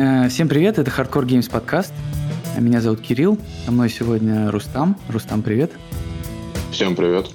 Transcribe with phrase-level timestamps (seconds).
[0.00, 1.92] Э, всем привет, это Hardcore Games подкаст.
[2.56, 4.96] Меня зовут Кирилл, со мной сегодня Рустам.
[5.08, 5.72] Рустам, привет.
[6.70, 7.26] Всем привет.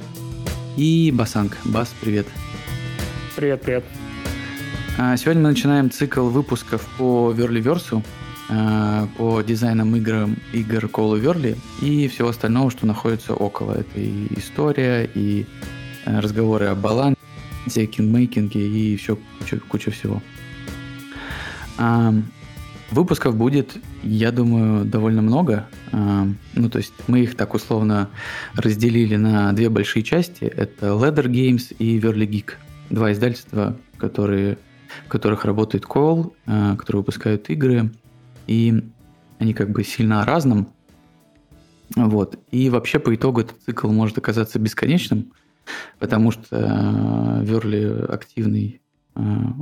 [0.77, 1.57] И Басанг.
[1.65, 2.25] Бас, привет.
[3.35, 3.83] Привет, привет.
[4.97, 8.01] А, сегодня мы начинаем цикл выпусков по Верливерсу,
[8.49, 13.73] а, по дизайнам игр, игр Call of Verli и всего остального, что находится около.
[13.73, 15.45] Это и история, и
[16.05, 17.17] э, разговоры о балансе,
[17.75, 20.21] кингмейкинге и еще куча, куча всего.
[22.93, 25.67] А, выпусков будет, я думаю, довольно много.
[25.91, 28.09] Ну, то есть мы их так условно
[28.55, 30.43] разделили на две большие части.
[30.43, 32.53] Это Leather Games и Verli Geek.
[32.89, 34.57] Два издательства, которые
[35.05, 37.91] в которых работает Call, э, которые выпускают игры,
[38.45, 38.83] и
[39.39, 40.67] они как бы сильно о разном.
[41.95, 42.37] Вот.
[42.51, 45.33] И вообще по итогу этот цикл может оказаться бесконечным,
[45.97, 48.81] потому что э, Верли активный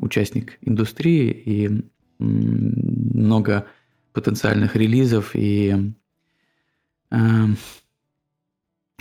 [0.02, 1.84] участник индустрии и
[2.22, 3.68] много
[4.14, 5.94] потенциальных релизов и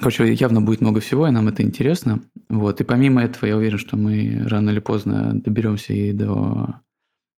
[0.00, 2.22] Короче, явно будет много всего, и нам это интересно.
[2.48, 2.80] Вот.
[2.80, 6.80] И помимо этого, я уверен, что мы рано или поздно доберемся и до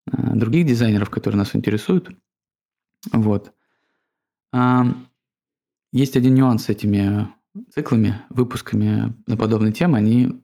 [0.07, 2.11] а, других дизайнеров, которые нас интересуют.
[3.13, 3.53] Вот.
[4.53, 4.87] А,
[5.93, 7.29] есть один нюанс с этими
[7.75, 9.99] циклами, выпусками на подобные темы.
[9.99, 10.41] Они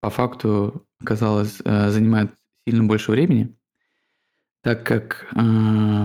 [0.00, 2.32] по факту, казалось, э, занимают
[2.64, 3.54] сильно больше времени,
[4.62, 5.42] так как а,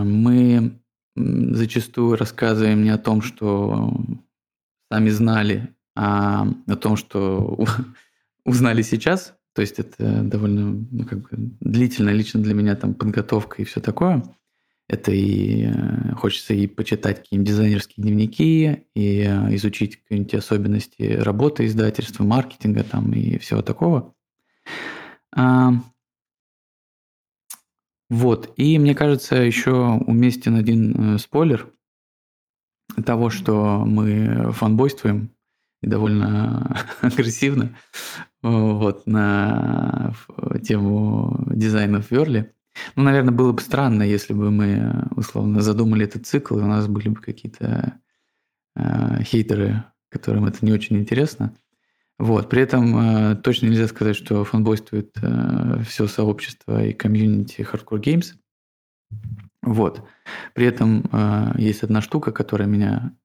[0.04, 0.80] мы
[1.16, 3.94] зачастую рассказываем не о том, что
[4.92, 7.66] сами знали а, о том, что
[8.46, 9.36] узнали сейчас.
[9.54, 11.30] То есть это довольно ну, как бы,
[11.60, 14.24] длительная лично для меня там подготовка и все такое.
[14.90, 21.66] Это и э, хочется и почитать какие-нибудь дизайнерские дневники, и э, изучить какие-нибудь особенности работы
[21.66, 24.14] издательства, маркетинга там и всего такого.
[25.36, 25.74] А,
[28.14, 28.54] вот.
[28.58, 29.72] И мне кажется, еще
[30.06, 31.68] уместен один э, спойлер–
[33.06, 35.32] того, что мы фанбойствуем
[35.82, 37.76] и довольно агрессивно
[38.42, 40.14] вот, на
[40.64, 42.54] тему дизайна в Верли.
[42.96, 46.88] Ну, наверное, было бы странно, если бы мы условно задумали этот цикл, и у нас
[46.88, 48.00] были бы какие-то
[48.76, 51.56] э, хейтеры, которым это не очень интересно.
[52.20, 52.50] Вот.
[52.50, 58.34] При этом э, точно нельзя сказать, что фанбойствует э, все сообщество и комьюнити Hardcore Games.
[59.62, 60.04] Вот.
[60.54, 63.16] При этом э, есть одна штука, которая меня,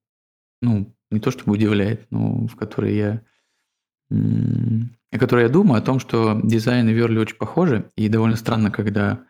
[0.61, 3.21] ну, не то чтобы удивляет, но в которой я,
[4.11, 8.71] о которой я думаю, о том, что дизайн и Верли очень похожи, и довольно странно,
[8.71, 9.23] когда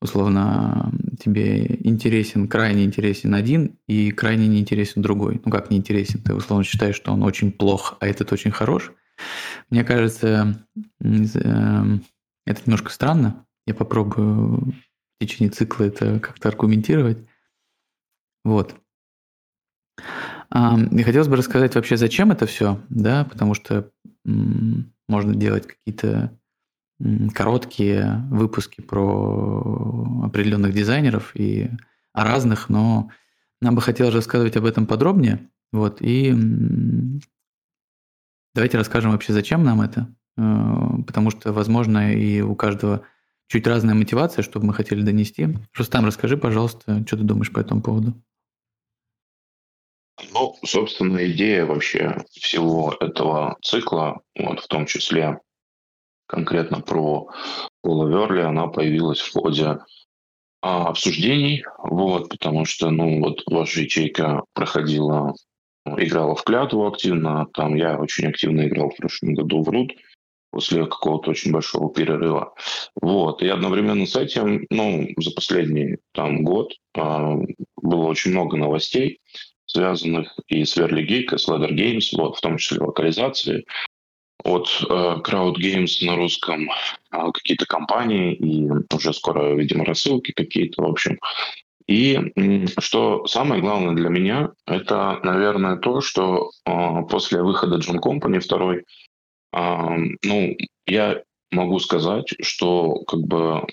[0.00, 5.40] условно тебе интересен, крайне интересен один и крайне неинтересен другой.
[5.44, 6.20] Ну как неинтересен?
[6.20, 8.92] Ты условно считаешь, что он очень плох, а этот очень хорош.
[9.70, 10.66] Мне кажется,
[11.00, 11.98] э,
[12.46, 13.46] это немножко странно.
[13.66, 17.18] Я попробую в течение цикла это как-то аргументировать.
[18.44, 18.76] Вот.
[20.54, 23.90] И хотелось бы рассказать вообще, зачем это все, да, потому что
[24.24, 26.38] можно делать какие-то
[27.34, 31.70] короткие выпуски про определенных дизайнеров и
[32.12, 33.10] о разных, но
[33.60, 35.50] нам бы хотелось рассказывать об этом подробнее.
[35.72, 36.32] Вот, и
[38.54, 40.42] давайте расскажем вообще, зачем нам это, э,
[41.06, 43.02] потому что, возможно, и у каждого
[43.48, 45.48] чуть разная мотивация, чтобы мы хотели донести.
[45.74, 48.14] Рустам, расскажи, пожалуйста, что ты думаешь по этому поводу?
[50.32, 55.40] Ну, собственно, идея вообще всего этого цикла, вот в том числе
[56.26, 57.28] конкретно про
[57.82, 59.78] Пола Верли, она появилась в ходе
[60.62, 65.34] а, обсуждений, вот, потому что, ну, вот ваша ячейка проходила,
[65.86, 69.92] играла в клятву активно, там я очень активно играл в прошлом году в Рут,
[70.50, 72.54] после какого-то очень большого перерыва.
[73.00, 73.42] Вот.
[73.42, 77.00] И одновременно с этим, ну, за последний там год э,
[77.76, 79.20] было очень много новостей,
[79.66, 83.66] связанных и с Verly Geek, и с Ladder Games, вот, в том числе локализации
[84.44, 84.92] от э,
[85.24, 91.18] Crowd Games на русском, э, какие-то компании, и уже скоро, видимо, рассылки какие-то, в общем.
[91.86, 92.32] И
[92.78, 98.84] что самое главное для меня, это, наверное, то, что э, после выхода John Company второй,
[99.52, 100.54] ну,
[100.86, 103.64] я могу сказать, что как бы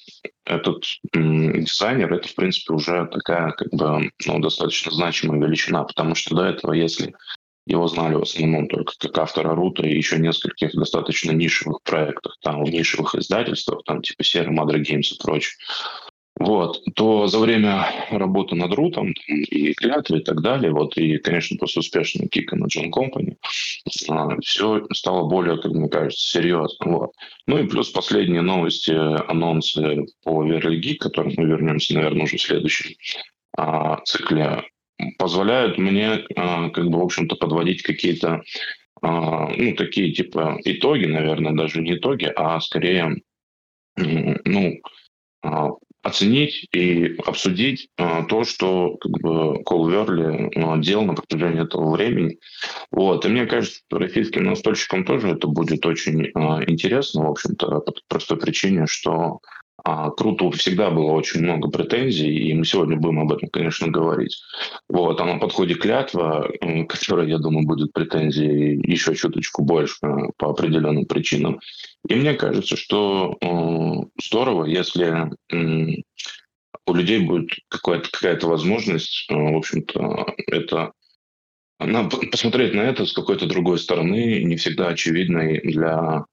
[0.45, 0.83] этот
[1.13, 6.45] дизайнер это в принципе уже такая как бы ну, достаточно значимая величина, потому что до
[6.45, 7.13] этого, если
[7.65, 12.63] его знали в основном только как автора рута и еще нескольких достаточно нишевых проектах, там
[12.63, 15.54] в нишевых издательствах, там типа Sierra Madre Games и прочее.
[16.39, 21.57] вот, то за время работы над рутом и клятвы и так далее, вот, и, конечно,
[21.57, 23.38] после успешного кика на John Company,
[24.09, 26.77] а, все стало более, как мне кажется, серьезно.
[26.86, 27.12] Вот.
[27.48, 32.42] Ну и плюс последние новости, анонсы по Верлиги, к которым мы вернемся, наверное, уже в
[32.42, 32.95] следующем
[33.56, 34.63] а, цикле,
[35.18, 38.44] позволяют мне, а, как бы, в общем-то, подводить какие-то,
[39.02, 43.22] а, ну, такие, типа, итоги, наверное, даже не итоги, а скорее,
[43.96, 44.82] ну,
[45.44, 45.70] а,
[46.02, 52.40] оценить и обсудить то, что как бы Кол Верли э, делал на протяжении этого времени.
[52.92, 53.26] Вот.
[53.26, 56.26] И мне кажется, российским настольщикам тоже это будет очень
[56.68, 59.40] интересно, в общем-то, по простой причине, что
[59.83, 64.41] а Круту всегда было очень много претензий, и мы сегодня будем об этом, конечно, говорить.
[64.88, 66.50] Вот, а на подходе клятва,
[66.88, 69.97] которая, я думаю, будет претензий еще чуточку больше
[70.38, 71.59] по определенным причинам.
[72.07, 76.01] И мне кажется, что э, здорово, если э,
[76.85, 80.94] у людей будет какая-то возможность, э, в общем-то, это
[81.80, 86.24] надо посмотреть на это с какой-то другой стороны, не всегда очевидной для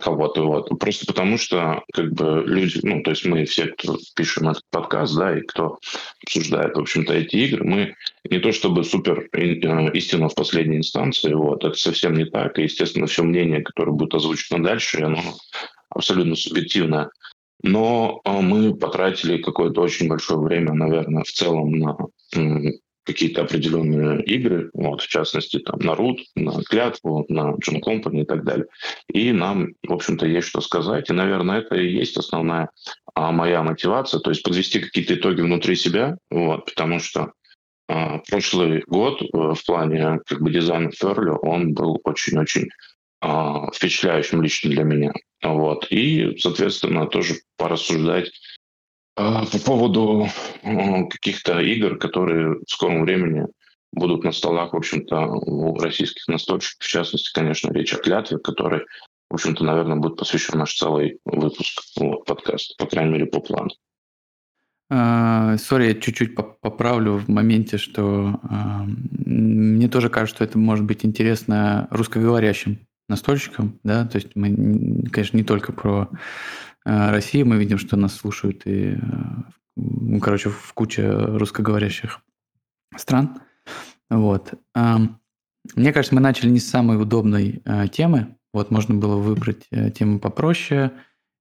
[0.00, 0.46] кого-то.
[0.46, 0.68] Вот.
[0.78, 5.16] Просто потому что как бы люди, ну, то есть мы все, кто пишем этот подкаст,
[5.16, 5.78] да, и кто
[6.24, 7.94] обсуждает, в общем-то, эти игры, мы
[8.28, 12.58] не то чтобы супер э, истина в последней инстанции, вот, это совсем не так.
[12.58, 15.20] И, естественно, все мнение, которое будет озвучено дальше, оно
[15.90, 17.10] абсолютно субъективно.
[17.62, 21.96] Но э, мы потратили какое-то очень большое время, наверное, в целом на
[23.08, 28.24] какие-то определенные игры, вот, в частности, там, на Root, на Клятву, на John Company и
[28.24, 28.66] так далее.
[29.12, 31.08] И нам, в общем-то, есть что сказать.
[31.08, 32.70] И, наверное, это и есть основная
[33.14, 37.32] а, моя мотивация, то есть подвести какие-то итоги внутри себя, вот, потому что
[37.88, 42.68] а, прошлый год а, в плане как бы дизайна Ферли, он был очень-очень
[43.20, 45.12] а, впечатляющим лично для меня.
[45.42, 45.86] Вот.
[45.90, 48.30] И, соответственно, тоже порассуждать
[49.18, 50.28] по поводу
[50.62, 53.46] каких-то игр, которые в скором времени
[53.92, 58.82] будут на столах, в общем-то, у российских настольщиков, в частности, конечно, речь о клятве, который,
[59.30, 63.70] в общем-то, наверное, будет посвящен наш целый выпуск вот, подкаста, по крайней мере, по плану.
[64.90, 68.56] Сори, я чуть-чуть поправлю в моменте, что э,
[69.26, 75.36] мне тоже кажется, что это может быть интересно русскоговорящим настольщикам, да, то есть мы, конечно,
[75.36, 76.08] не только про
[76.88, 82.20] России мы видим, что нас слушают и, э, короче, в куче русскоговорящих
[82.96, 83.40] стран.
[84.08, 84.54] Вот.
[85.74, 88.36] Мне кажется, мы начали не с самой удобной э, темы.
[88.54, 90.92] Вот можно было выбрать тему попроще,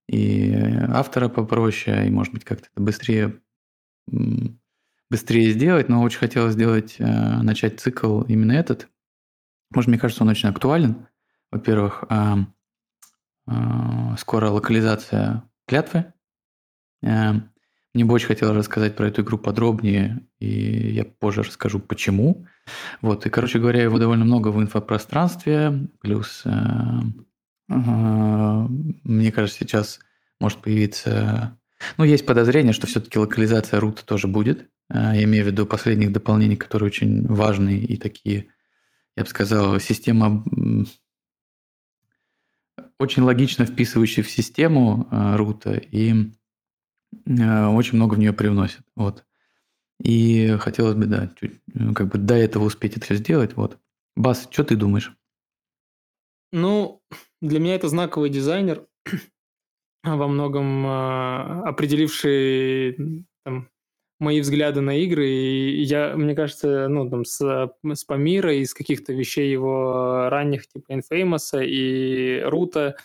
[0.10, 0.54] и
[0.90, 3.40] автора попроще, и, может быть, как-то это быстрее,
[5.10, 8.90] быстрее сделать, но очень хотелось сделать, начать цикл именно этот.
[9.74, 11.08] Может, мне кажется, он очень актуален.
[11.52, 12.04] Во-первых,
[14.18, 16.14] скоро локализация клятвы.
[17.04, 17.34] Э,
[17.94, 22.46] мне бы очень хотелось рассказать про эту игру подробнее, и я позже расскажу, почему.
[23.02, 26.52] Вот, и, короче говоря, его довольно много в инфопространстве, плюс, э,
[27.70, 30.00] мне кажется, сейчас
[30.40, 31.58] может появиться...
[31.98, 34.70] Ну, есть подозрение, что все-таки локализация рута тоже будет.
[34.90, 38.48] Э, я имею в виду последних дополнений, которые очень важные и такие,
[39.16, 40.44] я бы сказал, система
[43.00, 46.32] очень логично вписывающий в систему э, рута и
[47.26, 48.82] э, очень много в нее привносит.
[48.96, 49.26] Вот.
[50.02, 53.56] И хотелось бы, да, чуть, э, как бы до этого успеть это все сделать.
[53.56, 53.78] Вот.
[54.16, 55.14] Бас, что ты думаешь?
[56.52, 57.02] Ну,
[57.42, 58.88] для меня это знаковый дизайнер,
[60.04, 63.70] во многом определивший там,
[64.20, 65.28] мои взгляды на игры.
[65.28, 67.40] И я, мне кажется, ну, там, с,
[67.84, 72.96] с Памира, из каких-то вещей его ранних, типа Infamous и Рута,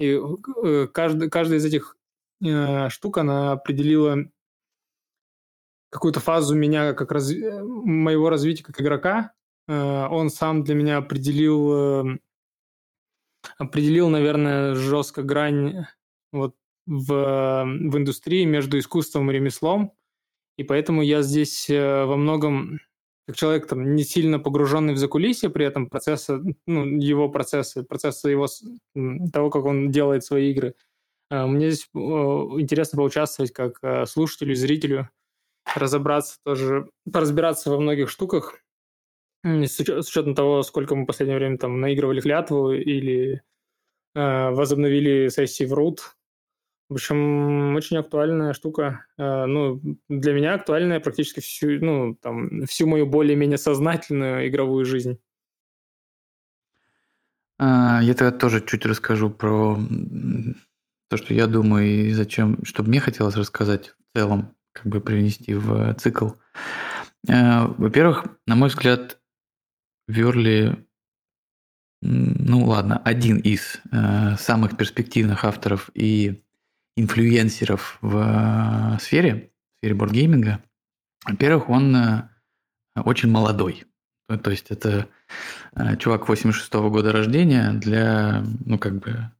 [0.00, 0.18] и
[0.64, 1.96] э, каждый, каждая из этих
[2.44, 4.18] э, штук, она определила
[5.90, 9.32] какую-то фазу меня, как раз, моего развития как игрока.
[9.68, 12.18] Э, он сам для меня определил, э,
[13.58, 15.86] определил, наверное, жестко грань
[16.32, 16.56] вот
[16.86, 19.92] в, в индустрии между искусством и ремеслом.
[20.56, 22.80] И поэтому я здесь э, во многом,
[23.26, 28.30] как человек там не сильно погруженный в закулисье, при этом процесса, ну, его процессы, процессы
[28.30, 28.46] его,
[29.32, 30.74] того, как он делает свои игры,
[31.30, 35.10] э, мне здесь интересно поучаствовать как э, слушателю, зрителю,
[35.74, 38.60] разобраться тоже, поразбираться во многих штуках,
[39.42, 43.42] с, учетом того, сколько мы в последнее время там наигрывали клятву или
[44.14, 45.98] возобновили сессии в root,
[46.88, 49.06] в общем, очень актуальная штука.
[49.16, 55.18] Э, ну, для меня актуальная практически всю, ну, там, всю мою более-менее сознательную игровую жизнь.
[57.58, 59.78] А, я тогда тоже чуть расскажу про
[61.08, 65.54] то, что я думаю и зачем, что мне хотелось рассказать в целом, как бы привнести
[65.54, 66.30] в цикл.
[67.28, 69.18] Э, во-первых, на мой взгляд,
[70.06, 70.86] Верли,
[72.02, 76.44] ну ладно, один из э, самых перспективных авторов и
[76.96, 80.62] инфлюенсеров в сфере, в сфере бордгейминга.
[81.26, 81.96] Во-первых, он
[82.96, 83.84] очень молодой.
[84.42, 85.08] То есть это
[85.98, 89.30] чувак 86 -го года рождения для, ну как бы,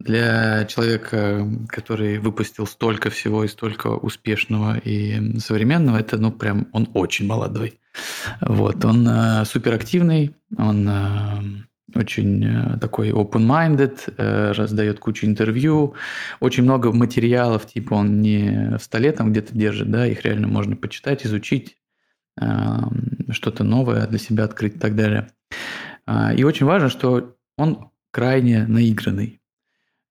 [0.00, 6.88] для человека, который выпустил столько всего и столько успешного и современного, это, ну, прям, он
[6.94, 7.80] очень молодой.
[8.40, 11.64] Вот, он э, суперактивный, он э,
[11.94, 15.94] очень э, такой open-minded, э, раздает кучу интервью,
[16.40, 20.76] очень много материалов, типа он не в столе там где-то держит, да, их реально можно
[20.76, 21.76] почитать, изучить,
[22.40, 22.46] э,
[23.30, 25.30] что-то новое для себя открыть и так далее.
[26.06, 29.40] Э, и очень важно, что он крайне наигранный.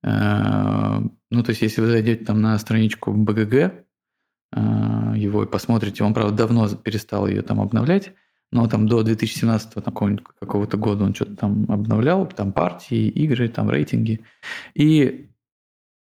[0.03, 3.85] Э, ну, то есть, если вы зайдете там на страничку БГГ,
[4.55, 8.13] его и посмотрите, он, правда, давно перестал ее там обновлять,
[8.51, 9.73] но там до 2017
[10.39, 14.21] какого-то года он что-то там обновлял, там партии, игры, там рейтинги.
[14.73, 15.29] И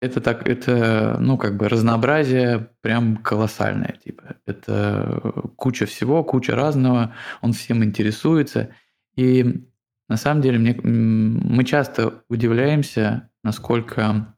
[0.01, 4.37] это так, это, ну, как бы разнообразие прям колоссальное, типа.
[4.47, 5.21] Это
[5.57, 8.71] куча всего, куча разного, он всем интересуется.
[9.17, 9.67] И
[10.09, 14.37] на самом деле мне, мы часто удивляемся, насколько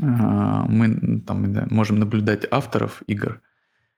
[0.00, 3.40] а, мы там, можем наблюдать авторов игр,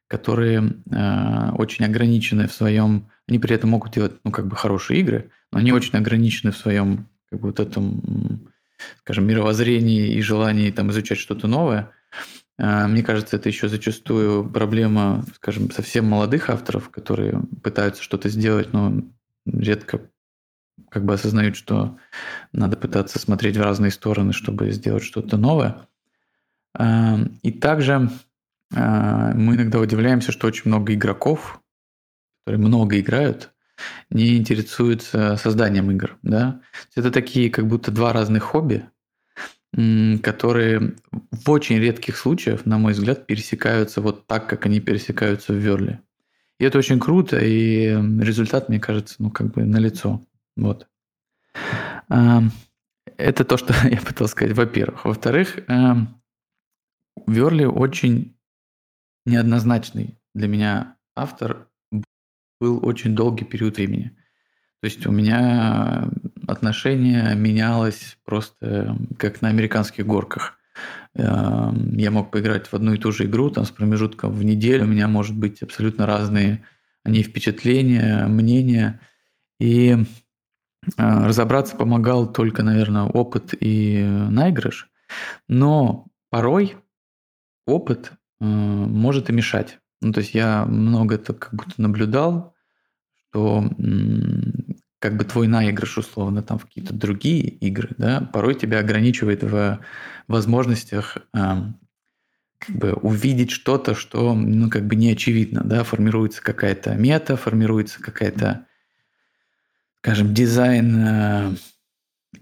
[0.08, 3.08] которые э, очень ограничены в своем...
[3.26, 6.56] Они при этом могут делать, ну, как бы хорошие игры, но они очень ограничены в
[6.56, 8.50] своем, как бы, вот этом,
[9.00, 11.90] скажем, мировоззрении и желании там изучать что-то новое.
[12.58, 18.72] Э, мне кажется, это еще зачастую проблема, скажем, совсем молодых авторов, которые пытаются что-то сделать,
[18.72, 19.02] но
[19.46, 20.00] редко
[20.90, 21.98] как бы осознают, что
[22.52, 25.88] надо пытаться смотреть в разные стороны, чтобы сделать что-то новое.
[26.78, 28.10] Эм, и также
[28.74, 31.60] мы иногда удивляемся, что очень много игроков,
[32.44, 33.52] которые много играют,
[34.10, 36.16] не интересуются созданием игр.
[36.22, 36.60] Да?
[36.94, 38.88] Это такие как будто два разных хобби,
[39.72, 40.96] которые
[41.30, 46.00] в очень редких случаях, на мой взгляд, пересекаются вот так, как они пересекаются в Верле.
[46.60, 47.88] И это очень круто, и
[48.20, 50.20] результат, мне кажется, ну как бы налицо.
[50.56, 50.86] Вот.
[52.08, 55.04] Это то, что я пытался сказать, во-первых.
[55.04, 55.58] Во-вторых,
[57.26, 58.33] Верли очень
[59.24, 61.68] неоднозначный для меня автор
[62.60, 64.16] был очень долгий период времени.
[64.80, 66.10] То есть у меня
[66.46, 70.58] отношение менялось просто как на американских горках.
[71.14, 74.84] Я мог поиграть в одну и ту же игру там, с промежутком в неделю.
[74.84, 76.64] У меня может быть абсолютно разные
[77.04, 79.00] они впечатления, мнения.
[79.60, 79.96] И
[80.96, 84.90] а, разобраться помогал только, наверное, опыт и наигрыш.
[85.48, 86.76] Но порой
[87.66, 89.78] опыт э, может и мешать.
[90.00, 92.54] Ну, то есть я много это как будто наблюдал,
[93.30, 93.68] что
[94.98, 99.80] как бы твой наигрыш, условно, там в какие-то другие игры, да, порой тебя ограничивает в
[100.28, 107.36] возможностях как бы увидеть что-то, что, ну, как бы не очевидно, да, формируется какая-то мета,
[107.36, 108.66] формируется какая-то
[110.04, 111.58] скажем, дизайн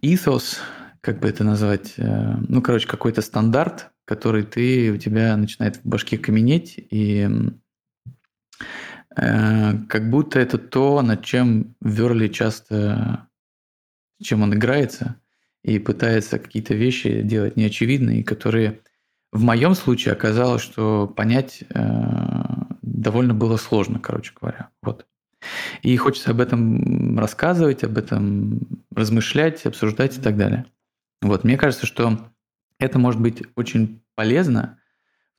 [0.03, 0.59] ethos,
[1.01, 5.85] как бы это назвать, э, ну, короче, какой-то стандарт, который ты, у тебя начинает в
[5.85, 7.27] башке каменеть, и
[9.17, 13.27] э, как будто это то, над чем Верли часто,
[14.23, 15.17] чем он играется,
[15.65, 18.81] и пытается какие-то вещи делать неочевидные, которые
[19.33, 21.83] в моем случае оказалось, что понять э,
[22.83, 24.69] довольно было сложно, короче говоря.
[24.83, 25.07] Вот.
[25.81, 28.61] И хочется об этом рассказывать, об этом
[28.95, 30.67] размышлять, обсуждать и так далее.
[31.23, 32.19] Вот, мне кажется, что
[32.83, 34.79] это может быть очень полезно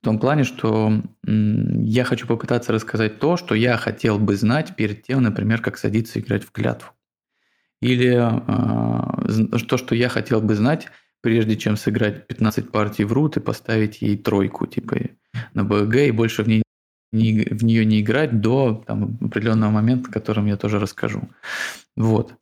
[0.00, 5.02] в том плане, что я хочу попытаться рассказать то, что я хотел бы знать перед
[5.02, 6.90] тем, например, как садиться играть в клятву.
[7.80, 10.88] Или э, то, что я хотел бы знать,
[11.22, 14.96] прежде чем сыграть 15 партий в рут и поставить ей тройку, типа
[15.54, 16.62] на БГ, и больше в ней
[17.12, 21.30] не, в нее не играть до там, определенного момента, о котором я тоже расскажу.
[21.96, 22.34] Вот.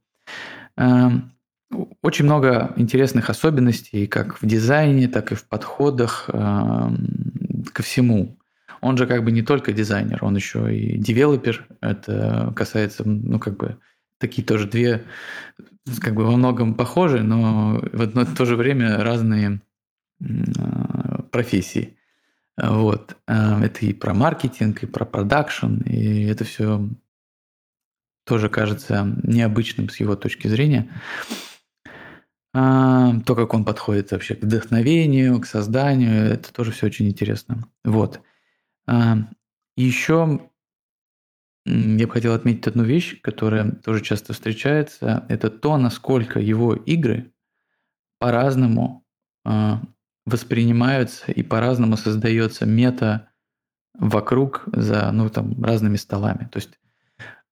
[1.73, 8.38] Эм, очень много интересных особенностей как в дизайне, так и в подходах эм, ко всему.
[8.81, 11.67] Он же как бы не только дизайнер, он еще и девелопер.
[11.81, 13.79] Это касается, ну, как бы,
[14.19, 15.05] такие тоже две,
[16.00, 19.61] как бы во многом похожи, но в одно и то же время разные
[20.21, 20.25] э,
[21.31, 21.97] профессии.
[22.57, 23.17] Вот.
[23.29, 26.88] Э, это и про маркетинг, и про продакшн, и это все
[28.25, 30.88] тоже кажется необычным с его точки зрения.
[32.54, 37.66] А, то, как он подходит вообще к вдохновению, к созданию, это тоже все очень интересно.
[37.85, 38.21] Вот.
[38.87, 39.18] А,
[39.76, 40.40] еще
[41.64, 45.25] я бы хотел отметить одну вещь, которая тоже часто встречается.
[45.28, 47.32] Это то, насколько его игры
[48.18, 49.04] по-разному
[49.44, 49.75] э,
[50.26, 53.28] воспринимаются и по-разному создается мета
[53.94, 56.49] вокруг за ну, там, разными столами.
[56.50, 56.80] То есть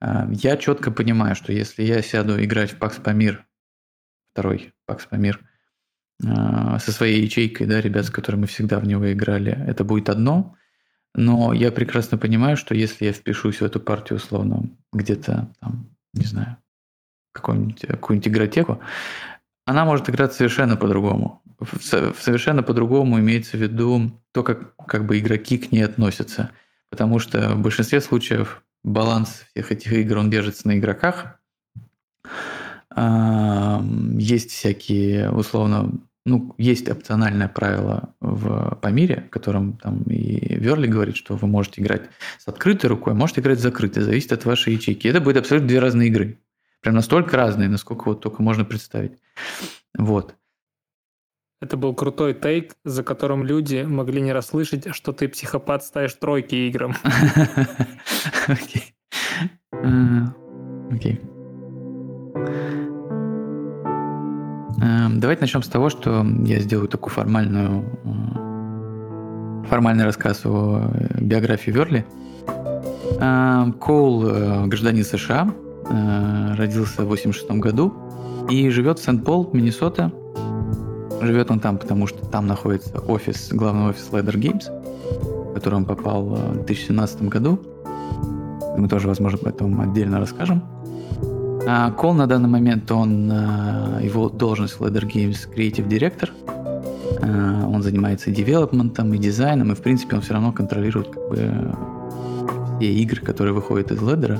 [0.00, 3.46] э, я четко понимаю, что если я сяду играть в Пакс Памир,
[4.32, 5.40] второй Пакс Памир,
[6.22, 10.08] э, со своей ячейкой, да, ребят, с которыми мы всегда в него играли, это будет
[10.08, 10.56] одно.
[11.14, 16.24] Но я прекрасно понимаю, что если я впишусь в эту партию условно где-то там, не
[16.24, 16.56] знаю,
[17.32, 18.80] какую-нибудь, какую-нибудь игротеку,
[19.66, 21.42] она может играть совершенно по-другому.
[21.80, 26.50] Совершенно по-другому имеется в виду то, как, как бы игроки к ней относятся.
[26.90, 31.40] Потому что в большинстве случаев баланс всех этих игр, он держится на игроках.
[32.96, 35.92] Есть всякие, условно,
[36.26, 41.80] ну, есть опциональное правило в Памире, в котором там и Верли говорит, что вы можете
[41.80, 42.02] играть
[42.38, 45.08] с открытой рукой, можете играть с закрытой, зависит от вашей ячейки.
[45.08, 46.38] Это будет абсолютно две разные игры.
[46.80, 49.12] Прям настолько разные, насколько вот только можно представить.
[49.96, 50.34] Вот.
[51.60, 56.54] Это был крутой тейк, за которым люди могли не расслышать, что ты психопат ставишь тройки
[56.54, 56.94] играм.
[58.48, 58.94] Окей.
[59.72, 60.34] А,
[60.90, 61.20] окей.
[64.82, 71.20] Эм, давайте начнем с того, что я сделаю такую формальную, э, формальный рассказ о э,
[71.20, 72.06] биографии Верли.
[73.20, 75.52] Эм, Коул э, гражданин США,
[76.56, 77.92] родился в 86 году
[78.48, 80.12] и живет в Сент-Пол, Миннесота.
[81.20, 84.70] Живет он там, потому что там находится офис, главный офис Ladder Games,
[85.50, 87.58] в который он попал в 2017 году.
[88.78, 90.62] Мы тоже, возможно, об этом отдельно расскажем.
[91.66, 96.30] А Кол на данный момент, он, а, его должность в Ladder Games Creative Director.
[97.22, 101.74] А, он занимается девелопментом и дизайном, и в принципе он все равно контролирует как бы
[102.78, 104.38] все игры, которые выходят из Ladder.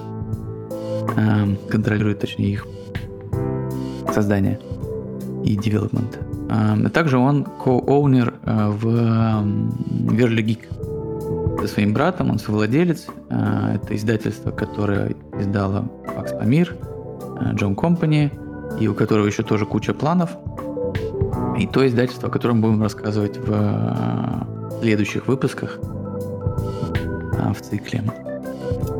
[1.69, 2.67] Контролирует, точнее, их
[4.15, 4.59] создание
[5.45, 6.19] и девелопмент.
[6.93, 8.87] Также он ко-оунер в
[10.15, 13.07] Geek со своим братом, он совладелец.
[13.29, 16.77] Это издательство, которое издало Пакс Памир,
[17.55, 18.33] Джон Компани,
[18.79, 20.31] и у которого еще тоже куча планов.
[21.59, 28.03] И то издательство, о котором будем рассказывать в э, следующих выпусках э, в цикле.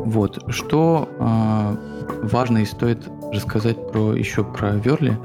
[0.05, 2.99] Вот, что э, важно и стоит
[3.33, 5.17] рассказать про, еще про Верли,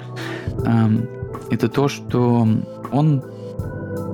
[1.51, 2.47] это то, что
[2.93, 3.25] он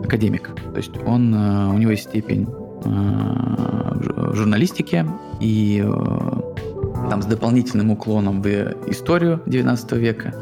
[0.02, 5.06] академик, то есть он, у него есть степень в журналистике,
[5.40, 5.84] и
[7.10, 8.46] там с дополнительным уклоном в
[8.88, 10.34] историю 19 века.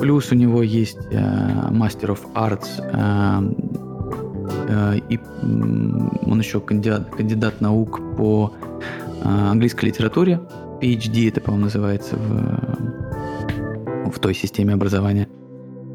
[0.00, 1.18] Плюс у него есть э,
[1.70, 3.42] Master of Arts, э,
[4.68, 5.18] э, и
[6.26, 8.52] он еще кандидат, кандидат наук по
[9.22, 10.40] э, английской литературе.
[10.80, 15.28] PhD это, по-моему, называется в, в той системе образования.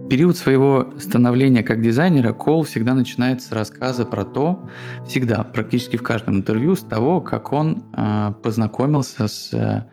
[0.09, 4.67] Период своего становления как дизайнера Кол всегда начинается с рассказа про то,
[5.05, 9.87] всегда, практически в каждом интервью, с того, как он э, познакомился с э,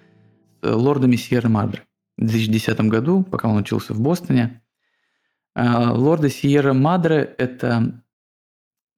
[0.63, 1.83] лордами Сьерра Мадре.
[2.17, 4.63] В 2010 году, пока он учился в Бостоне.
[5.55, 8.03] Э, лорды Сьерра Мадре– это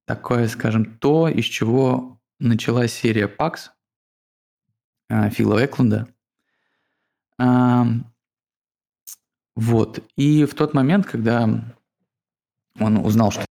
[0.06, 3.72] такое, скажем, то, из чего началась серия ПАКС
[5.08, 6.06] э, Фила Эклунда.
[9.58, 9.98] Вот.
[10.14, 11.42] И в тот момент, когда
[12.78, 13.44] он узнал, что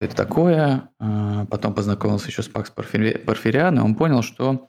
[0.00, 4.68] это такое, а, потом познакомился еще с Пакс Порфириан, он понял, что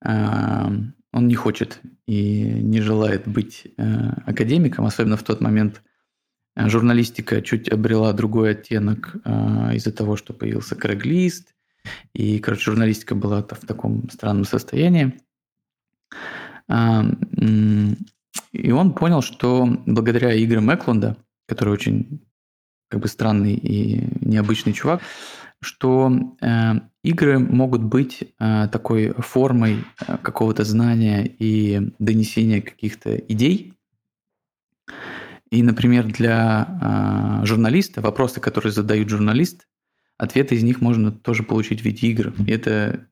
[0.00, 0.70] а,
[1.12, 5.82] он не хочет и не желает быть а, академиком, особенно в тот момент
[6.56, 9.16] журналистика чуть обрела другой оттенок
[9.72, 11.54] из-за того, что появился Крэглист,
[12.12, 15.18] и, короче, журналистика была в таком странном состоянии.
[18.52, 21.16] И он понял, что благодаря играм Эклунда,
[21.46, 22.20] который очень
[22.88, 25.00] как бы странный и необычный чувак,
[25.62, 26.72] что э,
[27.04, 33.74] игры могут быть э, такой формой э, какого-то знания и донесения каких-то идей.
[35.50, 39.68] И, например, для э, журналиста вопросы, которые задают журналист,
[40.16, 42.32] ответы из них можно тоже получить в виде игр.
[42.46, 43.06] И это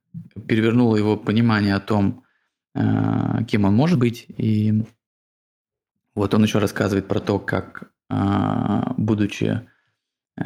[0.46, 2.24] перевернуло его понимание о том,
[2.74, 4.84] э, кем он может быть и
[6.18, 9.62] вот он еще рассказывает про то, как, а, будучи
[10.36, 10.44] э,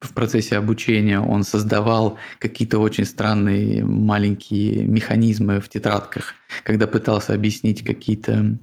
[0.00, 7.84] в процессе обучения, он создавал какие-то очень странные маленькие механизмы в тетрадках, когда пытался объяснить
[7.84, 8.58] какие-то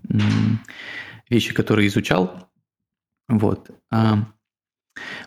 [1.30, 2.50] вещи, которые изучал.
[3.30, 3.70] Вот.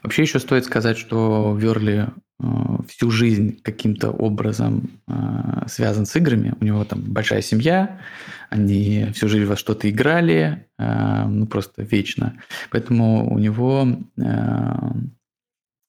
[0.02, 2.09] Вообще еще стоит сказать, что Верли
[2.42, 2.44] э,
[2.88, 6.54] всю жизнь каким-то образом э, связан с играми.
[6.61, 8.00] У него там большая семья,
[8.48, 12.40] они всю жизнь во что-то играли, э, ну просто вечно.
[12.70, 13.87] Поэтому у него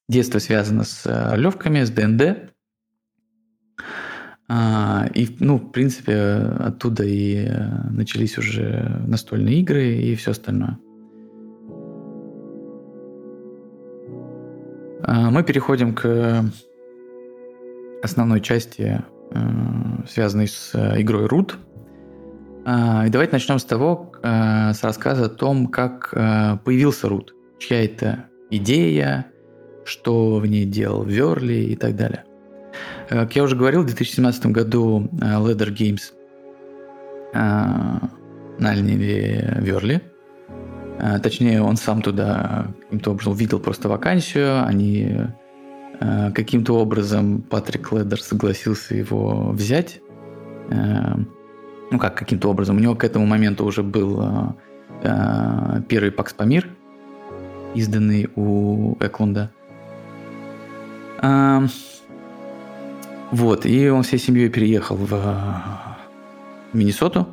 [0.10, 2.52] детство связано с ролевками, с ДНД.
[4.54, 6.14] А, и, ну, в принципе,
[6.60, 7.50] оттуда и
[7.90, 10.78] начались уже настольные игры и все остальное.
[15.08, 16.46] Мы переходим к
[18.04, 19.40] основной части, э,
[20.08, 21.54] связанной с э, игрой Root.
[22.64, 28.26] И давайте начнем с того, э, с рассказа о том, как появился Root, чья это
[28.52, 29.26] идея,
[29.84, 32.24] что в ней делал Верли и так далее.
[33.10, 36.14] Как я уже говорил, в 2017 году Leather Games
[38.60, 40.11] наняли Верли– Э,
[41.24, 45.18] точнее, он сам туда каким-то образом увидел просто вакансию, они
[46.00, 50.00] э, каким-то образом Патрик Ледер согласился его взять.
[50.70, 51.16] Э,
[51.90, 52.78] ну как, каким-то образом.
[52.78, 54.56] У него к этому моменту уже был
[55.02, 56.70] первый Пакс Памир,
[57.74, 59.52] изданный у Эклунда.
[63.32, 65.96] Вот, и он всей семьей переехал в
[66.72, 67.28] Миннесоту.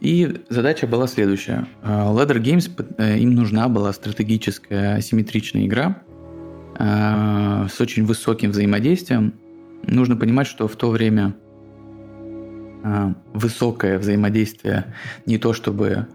[0.00, 1.66] И задача была следующая.
[1.82, 6.02] А, Ladder Games, э, им нужна была стратегическая асимметричная игра
[6.76, 9.34] а, с очень высоким взаимодействием.
[9.84, 11.36] Нужно понимать, что в то время
[12.82, 14.94] а, высокое взаимодействие
[15.26, 16.08] не то чтобы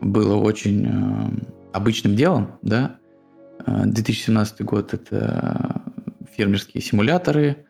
[0.00, 1.42] было очень
[1.72, 2.96] обычным делом, да.
[3.66, 5.82] 2017 год– это
[6.34, 7.66] фермерские симуляторы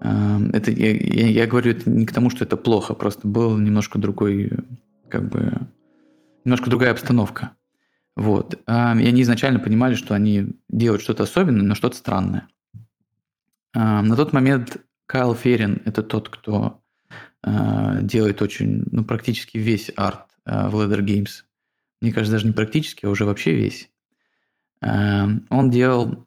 [0.00, 4.52] это, я, я говорю это не к тому, что это плохо, просто был немножко другой,
[5.08, 5.66] как бы,
[6.44, 7.52] немножко другая обстановка.
[8.16, 8.54] Вот.
[8.54, 12.48] И они изначально понимали, что они делают что-то особенное, но что-то странное.
[13.74, 16.82] На тот момент Кайл Ферин– это тот, кто
[17.42, 21.44] э, делает очень, ну, практически весь арт э, в Leather Games.
[22.00, 23.90] Мне кажется, даже не практически, а уже вообще весь.
[24.80, 26.26] Он делал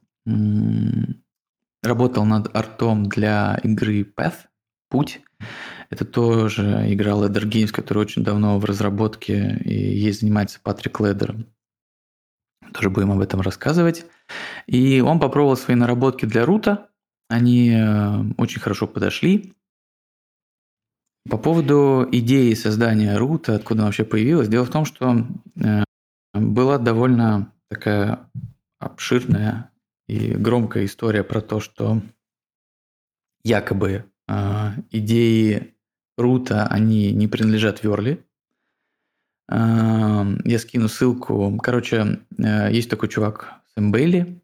[1.84, 4.46] Работал над артом для игры Path,
[4.89, 5.22] Путь.
[5.89, 11.48] Это тоже игра Leather Games, которая очень давно в разработке, и ей занимается Патрик Ледер.
[12.74, 14.06] Тоже будем об этом рассказывать.
[14.67, 16.89] И он попробовал свои наработки для рута.
[17.30, 19.54] Они э, очень хорошо подошли.
[21.30, 25.84] По поводу идеи создания рута, откуда она вообще появилась, дело в том, что э,
[26.34, 28.30] была довольно такая
[28.80, 29.70] обширная
[30.12, 32.02] и громкая история про то, что
[33.45, 35.74] якобы э, идеи
[36.17, 38.21] Рута, они не принадлежат Верли.
[39.50, 41.58] Э, я скину ссылку.
[41.63, 44.43] Короче, э, есть такой чувак Сэм Бейли.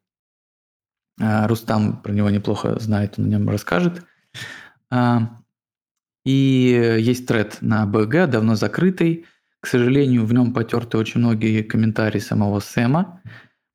[1.19, 4.05] Э, Рустам про него неплохо знает, он о нем расскажет.
[4.89, 5.17] Э,
[6.23, 9.25] и есть тред на БГ, давно закрытый.
[9.59, 13.21] К сожалению, в нем потерты очень многие комментарии самого Сэма.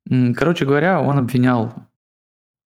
[0.09, 1.73] Короче говоря, он обвинял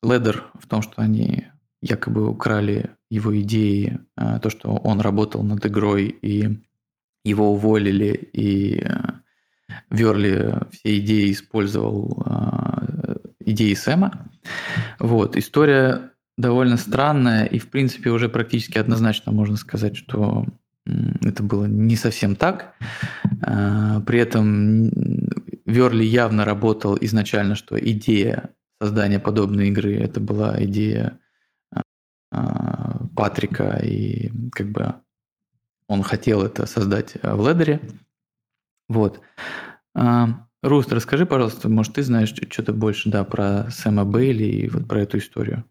[0.03, 1.47] Ледер в том, что они
[1.81, 6.59] якобы украли его идеи, а, то, что он работал над игрой, и
[7.23, 9.21] его уволили, и а,
[9.89, 12.83] Верли все идеи использовал а,
[13.39, 14.29] идеи Сэма.
[14.99, 15.37] Вот.
[15.37, 20.45] История довольно странная, и, в принципе, уже практически однозначно можно сказать, что
[20.85, 22.75] это было не совсем так.
[23.41, 24.89] При этом
[25.67, 31.19] Верли явно работал изначально, что идея создания подобной игры это была идея
[33.15, 34.95] Патрика, и как бы
[35.87, 37.81] он хотел это создать в Ледере.
[38.87, 39.21] Вот.
[40.63, 45.01] Руст, расскажи, пожалуйста, может, ты знаешь что-то больше, да, про Сэма Бейли и вот про
[45.01, 45.65] эту историю?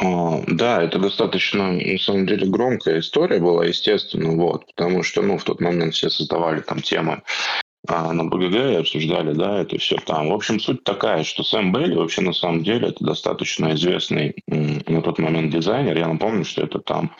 [0.00, 5.44] Да, это достаточно, на самом деле, громкая история была, естественно, вот, потому что, ну, в
[5.44, 10.28] тот момент все создавали там темы а, на БГГ и обсуждали, да, это все там.
[10.28, 15.02] В общем, суть такая, что Сэм Белли вообще на самом деле это достаточно известный на
[15.02, 15.96] тот момент дизайнер.
[15.98, 17.14] Я напомню, что это там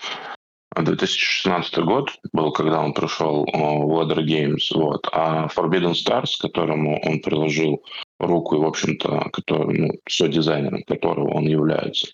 [0.74, 7.20] 2016 год был, когда он пришел в Weather Games, вот, а Forbidden Stars, которому он
[7.20, 7.82] приложил
[8.18, 12.08] руку и, в общем-то, который, ну, все дизайнером которого он является,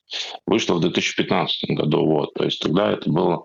[0.47, 3.45] вышла в 2015 году, вот, то есть тогда это было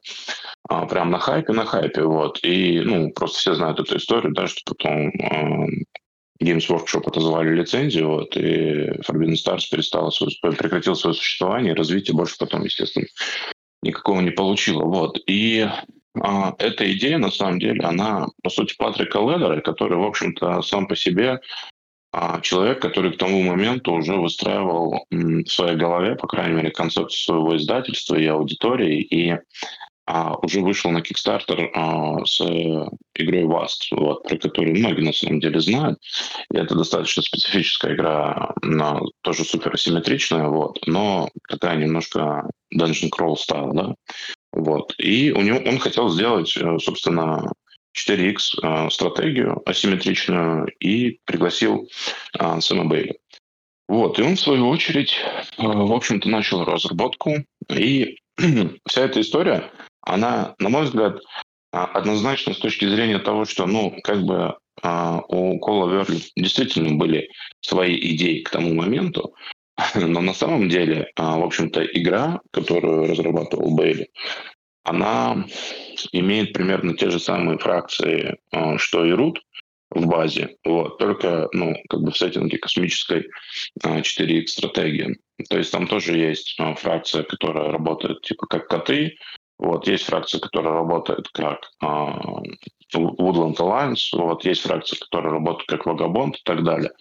[0.69, 4.47] а, прям на хайпе, на хайпе, вот, и, ну, просто все знают эту историю, да,
[4.47, 5.65] что потом а,
[6.41, 12.37] Games Workshop отозвали лицензию, вот, и Forbidden Stars перестала свое, прекратил свое существование, развитие больше
[12.37, 13.05] потом, естественно,
[13.81, 14.85] никакого не получила.
[14.85, 15.19] Вот.
[15.27, 15.67] И
[16.21, 20.87] а, эта идея, на самом деле, она, по сути, Патрика Ледера, который, в общем-то, сам
[20.87, 21.39] по себе
[22.43, 27.57] человек, который к тому моменту уже выстраивал в своей голове, по крайней мере, концепцию своего
[27.57, 29.39] издательства и аудитории, и
[30.05, 32.41] а, уже вышел на Kickstarter а, с
[33.15, 35.99] игрой Vast, вот, про которую многие на самом деле знают.
[36.51, 43.35] И это достаточно специфическая игра, она тоже супер асимметричная, вот, но такая немножко Dungeon Crawl
[43.35, 43.95] стайл, да.
[44.51, 44.93] Вот.
[44.97, 47.51] И у него он хотел сделать, э, собственно,
[47.97, 51.89] 4X э, стратегию асимметричную и пригласил
[52.37, 53.17] э, Сэма Бейли.
[53.89, 55.13] Вот, и он, в свою очередь,
[55.57, 57.45] в общем-то, начал разработку.
[57.69, 58.17] И
[58.87, 59.69] вся эта история,
[60.05, 61.19] она, на мой взгляд,
[61.71, 67.29] однозначно с точки зрения того, что, ну, как бы у Кола Верли действительно были
[67.61, 69.33] свои идеи к тому моменту,
[69.95, 74.09] но на самом деле, в общем-то, игра, которую разрабатывал Бейли,
[74.83, 75.45] она
[76.11, 78.37] имеет примерно те же самые фракции,
[78.77, 79.37] что и root
[79.89, 83.29] в базе, вот, только, ну, как бы в сеттинге космической
[83.79, 85.17] 4X э, стратегии.
[85.49, 89.17] То есть там тоже есть фракция, которая работает типа как коты,
[89.59, 96.31] вот, есть фракция, которая работает как Woodland Alliance, вот, есть фракция, которая работает как Vagabond
[96.31, 96.91] и так далее.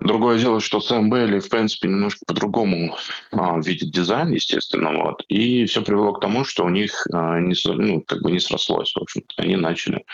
[0.00, 2.96] Другое дело, что Сэм Бейли, в принципе, немножко по-другому
[3.32, 5.22] а, видит дизайн, естественно, вот.
[5.28, 8.94] И все привело к тому, что у них а, не, ну, как бы не срослось,
[8.94, 9.42] в общем-то.
[9.42, 10.04] Они начали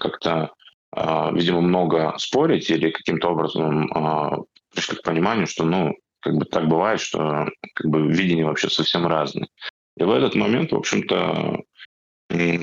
[0.00, 0.50] как-то,
[0.92, 4.38] а, видимо, много спорить или каким-то образом а,
[4.74, 9.06] пришли к пониманию, что, ну, как бы так бывает, что как бы видение вообще совсем
[9.06, 9.46] разное.
[9.98, 11.62] И в этот момент, в общем-то,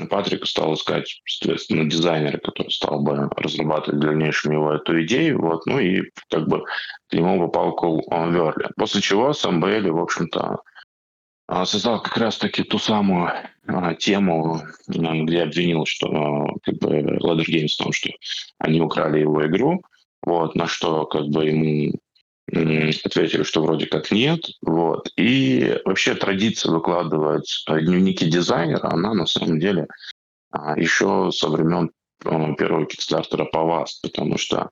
[0.08, 5.40] Патрик стал искать, соответственно, дизайнера, который стал бы разрабатывать в дальнейшем его эту идею.
[5.42, 6.64] Вот, ну и как бы
[7.08, 8.68] к нему попал Кол Верли.
[8.76, 10.60] После чего Сэм Бейли, в общем-то,
[11.48, 13.32] а, создал как раз-таки ту самую
[13.66, 18.10] а, тему, где обвинил, что как бы Ladder Games в том, что
[18.58, 19.82] они украли его игру,
[20.22, 21.92] вот, на что как бы ему
[22.48, 24.40] ответили, что вроде как нет.
[24.62, 25.08] Вот.
[25.16, 29.88] И вообще традиция выкладывать э, дневники дизайнера, она на самом деле
[30.50, 31.90] а, еще со времен
[32.22, 34.70] первого кикстартера по вас, потому что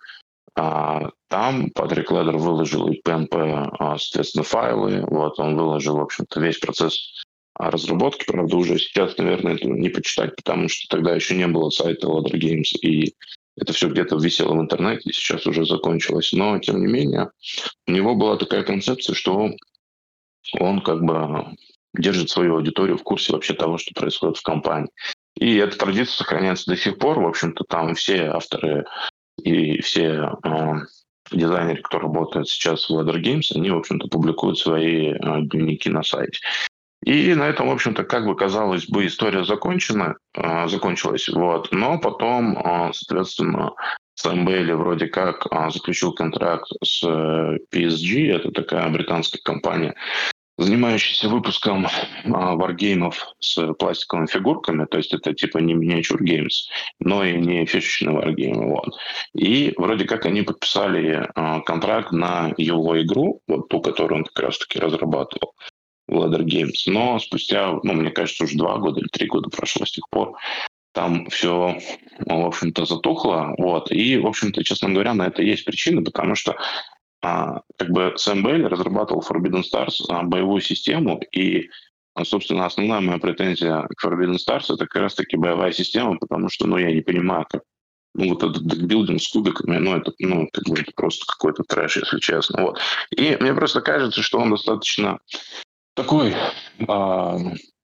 [0.57, 6.41] а, там Патрик Ледер выложил и PNP, а, соответственно, файлы, вот, он выложил, в общем-то,
[6.41, 7.25] весь процесс
[7.57, 12.07] разработки, правда, уже сейчас, наверное, это не почитать, потому что тогда еще не было сайта
[12.07, 13.15] Ladder Games, и
[13.57, 16.33] это все где-то висело в интернете, сейчас уже закончилось.
[16.33, 17.31] Но, тем не менее,
[17.87, 19.51] у него была такая концепция, что
[20.59, 21.57] он как бы
[21.95, 24.91] держит свою аудиторию в курсе вообще того, что происходит в компании.
[25.37, 27.21] И эта традиция сохраняется до сих пор.
[27.21, 28.85] В общем-то, там все авторы
[29.43, 30.73] и все э,
[31.33, 36.03] дизайнеры, кто работает сейчас в Ladder Games, они, в общем-то, публикуют свои э, дневники на
[36.03, 36.39] сайте.
[37.05, 41.29] И на этом, в общем-то, как бы казалось бы, история закончена, э, закончилась.
[41.29, 41.71] Вот.
[41.71, 43.73] Но потом, э, соответственно,
[44.15, 49.95] Сэм Бейли вроде как э, заключил контракт с э, PSG, это такая британская компания,
[50.57, 51.87] занимающаяся выпуском
[52.25, 56.69] а, варгеймов с пластиковыми фигурками, то есть это типа не миниатюр геймс,
[57.01, 58.69] но и не фишечные варгеймы.
[58.69, 58.95] Вот.
[59.35, 64.45] И вроде как они подписали а, контракт на его игру, вот ту, которую он как
[64.45, 65.55] раз-таки разрабатывал.
[66.11, 66.83] Ladder Games.
[66.87, 70.37] Но спустя, ну, мне кажется, уже два года или три года прошло с тех пор,
[70.93, 71.79] там все,
[72.21, 73.55] в общем-то, затухло.
[73.59, 73.91] Вот.
[73.91, 76.57] И, в общем-то, честно говоря, на это есть причины, потому что
[77.23, 81.71] а, как бы Сэм Бейли разрабатывал Forbidden Stars а, боевую систему, и,
[82.15, 86.67] а, собственно, основная моя претензия к Forbidden Stars это как раз-таки боевая система, потому что,
[86.67, 87.63] ну, я не понимаю, как
[88.15, 91.97] ну, вот этот декбилдинг с кубиками, ну, это, ну, как бы это просто какой-то трэш,
[91.97, 92.63] если честно.
[92.63, 92.81] Вот.
[93.11, 95.19] И мне просто кажется, что он достаточно
[95.95, 96.35] такой,
[96.89, 97.39] а,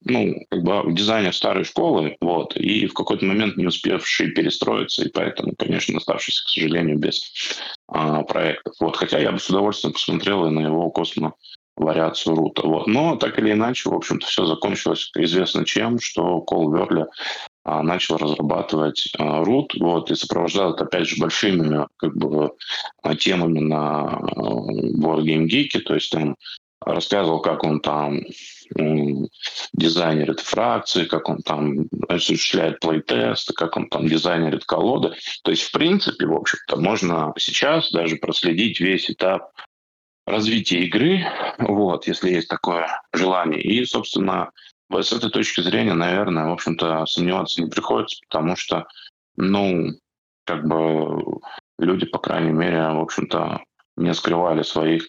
[0.05, 5.11] ну, как бы дизайнер старой школы, вот, и в какой-то момент не успевший перестроиться, и
[5.11, 7.23] поэтому, конечно, оставшийся, к сожалению, без
[7.89, 8.75] а, проектов.
[8.81, 11.35] Вот, хотя я бы с удовольствием посмотрел и на его космо
[11.77, 12.67] вариацию рута.
[12.67, 12.87] Вот.
[12.87, 17.07] Но так или иначе, в общем-то, все закончилось известно чем, что Кол Верли
[17.65, 22.53] а, начал разрабатывать а, рут, вот, и сопровождал это, опять же, большими как бы,
[23.03, 24.21] а, темами на а,
[24.99, 26.37] Board Game Geek, то есть там
[26.81, 28.21] рассказывал, как он там
[29.73, 35.15] дизайнерит фракции, как он там осуществляет плейтесты, как он там дизайнерит колоды.
[35.43, 39.51] То есть, в принципе, в общем-то, можно сейчас даже проследить весь этап
[40.27, 41.27] развития игры,
[41.59, 43.61] вот, если есть такое желание.
[43.61, 44.51] И, собственно,
[44.91, 48.87] с этой точки зрения, наверное, в общем-то, сомневаться не приходится, потому что,
[49.37, 49.89] ну,
[50.45, 51.41] как бы
[51.79, 53.61] люди, по крайней мере, в общем-то,
[54.01, 55.07] не скрывали своих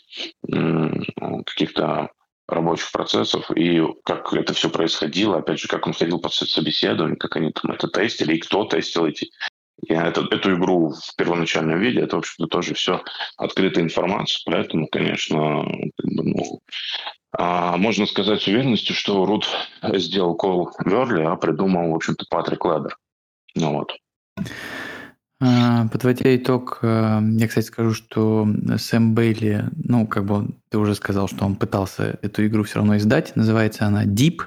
[1.46, 2.10] каких-то
[2.48, 7.38] рабочих процессов и как это все происходило, опять же, как он ходил по собеседованию, как
[7.38, 9.30] они там это тестили, и кто тестил эти
[9.88, 13.02] и это, эту игру в первоначальном виде, это, в общем-то, тоже все
[13.38, 15.66] открытая информация, поэтому, конечно,
[16.04, 16.62] ну,
[17.32, 19.48] а, можно сказать с уверенностью, что Рут
[19.82, 22.98] сделал Кол Верли, а придумал, в общем-то, Патрик Ледер.
[23.56, 23.96] Ну вот.
[25.44, 30.94] А, подводя итог, э, я, кстати, скажу, что Сэм Бейли, ну, как бы ты уже
[30.94, 33.36] сказал, что он пытался эту игру все равно издать.
[33.36, 34.42] Называется она Deep.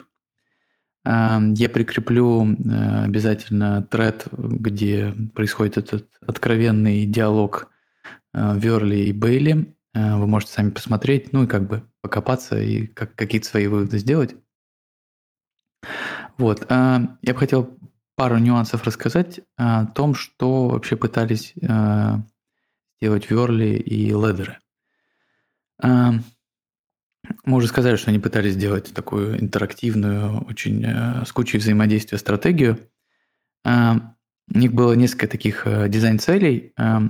[1.04, 7.72] А, я прикреплю э, обязательно тред, где происходит этот откровенный диалог
[8.32, 9.74] э, Верли и Бейли.
[9.94, 14.34] Вы можете сами посмотреть, ну и как бы покопаться и как, какие-то свои выводы сделать.
[16.36, 16.68] Вот.
[16.68, 17.78] Я бы хотел
[18.16, 22.16] пару нюансов рассказать о том, что вообще пытались э,
[23.00, 24.58] сделать Верли и Ледеры.
[25.82, 26.12] Э,
[27.44, 32.78] мы уже сказали, что они пытались сделать такую интерактивную, очень э, с кучей взаимодействия стратегию.
[33.64, 33.94] Э,
[34.54, 36.72] у них было несколько таких э, дизайн-целей.
[36.78, 37.00] Э,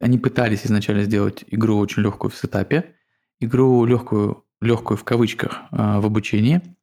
[0.00, 2.96] они пытались изначально сделать игру очень легкую в сетапе,
[3.40, 6.81] игру легкую, легкую в кавычках э, в обучении– Э,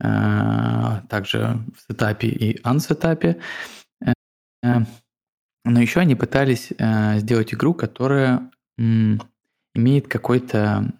[0.00, 3.40] также в сетапе и ансетапе.
[4.62, 4.84] Э,
[5.64, 8.50] но еще они пытались э, сделать игру, которая
[9.74, 10.92] имеет какой-то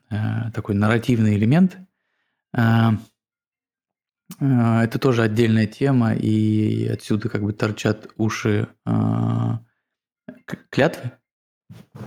[0.52, 1.78] такой нарративный элемент.
[2.52, 2.98] Это
[5.00, 8.66] тоже отдельная тема, и отсюда как бы торчат уши
[10.70, 11.12] клятвы.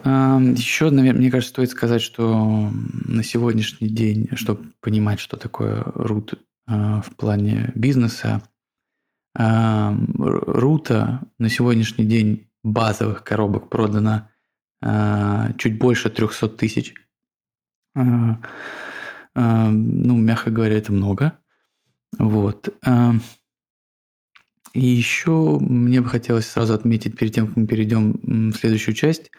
[0.03, 2.71] Еще, наверное, мне кажется, стоит сказать, что
[3.05, 8.41] на сегодняшний день, чтобы понимать, что такое root а, в плане бизнеса.
[9.33, 14.29] А, рута на сегодняшний день базовых коробок продано
[14.81, 16.93] а, чуть больше 300 тысяч.
[17.93, 18.37] Ну,
[20.17, 21.39] мягко говоря, это много.
[22.17, 22.73] Вот.
[24.73, 29.31] И еще мне бы хотелось сразу отметить, перед тем, как мы перейдем в следующую часть,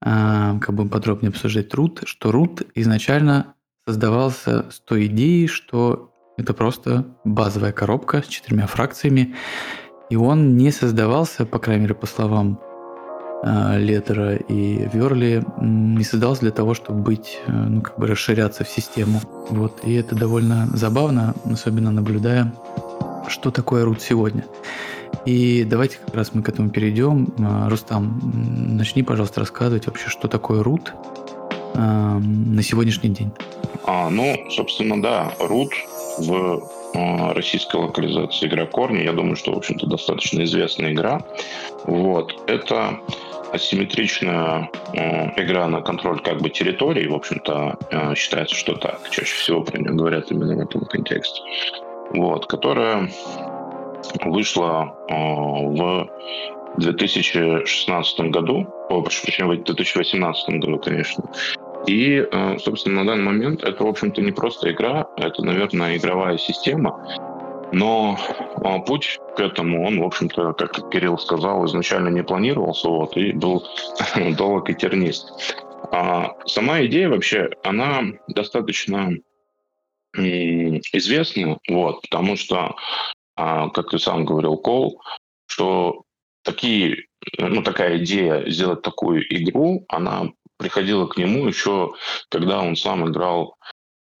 [0.00, 3.54] как бы подробнее обсуждать рут, что рут изначально
[3.86, 6.11] создавался с той идеей, что
[6.42, 9.34] это просто базовая коробка с четырьмя фракциями.
[10.10, 12.60] И он не создавался, по крайней мере, по словам
[13.42, 18.64] э, Летера и Верли, не создался для того, чтобы быть, э, ну, как бы расширяться
[18.64, 19.20] в систему.
[19.48, 19.80] Вот.
[19.84, 22.52] И это довольно забавно, особенно наблюдая,
[23.28, 24.44] что такое root сегодня.
[25.24, 27.32] И давайте как раз мы к этому перейдем.
[27.38, 28.20] Э, Рустам,
[28.76, 33.32] начни, пожалуйста, рассказывать вообще, что такое э, на сегодняшний день.
[33.84, 35.70] А, ну, собственно, да, root
[36.18, 39.02] в э, российской локализации игра Корни.
[39.02, 41.22] Я думаю, что, в общем-то, достаточно известная игра.
[41.84, 42.34] Вот.
[42.46, 43.00] Это
[43.52, 49.00] асимметричная э, игра на контроль как бы территории, в общем-то, э, считается, что так.
[49.10, 51.40] Чаще всего про нее говорят именно в этом контексте.
[52.10, 53.08] Вот, которая
[54.24, 56.08] вышла в
[56.76, 61.24] 2016 году, о, прошу прощения, в 2018 году, конечно.
[61.86, 66.38] И, э, собственно, на данный момент это, в общем-то, не просто игра, это, наверное, игровая
[66.38, 67.04] система.
[67.72, 68.18] Но
[68.56, 73.32] а, путь к этому, он, в общем-то, как Кирилл сказал, изначально не планировался, вот, и
[73.32, 73.66] был
[74.36, 75.56] долг и тернист.
[75.90, 79.12] А сама идея вообще, она достаточно
[80.14, 82.76] известна, вот, потому что,
[83.36, 85.00] а, как и сам говорил Кол,
[85.46, 86.02] что
[86.42, 87.06] такие,
[87.38, 90.28] ну, такая идея сделать такую игру, она
[90.62, 91.92] приходила к нему еще,
[92.28, 93.56] когда он сам играл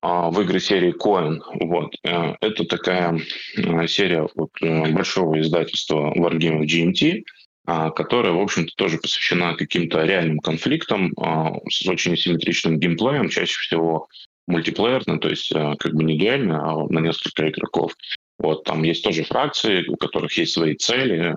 [0.02, 1.40] а, в игры серии Coin.
[1.60, 1.94] Вот.
[2.02, 3.20] Э, это такая
[3.56, 7.22] э, серия вот, э, большого издательства Wargaming GMT,
[7.66, 13.56] а, которая, в общем-то, тоже посвящена каким-то реальным конфликтам а, с очень симметричным геймплеем, чаще
[13.60, 14.08] всего
[14.48, 17.92] мультиплеерно, то есть как бы не дуэльно, а на несколько игроков.
[18.40, 21.36] Вот, там есть тоже фракции, у которых есть свои цели,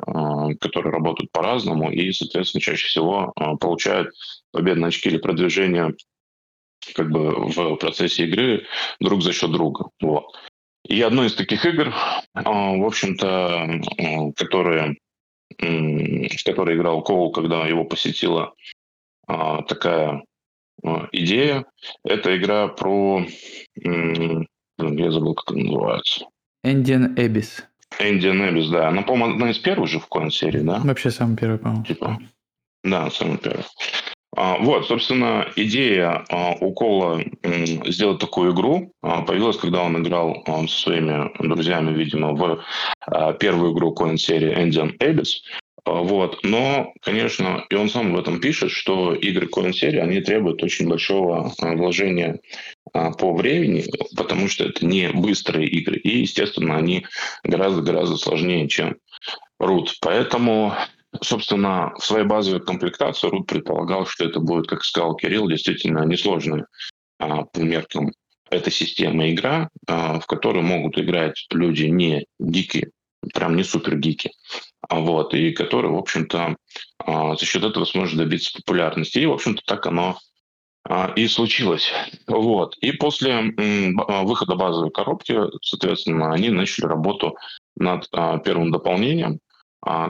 [0.60, 4.10] которые работают по-разному, и, соответственно, чаще всего получают
[4.56, 5.96] победные очки или продвижение
[6.96, 8.66] как бы в процессе игры
[9.00, 9.90] друг за счет друга.
[10.02, 10.26] Вот.
[10.88, 11.94] И одно из таких игр,
[12.34, 13.82] а, в общем-то,
[14.38, 14.98] которые,
[15.60, 18.54] в которой играл Коул, когда его посетила
[19.28, 20.24] а, такая
[20.84, 21.66] а, идея,
[22.04, 23.26] это игра про...
[24.78, 26.26] Я забыл, как она называется.
[26.66, 27.64] Indian Abyss.
[28.00, 28.90] Indian Abyss, да.
[28.90, 30.82] Она, по-моему, одна из первых же в коин серии, да?
[30.84, 31.86] Вообще самая первая, по-моему.
[31.86, 32.20] Типа.
[32.84, 33.66] Да, самая первая.
[34.36, 37.24] А, вот, собственно, идея а, у Кола
[37.86, 42.62] сделать такую игру а, появилась, когда он играл со своими друзьями, видимо, в
[43.40, 45.30] первую игру коин серии Indian Abyss.
[45.86, 46.40] Вот.
[46.44, 51.54] Но, конечно, и он сам в этом пишет, что игры Coin-серии, они требуют очень большого
[51.60, 52.40] вложения
[52.92, 53.84] по времени,
[54.18, 55.98] потому что это не быстрые игры.
[55.98, 57.06] И, естественно, они
[57.44, 58.96] гораздо-гораздо сложнее, чем
[59.62, 59.90] root.
[60.02, 60.74] Поэтому
[61.22, 66.68] Собственно, в своей базовой комплектации Рут предполагал, что это будет, как сказал Кирилл, действительно несложная
[67.20, 68.12] а, по меркам
[68.50, 72.92] этой системы игра, а, в которой могут играть люди не гики,
[73.34, 74.32] прям не супер гики,
[74.88, 76.56] а вот, и которые, в общем-то,
[77.08, 79.20] за счет этого сможет добиться популярности.
[79.20, 80.20] И, в общем-то, так оно
[81.16, 81.92] и случилось.
[82.28, 82.78] Вот.
[82.78, 87.36] И после выхода базовой коробки, соответственно, они начали работу
[87.76, 88.08] над
[88.44, 89.40] первым дополнением,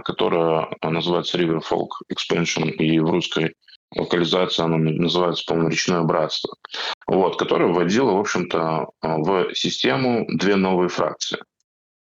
[0.03, 3.55] которая называется River Folk Expansion, и в русской
[3.95, 6.55] локализации она называется, по-моему, «Речное братство»,
[7.07, 11.39] вот, которая вводила, в общем-то, в систему две новые фракции.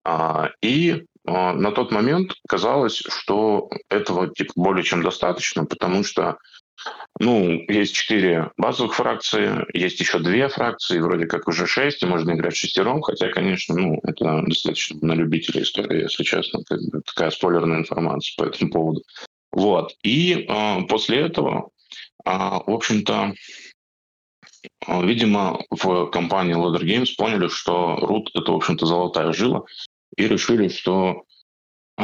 [0.05, 6.37] А, и а, на тот момент казалось, что этого типа более чем достаточно, потому что
[7.19, 12.31] ну, есть четыре базовых фракции, есть еще две фракции, вроде как уже шесть, и можно
[12.31, 17.79] играть шестером, хотя, конечно, ну, это достаточно на любителя истории, если честно, это такая спойлерная
[17.79, 19.03] информация по этому поводу.
[19.51, 19.95] Вот.
[20.03, 21.69] И э, после этого,
[22.25, 23.33] э, в общем-то,
[24.87, 29.63] э, видимо, в компании Loader Games поняли, что root— это, в общем-то, золотая жила,
[30.17, 31.23] и решили, что
[31.99, 32.03] э,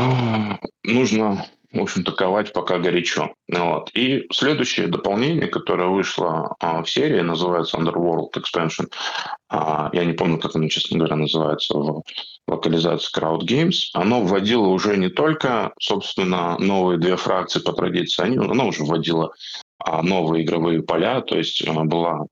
[0.83, 3.33] нужно в общем-то, ковать пока горячо.
[3.47, 3.91] Вот.
[3.93, 8.91] И следующее дополнение, которое вышло а, в серии, называется Underworld Expansion.
[9.49, 12.03] А, я не помню, как оно, честно говоря, называется в
[12.47, 13.89] локализации Crowd Games.
[13.93, 19.31] Оно вводило уже не только, собственно, новые две фракции по традиции, оно уже вводило
[19.77, 22.25] а, новые игровые поля, то есть была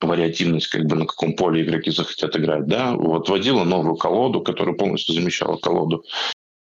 [0.00, 4.74] вариативность, как бы на каком поле игроки захотят играть, да, вот вводила новую колоду, которая
[4.74, 6.04] полностью замещала колоду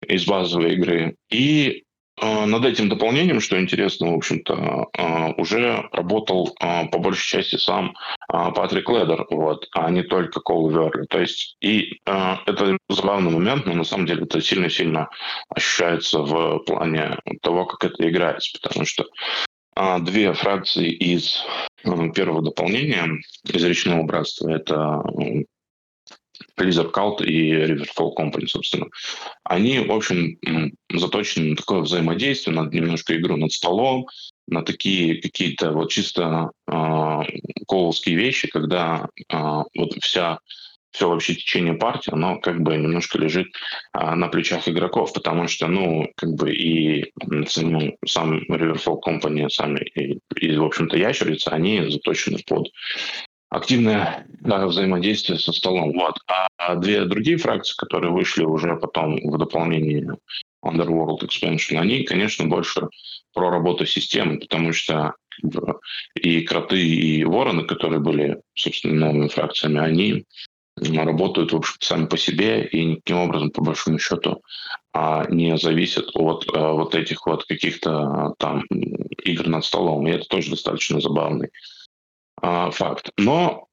[0.07, 1.15] из базовой игры.
[1.29, 1.83] И
[2.21, 7.95] над этим дополнением, что интересно, в общем-то, а, уже работал а, по большей части сам
[8.27, 11.05] Патрик Ледер, вот, а не только Кол Верли.
[11.07, 15.09] То есть, и это забавный момент, но на самом деле это сильно-сильно
[15.49, 19.05] ощущается в плане того, как это играется, потому что
[19.99, 21.43] две фракции из
[22.15, 25.03] первого дополнения, из речного братства, это
[26.57, 28.87] Blizzard Cult и Riverfall Company, собственно,
[29.43, 30.37] они, в общем,
[30.93, 34.07] заточены на такое взаимодействие, на немножко игру над столом,
[34.47, 37.19] на такие какие-то вот чисто э,
[37.67, 39.37] коловские вещи, когда э,
[39.75, 40.39] вот вся
[40.91, 43.47] все вообще течение партии, оно как бы немножко лежит
[43.93, 47.11] а, на плечах игроков, потому что, ну, как бы и
[47.47, 52.69] сам, сам Riverfall Company, сами и, и, в общем-то, ящерицы, они заточены под
[53.51, 55.91] активное да, взаимодействие со столом.
[55.93, 56.17] Вот.
[56.57, 60.09] А две другие фракции, которые вышли уже потом в дополнении
[60.65, 62.87] Underworld Expansion, они, конечно, больше
[63.33, 65.13] про работу системы, потому что
[66.15, 70.25] и кроты, и вороны, которые были, собственно, новыми фракциями, они
[70.77, 74.41] работают, в общем сами по себе и никаким образом, по большому счету,
[74.93, 78.63] а, не зависят от а, вот этих вот каких-то там
[79.23, 80.07] игр над столом.
[80.07, 81.80] И это тоже достаточно забавный а,
[82.41, 83.11] факт.
[83.17, 83.67] Но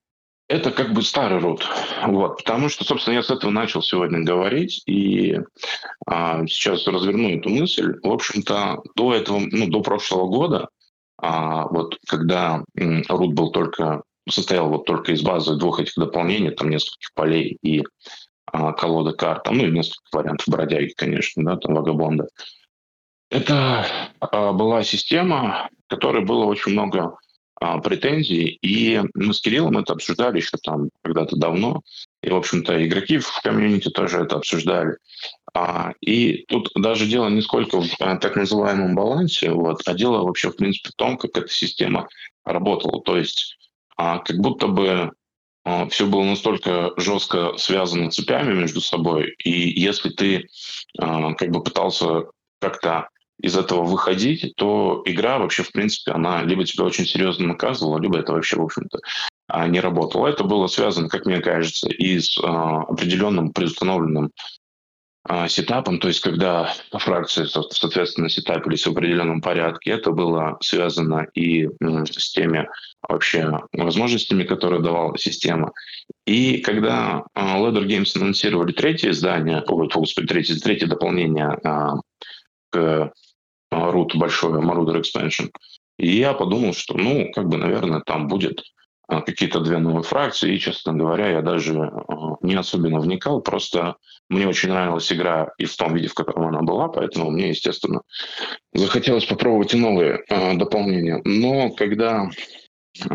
[0.48, 1.62] это как бы старый род.
[2.06, 5.38] Вот, потому что, собственно, я с этого начал сегодня говорить, и
[6.06, 7.98] а, сейчас разверну эту мысль.
[8.02, 10.68] В общем-то, до этого, ну, до прошлого года,
[11.18, 12.64] а, вот когда
[13.08, 17.84] рут был только, состоял вот только из базы двух этих дополнений, там нескольких полей и
[18.46, 22.26] а, колода карт, там, ну и несколько вариантов бродяги, конечно, да, там вагабонда.
[23.30, 23.86] Это
[24.20, 27.18] а, была система, которой было очень много
[27.60, 28.58] а, претензий.
[28.62, 31.82] И мы с Кириллом это обсуждали еще там когда-то давно.
[32.22, 34.96] И, в общем-то, игроки в комьюнити тоже это обсуждали.
[35.54, 40.22] А, и тут даже дело не сколько в а, так называемом балансе, вот, а дело
[40.22, 42.08] вообще, в принципе, в том, как эта система
[42.44, 43.02] работала.
[43.02, 43.56] То есть
[43.96, 45.12] а, как будто бы
[45.64, 50.48] а, все было настолько жестко связано цепями между собой, и если ты
[50.98, 52.26] а, как бы пытался
[52.60, 53.08] как-то
[53.40, 58.18] из этого выходить, то игра вообще, в принципе, она либо тебя очень серьезно наказывала, либо
[58.18, 58.98] это вообще, в общем-то,
[59.48, 60.26] а, не работало.
[60.26, 64.30] Это было связано, как мне кажется, и с а, определенным предустановленным
[65.24, 71.68] а, сетапом, то есть когда фракции, соответственно, сетапились в определенном порядке, это было связано и
[71.80, 72.68] с теми
[73.06, 75.72] вообще возможностями, которые давала система.
[76.26, 81.58] И когда Leather Games анонсировали третье издание, ой, господи, третье, третье дополнение
[82.70, 83.12] к
[83.72, 85.50] root большой, Marauder Expansion.
[85.98, 88.62] И я подумал, что, ну, как бы, наверное, там будет
[89.08, 93.96] а, какие-то две новые фракции, и, честно говоря, я даже а, не особенно вникал, просто
[94.28, 98.02] мне очень нравилась игра и в том виде, в котором она была, поэтому мне, естественно,
[98.74, 101.22] захотелось попробовать и новые э, дополнения.
[101.24, 103.08] Но когда э,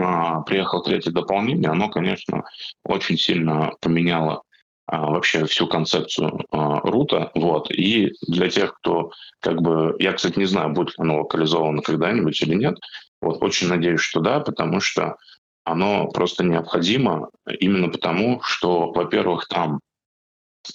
[0.47, 2.43] приехал третье дополнение, оно, конечно,
[2.83, 4.41] очень сильно поменяло
[4.87, 7.31] вообще всю концепцию э, рута.
[7.35, 7.71] Вот.
[7.71, 9.95] И для тех, кто как бы...
[9.99, 12.75] Я, кстати, не знаю, будет ли оно локализовано когда-нибудь или нет.
[13.21, 15.15] Вот, очень надеюсь, что да, потому что
[15.63, 17.29] оно просто необходимо
[17.59, 19.79] именно потому, что, во-первых, там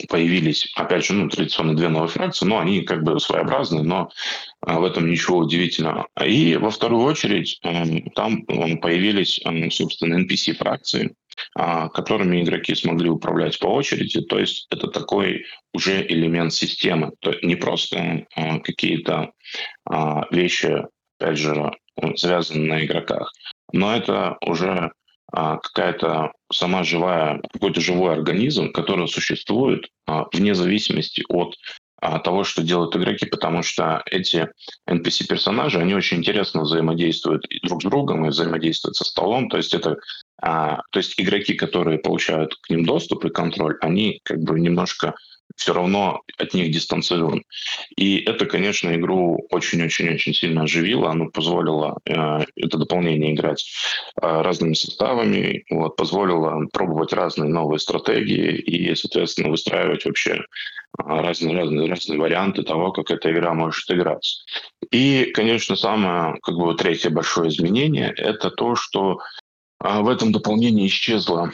[0.09, 4.11] появились, опять же, ну, традиционно две новые фракции, но они как бы своеобразные, но
[4.61, 6.09] а, в этом ничего удивительного.
[6.25, 13.59] И во вторую очередь эм, там появились, эм, собственно, NPC-фракции, а, которыми игроки смогли управлять
[13.59, 14.21] по очереди.
[14.23, 17.13] То есть это такой уже элемент системы.
[17.21, 19.33] То есть не просто а, какие-то
[20.31, 20.85] вещи,
[21.19, 21.73] опять же,
[22.17, 23.33] завязанные на игроках,
[23.73, 24.93] но это уже
[25.33, 31.55] а, какая-то сама живая, какой-то живой организм, который существует а, вне зависимости от
[32.01, 34.49] а, того, что делают игроки, потому что эти
[34.89, 39.51] NPC-персонажи, они очень интересно взаимодействуют друг с другом и взаимодействуют со столом.
[39.51, 39.99] То есть это
[40.41, 45.15] то есть игроки, которые получают к ним доступ и контроль, они как бы немножко
[45.57, 47.43] все равно от них дистанцирован.
[47.97, 51.11] И это, конечно, игру очень-очень-очень сильно оживило.
[51.11, 53.69] Оно позволило э, это дополнение играть
[54.21, 60.45] э, разными составами, вот, позволило пробовать разные новые стратегии и, соответственно, выстраивать вообще
[60.97, 64.45] разные-разные э, разные варианты того, как эта игра может играться.
[64.91, 69.19] И, конечно, самое как бы, третье большое изменение– это то, что
[69.83, 71.53] э, в этом дополнении исчезла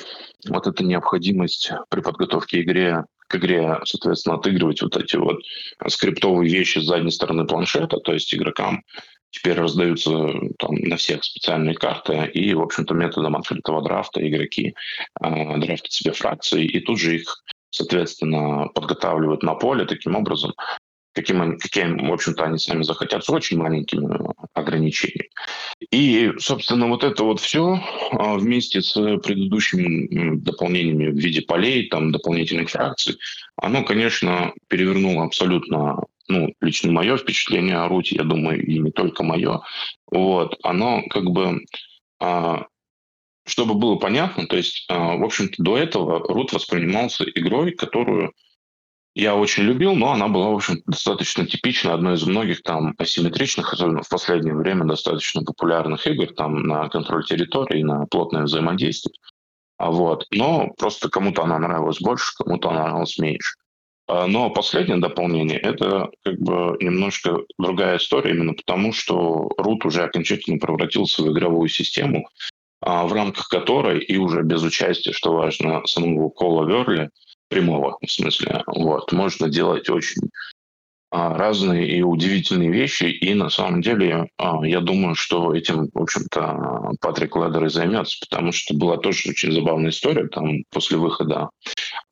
[0.48, 5.40] вот эта необходимость при подготовке игре к игре, соответственно, отыгрывать вот эти вот
[5.88, 8.82] скриптовые вещи с задней стороны планшета, то есть игрокам.
[9.30, 10.10] Теперь раздаются
[10.58, 14.74] там, на всех специальные карты, и, в общем-то, методом открытого драфта игроки
[15.20, 19.86] э, драфтят себе фракции, и тут же их, соответственно, подготавливают на поле.
[19.86, 20.52] Таким образом,
[21.14, 24.08] каким, каким, в общем-то, они сами захотят, с очень маленькими
[24.52, 25.30] ограничениями.
[25.90, 27.80] И, собственно, вот это вот все
[28.12, 33.16] а, вместе с предыдущими дополнениями в виде полей, там, дополнительных фракций,
[33.56, 35.98] оно, конечно, перевернуло абсолютно
[36.28, 39.60] ну, лично мое впечатление о Руте, я думаю, и не только мое,
[40.10, 41.60] вот, оно как бы
[42.18, 42.66] а,
[43.46, 48.32] чтобы было понятно, то есть, а, в общем-то, до этого Рут воспринимался игрой, которую
[49.14, 53.72] я очень любил, но она была, в общем достаточно типична, одной из многих там асимметричных,
[53.72, 59.14] особенно в последнее время, достаточно популярных игр там на контроль территории, на плотное взаимодействие.
[59.78, 60.26] А вот.
[60.32, 63.54] Но просто кому-то она нравилась больше, кому-то она нравилась меньше.
[64.08, 70.02] А, но последнее дополнение– это как бы немножко другая история, именно потому что Root уже
[70.02, 72.28] окончательно превратился в игровую систему,
[72.80, 77.10] а, в рамках которой и уже без участия, что важно, самого Кола Верли–
[77.54, 78.62] прямого в смысле.
[78.66, 79.12] Вот.
[79.12, 80.22] Можно делать очень
[81.10, 83.04] а, разные и удивительные вещи.
[83.04, 88.18] И на самом деле а, я думаю, что этим, в общем-то, Патрик Ледер и займется,
[88.28, 90.26] потому что была тоже очень забавная история.
[90.26, 91.50] Там после выхода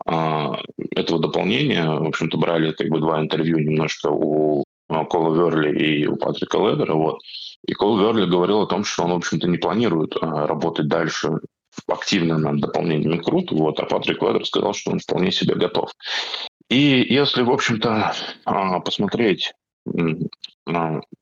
[0.07, 0.61] а,
[0.95, 6.15] этого дополнения, в общем-то, брали как бы два интервью немножко у Кола Верли и у
[6.17, 6.95] Патрика Ледера.
[6.95, 7.19] Вот.
[7.67, 11.41] И Кол Верли говорил о том, что он, в общем-то, не планирует работать дальше
[11.87, 15.91] активно над дополнением крут, вот, а Патрик Ледер сказал, что он вполне себе готов.
[16.69, 18.15] И если, в общем-то,
[18.45, 19.53] а, посмотреть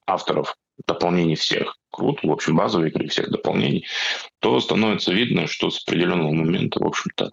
[0.06, 0.54] авторов
[0.86, 3.86] дополнений всех крут, в общем, базовые игры всех дополнений,
[4.40, 7.30] то становится видно, что с определенного момента, в общем-то,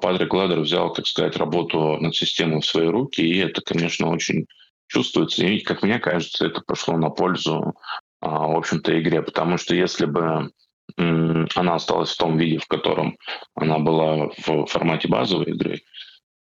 [0.00, 4.46] Патрик Ледер взял, так сказать, работу над системой в свои руки, и это, конечно, очень
[4.88, 5.44] чувствуется.
[5.44, 7.74] И, как мне кажется, это пошло на пользу,
[8.20, 10.50] а, в общем-то, игре, потому что если бы
[10.96, 13.16] она осталась в том виде, в котором
[13.54, 15.80] она была в формате базовой игры,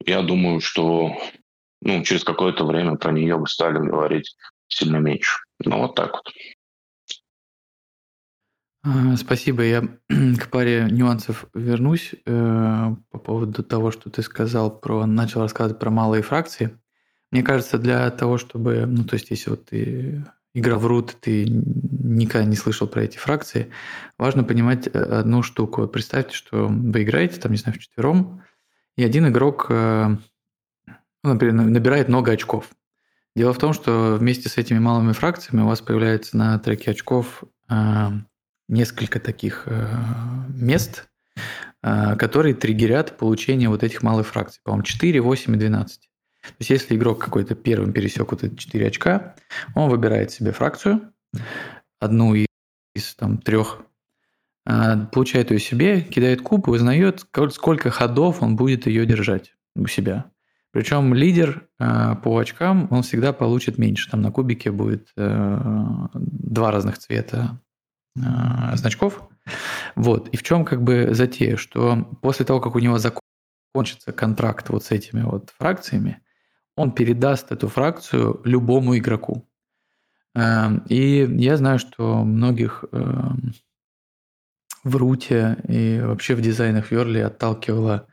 [0.04, 1.16] я думаю, что
[1.80, 4.36] ну, через какое-то время про нее бы стали говорить
[4.68, 5.40] сильно меньше.
[5.64, 6.32] Ну, вот так вот.
[9.16, 9.62] Спасибо.
[9.62, 15.80] Я к паре нюансов вернусь э, по поводу того, что ты сказал про, начал рассказывать
[15.80, 16.78] про малые фракции.
[17.30, 20.24] Мне кажется, для того, чтобы, ну, то есть, если вот ты
[20.54, 23.70] игра в root, ты никогда не слышал про эти фракции,
[24.16, 25.86] важно понимать э, одну штуку.
[25.88, 28.42] Представьте, что вы играете, там, не знаю, в четвером,
[28.96, 30.16] и один игрок, э,
[30.86, 32.70] ну, например, набирает много очков.
[33.34, 37.42] Дело в том, что вместе с этими малыми фракциями у вас появляется на треке очков
[37.68, 38.10] э,
[38.68, 39.68] несколько таких
[40.48, 41.06] мест,
[41.82, 44.62] которые триггерят получение вот этих малых фракций.
[44.64, 46.08] По-моему, 4, 8 и 12.
[46.44, 49.34] То есть если игрок какой-то первым пересек вот эти 4 очка,
[49.74, 51.12] он выбирает себе фракцию,
[52.00, 52.46] одну из,
[52.94, 53.82] из там, трех,
[54.66, 59.86] а, получает ее себе, кидает куб и узнает, сколько ходов он будет ее держать у
[59.86, 60.30] себя.
[60.70, 64.10] Причем лидер а, по очкам, он всегда получит меньше.
[64.10, 65.58] Там на кубике будет э,
[66.14, 67.60] два разных цвета
[68.18, 69.28] а, значков.
[69.94, 70.28] Вот.
[70.30, 74.84] И в чем как бы затея, что после того, как у него закончится контракт вот
[74.84, 76.20] с этими вот фракциями,
[76.76, 79.48] он передаст эту фракцию любому игроку.
[80.34, 83.54] Эм, и я знаю, что многих эм,
[84.82, 88.06] в руте и вообще в дизайнах Верли отталкивала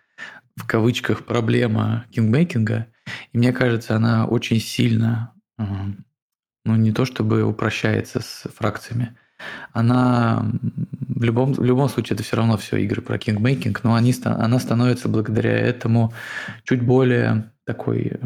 [0.56, 2.88] в кавычках проблема кингмейкинга.
[3.34, 6.06] И мне кажется, она очень сильно, эм,
[6.64, 9.18] ну не то чтобы упрощается с фракциями,
[9.74, 10.46] она
[11.22, 14.60] в любом, в любом случае это все равно все игры про кингмейкинг, но они, она
[14.60, 16.14] становится благодаря этому
[16.64, 18.18] чуть более такой э,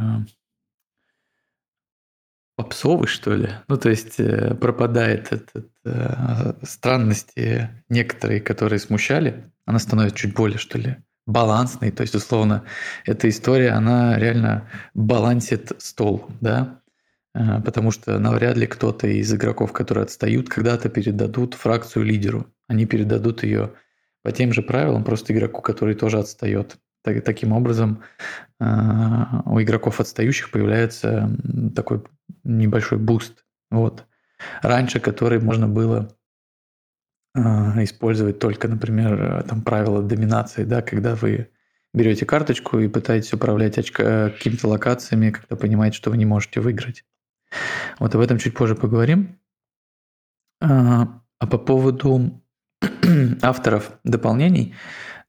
[2.56, 3.50] попсовый, что ли.
[3.68, 10.58] Ну, то есть э, пропадает этот, э, странности некоторые, которые смущали, она становится чуть более,
[10.58, 11.92] что ли, балансной.
[11.92, 12.64] То есть, условно,
[13.06, 16.82] эта история, она реально балансит стол, да,
[17.34, 22.48] э, потому что навряд ли кто-то из игроков, которые отстают, когда-то передадут фракцию лидеру.
[22.68, 23.74] Они передадут ее
[24.24, 26.78] по тем же правилам, просто игроку, который тоже отстает.
[27.06, 28.02] Так, таким образом,
[28.60, 31.30] а, у игроков отстающих появляется
[31.76, 32.02] такой
[32.44, 33.46] небольшой буст.
[33.70, 34.06] Вот.
[34.64, 36.10] Раньше, который можно было
[37.36, 41.52] а, использовать только, например, там правила доминации, да, когда вы
[41.94, 47.06] берете карточку и пытаетесь управлять очка, какими-то локациями, когда понимаете, что вы не можете выиграть.
[48.00, 49.38] Вот об этом чуть позже поговорим.
[50.60, 52.42] А, а по поводу
[53.44, 54.74] авторов дополнений,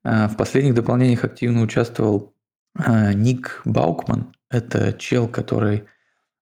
[0.07, 2.33] в последних дополнениях активно участвовал
[2.79, 4.33] а, Ник Баукман.
[4.49, 5.85] Это чел, который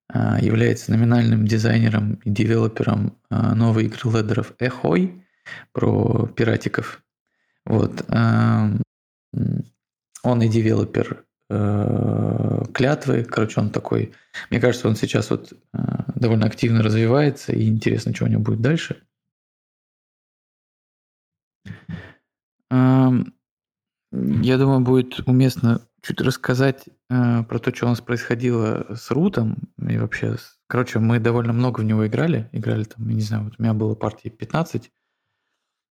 [0.07, 5.25] а, является номинальным дизайнером и девелопером новой игры ледеров Эхой
[5.71, 7.01] про пиратиков.
[7.65, 8.05] Вот.
[8.11, 8.81] Он
[9.33, 13.23] и девелопер клятвы.
[13.23, 14.13] Короче, он такой...
[14.51, 15.53] Мне кажется, он сейчас вот
[16.15, 19.01] довольно активно развивается, и интересно, что у него будет дальше.
[24.15, 29.57] Я думаю, будет уместно чуть рассказать э, про то, что у нас происходило с Рутом
[29.77, 30.37] и вообще.
[30.67, 32.49] Короче, мы довольно много в него играли.
[32.51, 34.91] Играли там, я не знаю, вот у меня было партии 15.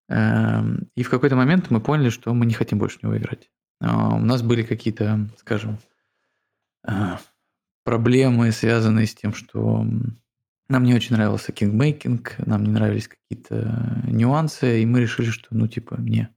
[0.08, 0.62] Э,
[0.94, 3.50] и в какой-то момент мы поняли, что мы не хотим больше в него играть.
[3.80, 5.78] Э, у нас были какие-то, скажем,
[6.86, 7.16] э,
[7.84, 9.84] проблемы, связанные с тем, что
[10.68, 15.68] нам не очень нравился кингмейкинг, нам не нравились какие-то нюансы, и мы решили, что, ну,
[15.68, 16.30] типа, не,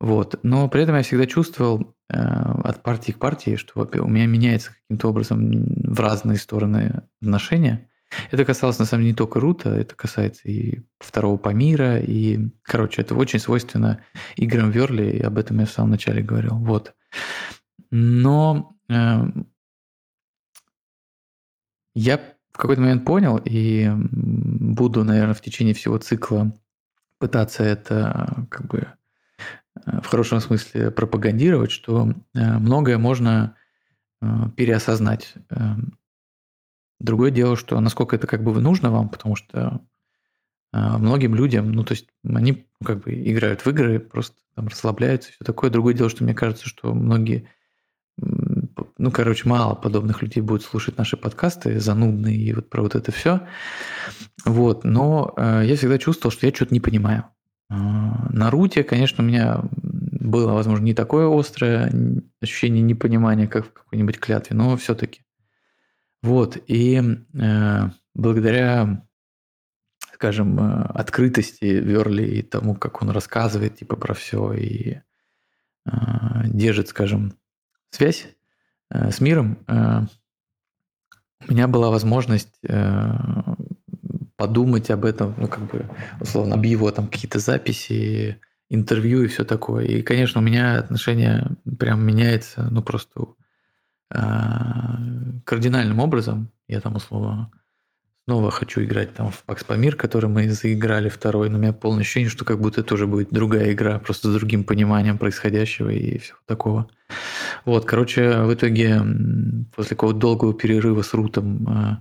[0.00, 0.40] вот.
[0.42, 4.72] Но при этом я всегда чувствовал э, от партии к партии, что у меня меняется
[4.72, 5.52] каким-то образом
[5.84, 7.90] в разные стороны отношения.
[8.30, 13.02] Это касалось, на самом деле, не только Рута, это касается и второго Памира, и, короче,
[13.02, 14.02] это очень свойственно
[14.36, 16.56] играм Верли, и об этом я в самом начале говорил.
[16.56, 16.94] Вот.
[17.90, 19.20] Но э,
[21.94, 22.18] я
[22.52, 26.52] в какой-то момент понял, и буду, наверное, в течение всего цикла
[27.18, 28.88] пытаться это как бы
[29.86, 33.56] в хорошем смысле пропагандировать, что э, многое можно
[34.20, 34.26] э,
[34.56, 35.34] переосознать.
[35.50, 35.98] Эм,
[36.98, 39.80] другое дело, что насколько это как бы нужно вам, потому что
[40.72, 45.32] э, многим людям, ну то есть они как бы играют в игры, просто там расслабляются
[45.32, 45.70] все такое.
[45.70, 47.48] Другое дело, что мне кажется, что многие,
[48.18, 53.12] ну короче, мало подобных людей будут слушать наши подкасты, занудные и вот про вот это
[53.12, 53.46] все.
[54.44, 57.24] Вот, но я всегда чувствовал, что я что-то не понимаю.
[57.70, 61.92] А, на руте, конечно, у меня было, возможно, не такое острое
[62.42, 65.22] ощущение непонимания, как в какой-нибудь клятве, но все-таки.
[66.22, 69.06] Вот, и э, благодаря,
[70.12, 75.00] скажем, э, открытости Верли и тому, как он рассказывает типа про все и
[75.86, 75.90] э,
[76.44, 77.32] держит, скажем,
[77.90, 78.26] связь
[78.90, 80.00] э, с миром, э,
[81.48, 83.12] у меня была возможность э,
[84.40, 85.84] подумать об этом, ну, как бы,
[86.18, 89.84] условно, об его там какие-то записи, интервью и все такое.
[89.84, 91.46] И, конечно, у меня отношение
[91.78, 93.26] прям меняется, ну, просто
[94.14, 94.18] э,
[95.44, 96.50] кардинальным образом.
[96.68, 97.50] Я там, условно,
[98.24, 102.00] снова хочу играть там в Пакс Памир, который мы заиграли второй, но у меня полное
[102.00, 106.16] ощущение, что как будто это уже будет другая игра, просто с другим пониманием происходящего и
[106.16, 106.88] всего такого.
[107.66, 109.02] Вот, короче, в итоге
[109.76, 111.96] после какого-то долгого перерыва с Рутом Э,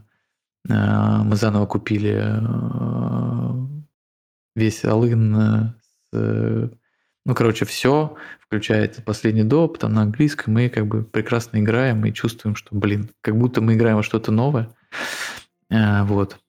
[0.68, 3.52] мы заново купили э,
[4.56, 5.74] весь Алын,
[6.14, 6.70] э,
[7.26, 12.14] ну, короче, все, включая последний доп, там на английском, мы как бы прекрасно играем и
[12.14, 14.70] чувствуем, что, блин, как будто мы играем во что-то новое.
[15.70, 16.40] Вот.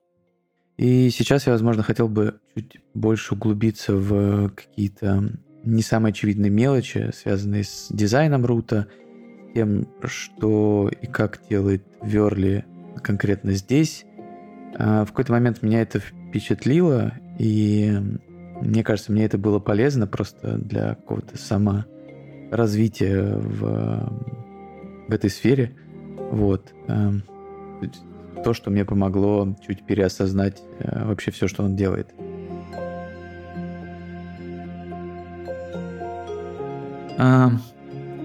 [0.79, 5.31] И сейчас я, возможно, хотел бы чуть больше углубиться в какие-то
[5.63, 8.87] не самые очевидные мелочи, связанные с дизайном рута,
[9.55, 12.65] тем, что и как делает Верли
[13.03, 14.05] конкретно здесь.
[14.79, 17.93] А, в какой-то момент меня это впечатлило, и
[18.61, 24.13] мне кажется, мне это было полезно просто для какого-то саморазвития в,
[25.09, 25.73] в этой сфере.
[26.31, 26.73] Вот.
[26.89, 27.23] Эм,
[28.45, 32.15] то, что мне помогло чуть переосознать э, вообще все, что он делает.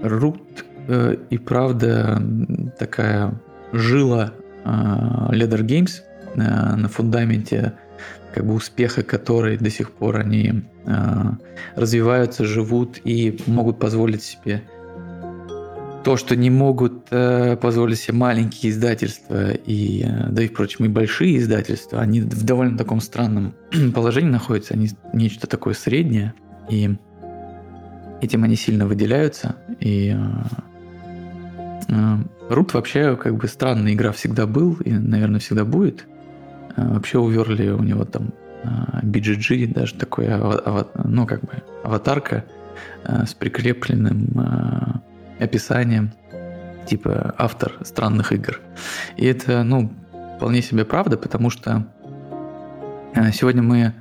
[0.02, 2.22] Рут э, и правда
[2.78, 3.34] такая
[3.72, 4.32] жила
[4.66, 6.02] Leather Games
[6.34, 7.74] на фундаменте
[8.34, 10.64] как бы успеха которой до сих пор они
[11.74, 14.62] развиваются, живут и могут позволить себе
[16.06, 20.88] то, что не могут э, позволить себе маленькие издательства и, э, да и, впрочем, и
[20.88, 23.56] большие издательства, они в довольно таком странном
[23.92, 26.32] положении находятся, они нечто такое среднее,
[26.70, 26.94] и
[28.22, 30.18] этим они сильно выделяются, и э,
[31.88, 36.06] э, Рут вообще как бы странная игра всегда был, и, наверное, всегда будет.
[36.76, 38.32] Э, вообще у Верли у него там
[38.62, 38.68] э,
[39.02, 40.28] BGG, даже такой,
[41.04, 42.44] ну, как бы аватарка
[43.04, 45.02] э, с прикрепленным
[45.40, 46.12] описанием,
[46.86, 48.60] типа автор странных игр.
[49.16, 49.92] И это, ну,
[50.36, 51.86] вполне себе правда, потому что
[53.32, 53.92] сегодня мы,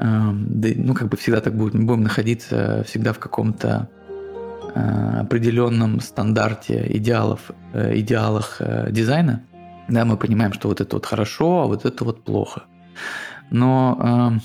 [0.00, 3.88] ну, как бы всегда так будем, будем находиться всегда в каком-то
[5.20, 8.60] определенном стандарте идеалов, э, идеалах
[8.90, 9.42] дизайна.
[9.88, 12.64] Да, мы понимаем, что вот это вот хорошо, а вот это вот плохо.
[13.50, 14.40] Но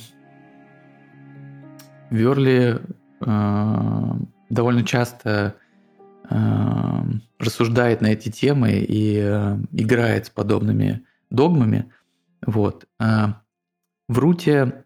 [2.10, 2.80] э, Верли
[3.22, 4.12] э,
[4.50, 5.56] довольно часто
[6.30, 11.92] Эм, рассуждает на эти темы и э, играет с подобными догмами.
[12.46, 12.88] Вот.
[13.00, 13.34] Э,
[14.08, 14.86] в Руте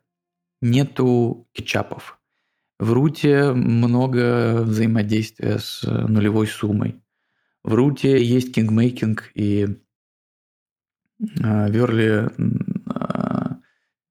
[0.62, 2.17] нету кетчапов.
[2.80, 7.02] В Руте много взаимодействия с нулевой суммой.
[7.64, 9.68] В Руте есть кингмейкинг, и
[11.20, 12.30] э, Верли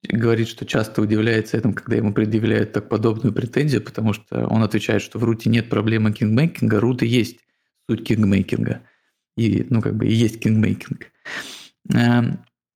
[0.03, 5.01] говорит, что часто удивляется этому, когда ему предъявляют так подобную претензию, потому что он отвечает,
[5.01, 7.39] что в руте нет проблемы кингмейкинга, руты есть
[7.89, 8.81] суть кингмейкинга.
[9.35, 11.07] И, ну, как бы, и есть кингмейкинг.
[11.93, 12.21] Э,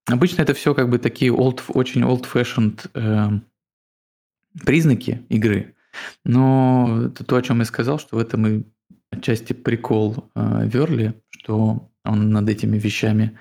[0.06, 3.40] обычно это все как бы такие old, очень old-fashioned э,
[4.66, 5.76] признаки игры.
[6.26, 8.64] Но это то, о чем я сказал, что в этом и
[9.12, 13.38] отчасти прикол э, Верли, что он над этими вещами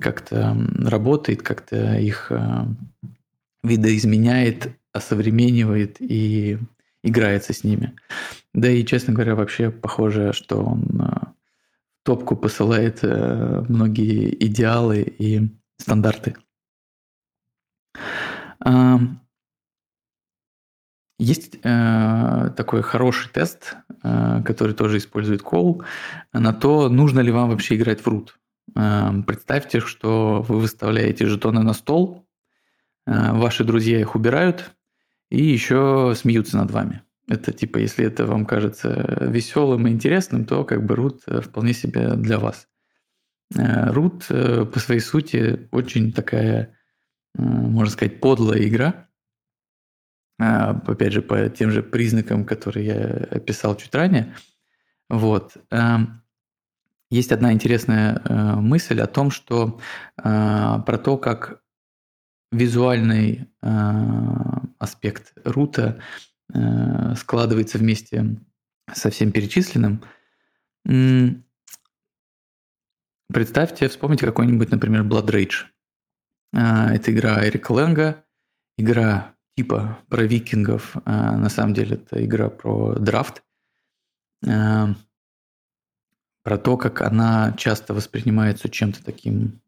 [0.00, 2.66] как-то работает, как-то их э,
[3.62, 6.58] видоизменяет, осовременивает и
[7.02, 7.94] играется с ними.
[8.52, 15.02] Да и, честно говоря, вообще похоже, что он э, в топку посылает э, многие идеалы
[15.02, 16.36] и стандарты.
[21.18, 25.84] Есть э, такой хороший тест, э, который тоже использует Call,
[26.32, 28.30] на то, нужно ли вам вообще играть в root.
[28.74, 32.26] Э, представьте, что вы выставляете жетоны на стол,
[33.06, 34.72] э, ваши друзья их убирают
[35.30, 37.02] и еще смеются над вами.
[37.28, 41.74] Это типа, если это вам кажется веселым и интересным, то как бы root э, вполне
[41.74, 42.66] себе для вас.
[43.56, 46.76] Э, э, по своей сути очень такая,
[47.34, 49.08] можно сказать, подлая игра,
[50.38, 54.34] опять же, по тем же признакам, которые я описал чуть ранее.
[55.08, 55.56] Вот.
[55.70, 56.24] Эм,
[57.10, 59.78] есть одна интересная э, мысль о том, что
[60.18, 61.62] э, про то, как
[62.50, 63.68] визуальный э,
[64.78, 66.00] аспект рута
[67.16, 68.36] складывается вместе
[68.92, 70.04] со всем перечисленным.
[73.32, 75.64] Представьте, вспомните какой-нибудь, например, Blood Rage.
[76.52, 78.24] Это игра Эрика Лэнга,
[78.76, 80.96] игра типа про викингов.
[81.04, 83.42] А на самом деле это игра про драфт.
[84.46, 84.94] А,
[86.42, 89.60] про то, как она часто воспринимается чем-то таким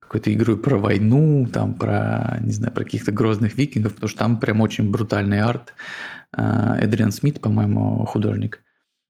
[0.00, 4.38] какой-то игрой про войну, там про, не знаю, про каких-то грозных викингов, потому что там
[4.38, 5.74] прям очень брутальный арт.
[6.32, 8.60] А, Эдриан Смит, по-моему, художник.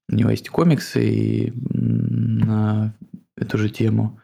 [0.09, 2.93] У него есть комиксы и на
[3.37, 4.19] эту же тему.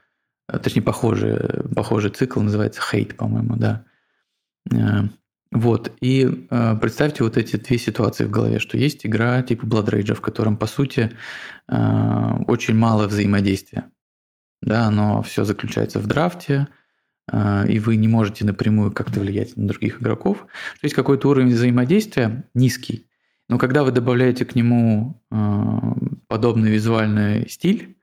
[0.48, 1.38] Точнее, похожий,
[1.74, 3.86] похожий цикл называется «Хейт», по-моему, да.
[5.52, 9.90] Вот, и э, представьте вот эти две ситуации в голове, что есть игра типа Blood
[9.90, 11.12] Rage, в котором, по сути,
[11.68, 13.92] э, очень мало взаимодействия.
[14.62, 16.68] Да, но все заключается в драфте,
[17.30, 20.40] э, и вы не можете напрямую как-то влиять на других игроков.
[20.40, 23.08] То есть какой-то уровень взаимодействия низкий.
[23.50, 25.36] Но когда вы добавляете к нему э,
[26.28, 27.98] подобный визуальный стиль,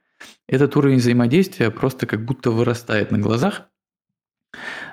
[0.47, 3.71] этот уровень взаимодействия просто как будто вырастает на глазах.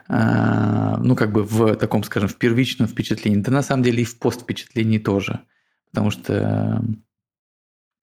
[0.08, 3.42] Ну, как бы в таком, скажем, в первичном впечатлении.
[3.42, 5.42] Да на самом деле и в пост впечатлении тоже.
[5.90, 6.84] Потому что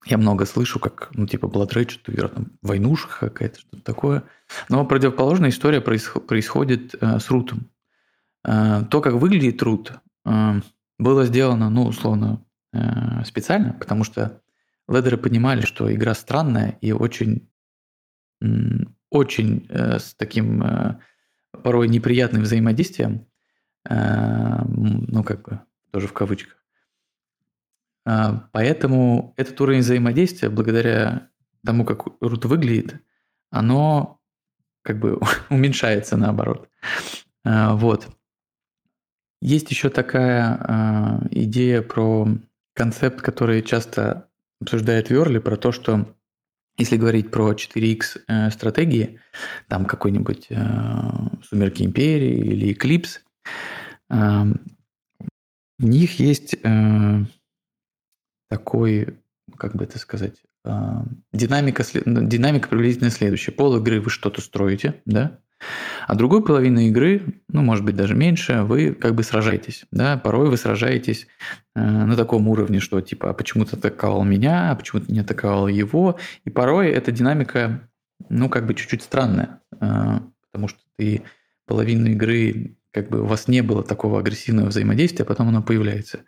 [0.07, 4.25] я много слышу, как, ну, типа, Blood Rage, что там войнушка какая-то, что-то такое.
[4.69, 7.71] Но противоположная история происходит э, с рутом.
[8.45, 9.93] Э, то, как выглядит рут,
[10.25, 10.61] э,
[10.99, 14.43] было сделано, ну, условно, э, специально, потому что
[14.89, 17.49] ледеры понимали, что игра странная и очень,
[19.11, 20.99] очень э, с таким э,
[21.63, 23.27] порой неприятным взаимодействием,
[23.89, 25.61] э, ну, как бы,
[25.91, 26.63] тоже в кавычках.
[28.05, 31.29] А, поэтому этот уровень взаимодействия, благодаря
[31.65, 33.01] тому, как рут выглядит,
[33.51, 34.21] оно
[34.83, 36.69] как бы уменьшается наоборот.
[37.45, 38.09] А, вот.
[39.41, 42.29] Есть еще такая а, идея про
[42.75, 44.29] концепт, который часто
[44.61, 46.15] обсуждает Верли, про то, что
[46.79, 49.21] если говорить про 4X э, стратегии,
[49.69, 50.57] там какой-нибудь э,
[51.45, 53.21] Сумерки Империи или Eclipse,
[54.09, 57.25] в них есть э,
[58.49, 59.19] такой,
[59.57, 60.43] как бы это сказать,
[61.33, 63.53] динамика, динамика приблизительно следующая.
[63.53, 65.41] Пол игры вы что-то строите, да,
[66.07, 70.49] а другой половины игры, ну, может быть, даже меньше, вы как бы сражаетесь, да, порой
[70.49, 71.27] вы сражаетесь
[71.75, 75.21] э, на таком уровне, что типа, а почему ты атаковал меня, а почему ты не
[75.21, 77.89] атаковал его, и порой эта динамика,
[78.29, 81.23] ну, как бы чуть-чуть странная, э, потому что ты
[81.67, 86.21] половину игры, как бы у вас не было такого агрессивного взаимодействия, а потом оно появляется.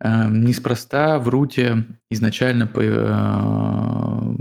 [0.00, 4.34] Эм, неспроста в руте изначально э,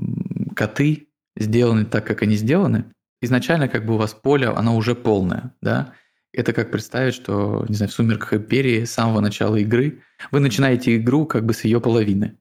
[0.56, 1.08] коты
[1.38, 2.86] сделаны так, как они сделаны.
[3.22, 5.94] Изначально как бы у вас поле, оно уже полное, да.
[6.32, 10.98] Это как представить, что, не знаю, в «Сумерках Империи» с самого начала игры вы начинаете
[10.98, 12.38] игру как бы с ее половины.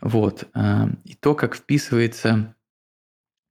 [0.00, 0.48] Вот.
[0.54, 2.54] Эм, и то, как вписывается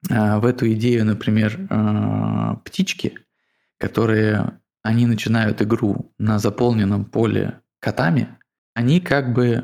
[0.09, 3.19] э, в эту идею, например, э, птички,
[3.77, 8.37] которые они начинают игру на заполненном поле котами,
[8.73, 9.63] они как бы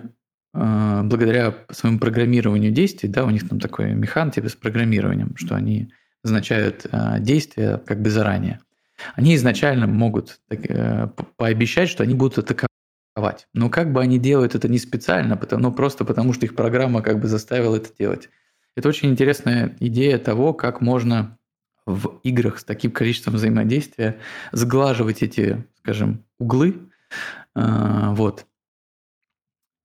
[0.53, 5.55] э, благодаря своему программированию действий, да, у них там такой механ типа с программированием, что
[5.55, 5.91] они
[6.23, 8.59] назначают э, действия как бы заранее.
[9.15, 11.07] Они изначально могут э,
[11.37, 13.47] пообещать, что они будут атаковать.
[13.53, 17.19] Но как бы они делают это не специально, ну, просто потому что их программа как
[17.19, 18.29] бы заставила это делать.
[18.75, 21.37] Это очень интересная идея того, как можно
[21.85, 24.19] в играх с таким количеством взаимодействия
[24.51, 26.89] сглаживать эти, скажем, углы.
[27.53, 28.47] Вот.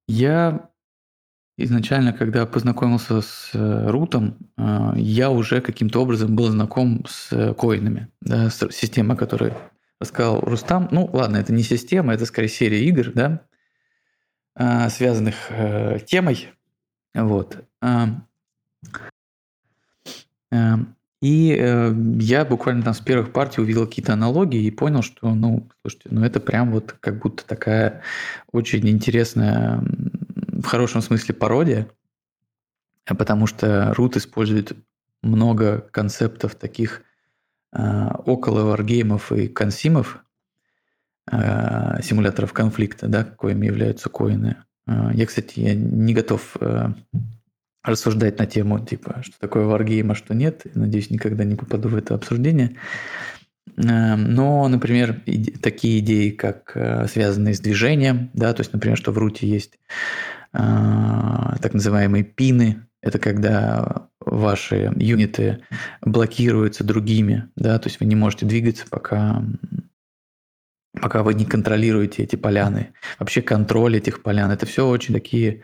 [0.07, 0.71] Я
[1.59, 7.53] изначально, когда познакомился с э, рутом, э, я уже каким-то образом был знаком с э,
[7.53, 9.55] коинами, да, с системой, которую
[10.01, 10.89] рассказал Рустам.
[10.93, 13.43] Ну, ладно, это не система, это скорее серия игр, да,
[14.91, 15.35] связанных
[16.07, 16.49] темой.
[17.15, 17.65] Вот.
[21.21, 21.49] И
[22.21, 26.25] я буквально там с первых партий увидел какие-то аналогии и понял, что, ну, слушайте, ну
[26.25, 28.03] это прям вот как будто такая
[28.53, 29.83] очень интересная,
[30.59, 31.89] в хорошем смысле, пародия,
[33.07, 34.73] потому что Рут использует
[35.23, 37.03] много концептов таких
[37.73, 40.19] э, около варгеймов и консимов,
[41.31, 44.57] э, симуляторов конфликта, да, коими являются коины.
[44.87, 46.89] Э, я, кстати, я не готов э,
[47.83, 50.63] рассуждать на тему, типа, что такое варгейм, а что нет.
[50.75, 52.77] Надеюсь, никогда не попаду в это обсуждение.
[53.77, 55.23] Но, например,
[55.63, 59.79] такие идеи, как э, связанные с движением, да, то есть, например, что в руте есть
[60.53, 65.65] так называемые пины, это когда ваши юниты
[66.03, 69.43] блокируются другими, да, то есть вы не можете двигаться, пока
[71.01, 72.93] пока вы не контролируете эти поляны.
[73.19, 75.63] Вообще контроль этих полян, это все очень такие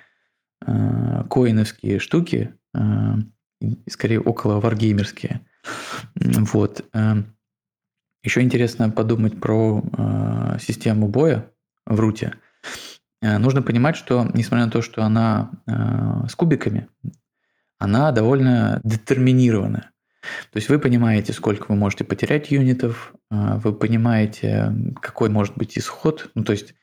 [0.66, 2.78] Э, коиновские штуки, э,
[3.88, 5.40] скорее около варгеймерские.
[6.14, 6.84] Вот.
[6.92, 7.22] Э,
[8.22, 9.82] Еще интересно подумать про
[10.58, 11.50] систему боя
[11.84, 12.34] в руте.
[13.24, 16.88] Нужно понимать, что несмотря на то, что она с кубиками,
[17.78, 19.90] она довольно детерминирована.
[20.52, 26.30] То есть вы понимаете, сколько вы можете потерять юнитов, вы понимаете, какой может быть исход.
[26.34, 26.74] Ну, то есть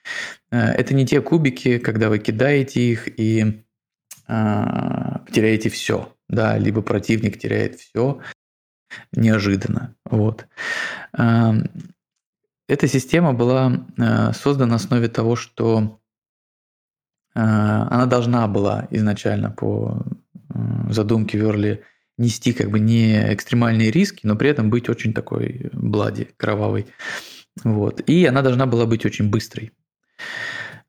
[0.49, 3.63] это не те кубики, когда вы кидаете их и
[4.27, 8.19] а, теряете все, да, либо противник теряет все
[9.11, 9.95] неожиданно.
[10.05, 10.47] Вот.
[11.13, 13.85] Эта система была
[14.33, 15.99] создана на основе того, что
[17.34, 20.05] она должна была изначально по
[20.89, 21.84] задумке Верли
[22.17, 26.88] нести как бы не экстремальные риски, но при этом быть очень такой блади, кровавой.
[27.63, 28.01] Вот.
[28.07, 29.71] И она должна была быть очень быстрой.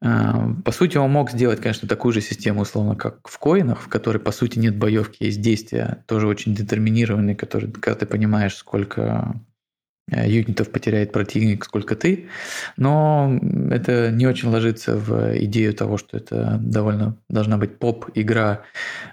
[0.01, 4.19] По сути, он мог сделать, конечно, такую же систему, условно, как в коинах, в которой,
[4.19, 9.39] по сути, нет боевки, есть действия, тоже очень детерминированные, которые, когда ты понимаешь, сколько э,
[10.27, 12.29] юнитов потеряет противник, сколько ты,
[12.77, 13.39] но
[13.71, 18.63] это не очень ложится в идею того, что это довольно должна быть поп-игра,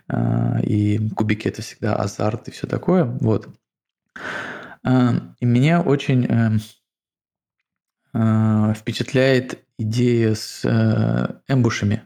[0.07, 3.05] э, и кубики это всегда азарт и все такое.
[3.05, 3.49] Вот.
[4.85, 6.59] И меня очень
[8.13, 10.63] впечатляет идея с
[11.47, 12.03] эмбушами.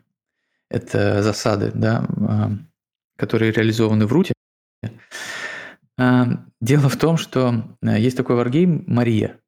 [0.69, 2.05] Это засады, да,
[3.15, 4.33] которые реализованы в руте.
[5.97, 9.39] А, дело в том, что э, есть такой варгейм «Мария».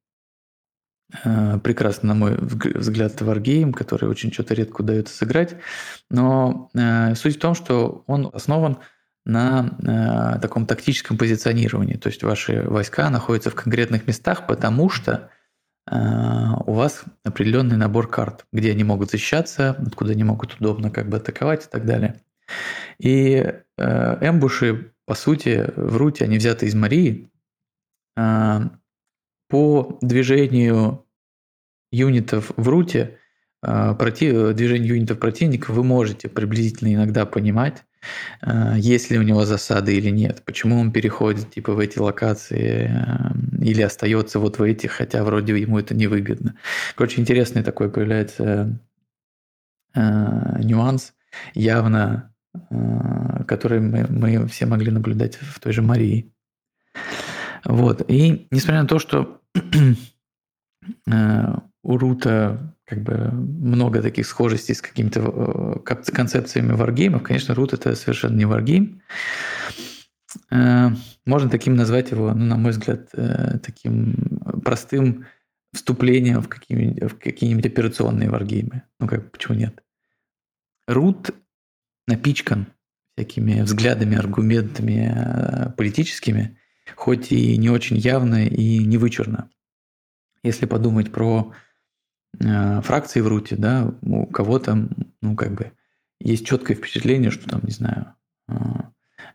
[1.23, 5.55] А, прекрасно, на мой взгляд, варгейм, который очень что-то редко удается сыграть.
[6.09, 8.77] Но э, суть в том, что он основан
[9.25, 9.75] на
[10.35, 11.95] э, таком тактическом позиционировании.
[11.95, 15.29] То есть ваши войска находятся в конкретных местах, потому что
[15.87, 21.17] у вас определенный набор карт, где они могут защищаться, откуда они могут удобно как бы
[21.17, 22.23] атаковать и так далее.
[22.97, 27.29] И эмбуши по сути, в руте они взяты из Марии.
[28.17, 28.71] А,
[29.49, 31.05] по движению
[31.91, 33.19] юнитов в руте,
[33.61, 37.83] а, против, движение юнитов противника вы можете приблизительно иногда понимать,
[38.41, 42.91] а, есть ли у него засады или нет, почему он переходит типа в эти локации
[43.61, 46.55] или остается вот в этих, хотя вроде ему это невыгодно.
[46.95, 48.79] Короче, интересный такой появляется
[49.95, 51.13] нюанс.
[51.53, 52.34] Явно
[52.69, 56.33] Э, который мы, мы все могли наблюдать в той же Марии.
[57.63, 58.03] Вот.
[58.09, 59.41] И несмотря на то, что
[61.07, 67.73] э, у Рута как бы много таких схожестей с какими-то э, концепциями варгеймов, конечно, Рут
[67.73, 69.01] это совершенно не варгейм.
[70.49, 73.09] Можно таким назвать его, ну, на мой взгляд,
[73.63, 75.25] таким простым
[75.73, 78.83] вступлением в какие-нибудь, в какие-нибудь операционные варгеймы.
[78.99, 79.81] Ну как, почему нет?
[80.87, 81.31] Рут
[82.07, 82.67] напичкан
[83.15, 86.57] всякими взглядами, аргументами э, политическими,
[86.95, 89.49] хоть и не очень явно и не вычурно.
[90.43, 91.53] Если подумать про
[92.39, 94.89] э, фракции в Руте, да, у кого-то,
[95.21, 95.71] ну, как бы,
[96.19, 98.15] есть четкое впечатление, что там, не знаю,
[98.49, 98.53] э,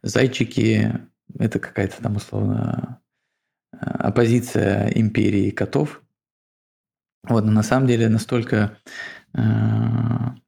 [0.02, 1.00] зайчики–
[1.38, 3.00] это какая-то там, условно,
[3.70, 6.02] оппозиция империи котов.
[7.22, 8.78] Вот, но на самом деле настолько
[9.34, 9.38] э,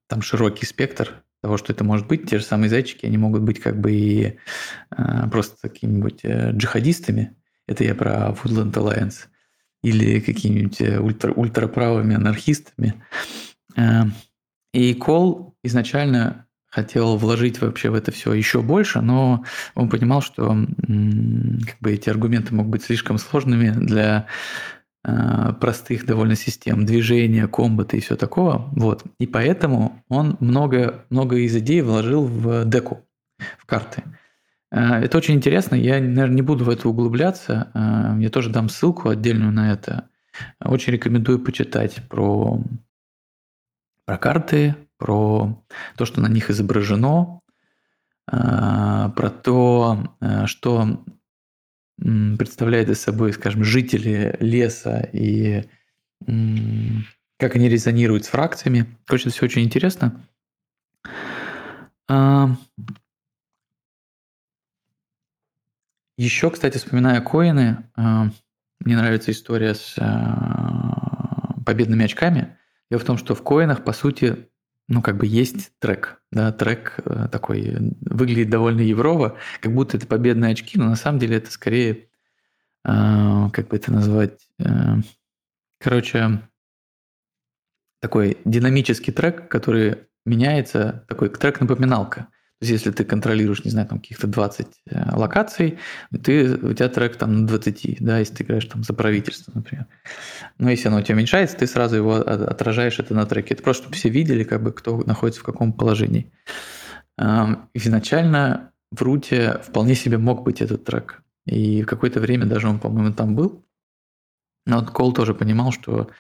[0.06, 2.30] там широкий спектр того, что это может быть.
[2.30, 4.38] Те же самые зайчики, они могут быть как бы и
[4.96, 7.36] э, просто какими-нибудь э, джихадистами.
[7.66, 9.26] Это я про Woodland Alliance.
[9.82, 13.02] Или какими-нибудь э, ультра, ультраправыми анархистами.
[13.76, 14.04] Э,
[14.72, 20.48] и Кол изначально хотел вложить вообще в это все еще больше, но он понимал, что
[20.48, 24.26] как бы эти аргументы могут быть слишком сложными для
[25.02, 28.68] простых довольно систем движения, комбата и все такого.
[28.72, 29.04] Вот.
[29.18, 33.04] И поэтому он много, много из идей вложил в деку,
[33.58, 34.04] в карты.
[34.72, 35.74] Э, это очень интересно.
[35.74, 37.70] Я, наверное, не буду в это углубляться.
[37.74, 40.08] Э, я тоже дам ссылку отдельную на это.
[40.64, 42.60] Очень рекомендую почитать про,
[44.06, 45.62] про карты, про
[45.96, 47.40] то, что на них изображено,
[48.24, 51.04] про то, что
[51.98, 55.64] представляет из собой, скажем, жители леса и
[57.38, 58.86] как они резонируют с фракциями.
[59.06, 60.24] Короче, все очень интересно.
[62.08, 62.54] А,
[66.18, 68.28] Еще, кстати, вспоминая коины, а,
[68.78, 72.58] мне нравится история с а, победными очками.
[72.90, 74.48] Дело в том, что в коинах, по сути,
[74.92, 80.06] ну, как бы есть трек, да, трек э, такой выглядит довольно еврово, как будто это
[80.06, 82.08] победные очки, но на самом деле это скорее,
[82.84, 84.96] э, как бы это назвать, э,
[85.80, 86.42] короче,
[88.00, 92.28] такой динамический трек, который меняется, такой трек-напоминалка.
[92.62, 95.78] Если ты контролируешь, не знаю, там каких-то 20 э, локаций,
[96.22, 99.86] ты, у тебя трек там на 20, да, если ты играешь там за правительство, например.
[100.58, 103.54] Но если оно у тебя уменьшается, ты сразу его отражаешь это на треке.
[103.54, 106.32] Это просто, чтобы все видели, как бы, кто находится в каком положении.
[107.74, 111.22] Изначально в руте вполне себе мог быть этот трек.
[111.46, 113.64] И в какое-то время даже он, по-моему, там был.
[114.66, 116.10] Но вот Кол тоже понимал, что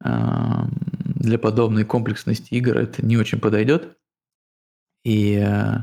[0.00, 3.96] для подобной комплексности игр это не очень подойдет.
[5.04, 5.76] И э,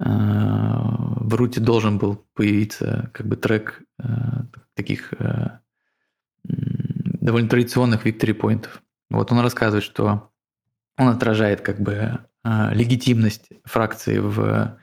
[0.00, 4.06] э, в руте должен был появиться как бы трек э,
[4.74, 5.12] таких
[6.44, 8.82] довольно традиционных victory поинтов.
[9.10, 10.30] Вот он рассказывает, что
[10.96, 14.78] он отражает как бы легитимность фракции в,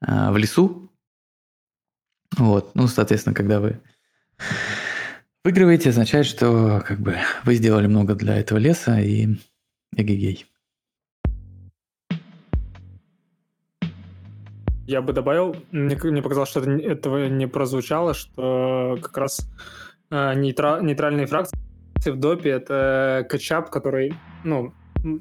[0.00, 0.90] в лесу.
[2.36, 3.80] Вот, ну, соответственно, когда вы
[5.44, 9.36] выигрываете, означает, что как бы вы сделали много для этого леса и
[9.94, 10.46] эгегей.
[14.86, 19.50] Я бы добавил, мне, мне показалось, что это, этого не прозвучало, что как раз
[20.10, 21.58] э, нейтра, нейтральные фракции
[22.04, 22.50] в допе.
[22.50, 24.14] Это кетчап, который,
[24.44, 24.72] ну,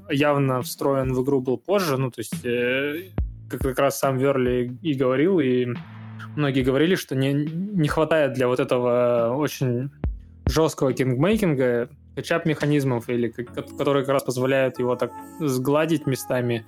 [0.10, 3.12] явно встроен в игру был позже, ну, то есть, э,
[3.50, 5.68] как, как раз сам Верли и говорил, и
[6.36, 9.90] многие говорили, что не, не хватает для вот этого очень
[10.46, 16.66] жесткого кингмейкинга кетчап-механизмов, или которые как раз позволяют его так сгладить местами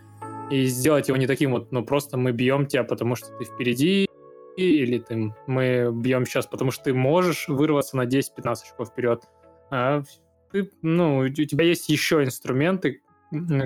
[0.50, 4.08] и сделать его не таким вот, ну, просто мы бьем тебя, потому что ты впереди,
[4.56, 9.24] или ты, мы бьем сейчас, потому что ты можешь вырваться на 10-15 очков вперед.
[9.70, 10.04] А
[10.52, 13.02] ты, ну, у тебя есть еще инструменты,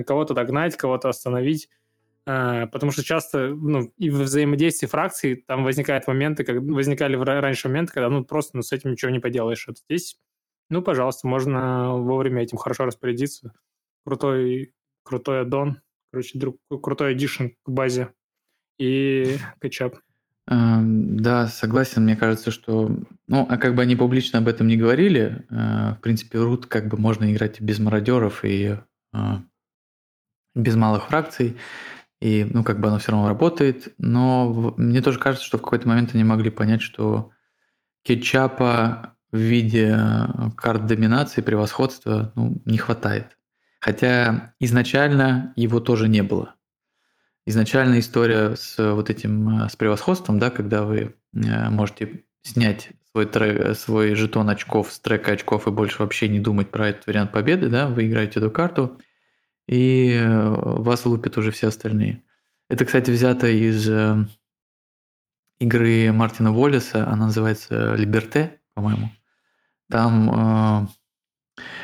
[0.06, 1.68] кого-то догнать, кого-то остановить,
[2.24, 7.68] а, потому что часто, ну, и в взаимодействии фракций там возникают моменты, как возникали раньше
[7.68, 9.66] моменты, когда, ну, просто ну, с этим ничего не поделаешь.
[9.66, 10.18] Вот здесь,
[10.68, 13.52] ну, пожалуйста, можно вовремя этим хорошо распорядиться.
[14.04, 14.74] Крутой,
[15.04, 15.80] крутой аддон,
[16.12, 18.12] короче, друг, крутой эдишн к базе
[18.78, 19.96] и кетчап.
[20.48, 22.04] Эм, да, согласен.
[22.04, 22.90] Мне кажется, что,
[23.28, 26.88] ну, а как бы они публично об этом не говорили, э, в принципе, рут как
[26.88, 28.76] бы можно играть без мародеров и
[29.12, 29.18] э,
[30.54, 31.56] без малых фракций,
[32.20, 35.88] и, ну, как бы оно все равно работает, но мне тоже кажется, что в какой-то
[35.88, 37.30] момент они могли понять, что
[38.04, 43.38] кетчапа в виде э, карт доминации, превосходства, ну, не хватает.
[43.82, 46.54] Хотя изначально его тоже не было.
[47.46, 53.26] Изначально история с вот этим, э, с превосходством, да, когда вы э, можете снять свой,
[53.26, 57.32] трек, свой жетон очков с трека очков и больше вообще не думать про этот вариант
[57.32, 59.00] победы, да, вы играете эту карту,
[59.66, 62.22] и э, вас лупят уже все остальные.
[62.70, 63.90] Это, кстати, взято из
[65.58, 69.10] игры Мартина Уоллеса, она называется «Либерте», по-моему.
[69.90, 70.88] Там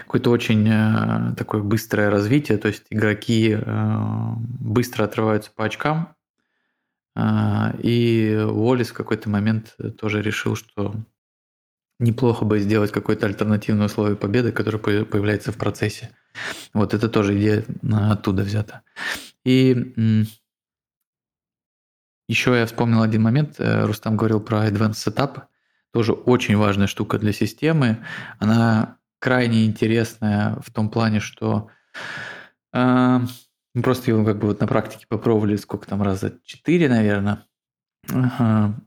[0.03, 6.14] какое-то очень э, такое быстрое развитие, то есть игроки э, быстро отрываются по очкам,
[7.16, 7.20] э,
[7.83, 10.95] и Уоллес в какой-то момент тоже решил, что
[11.99, 16.11] неплохо бы сделать какое-то альтернативное условие победы, которое появляется в процессе.
[16.72, 18.83] Вот это тоже идея оттуда взята.
[19.45, 20.24] И
[22.29, 23.57] еще я вспомнил один момент.
[23.59, 25.43] Рустам говорил про Advanced Setup.
[25.93, 28.05] Тоже очень важная штука для системы.
[28.39, 31.69] Она крайне интересная в том плане, что
[32.73, 33.21] э,
[33.75, 37.47] мы просто его как бы вот на практике попробовали сколько там раза четыре, наверное.
[38.11, 38.81] Ага.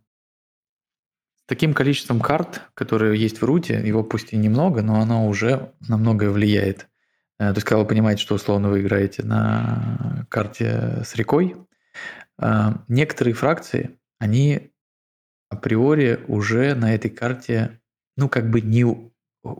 [1.47, 5.97] Таким количеством карт, которые есть в руте, его пусть и немного, но оно уже на
[5.97, 6.87] многое влияет.
[7.39, 11.55] Э, то есть, когда вы понимаете, что условно вы играете на карте с рекой,
[12.41, 14.71] э, некоторые фракции, они
[15.49, 17.81] априори уже на этой карте,
[18.15, 19.10] ну, как бы не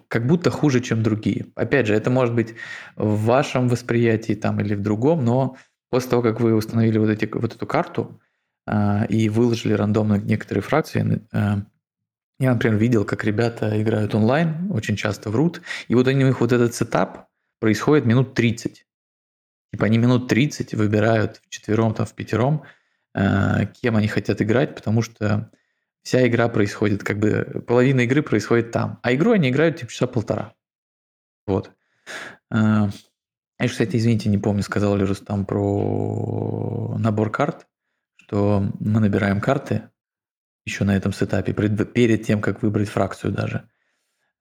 [0.07, 1.47] как будто хуже, чем другие.
[1.55, 2.55] Опять же, это может быть
[2.95, 5.57] в вашем восприятии там или в другом, но
[5.89, 8.19] после того, как вы установили вот, эти, вот эту карту
[8.67, 11.55] э, и выложили рандомно некоторые фракции, э,
[12.39, 16.51] я, например, видел, как ребята играют онлайн, очень часто врут, и вот у них вот
[16.51, 17.27] этот сетап
[17.59, 18.85] происходит минут 30.
[19.71, 22.63] Типа они минут 30 выбирают в четвером, там, в пятером,
[23.15, 25.51] э, кем они хотят играть, потому что
[26.03, 28.99] вся игра происходит, как бы половина игры происходит там.
[29.03, 30.53] А игру они играют типа часа полтора.
[31.45, 31.71] Вот.
[32.49, 32.89] А,
[33.59, 37.67] я, кстати, извините, не помню, сказал ли Рустам про набор карт,
[38.17, 39.89] что мы набираем карты
[40.65, 43.69] еще на этом сетапе, перед тем, как выбрать фракцию даже.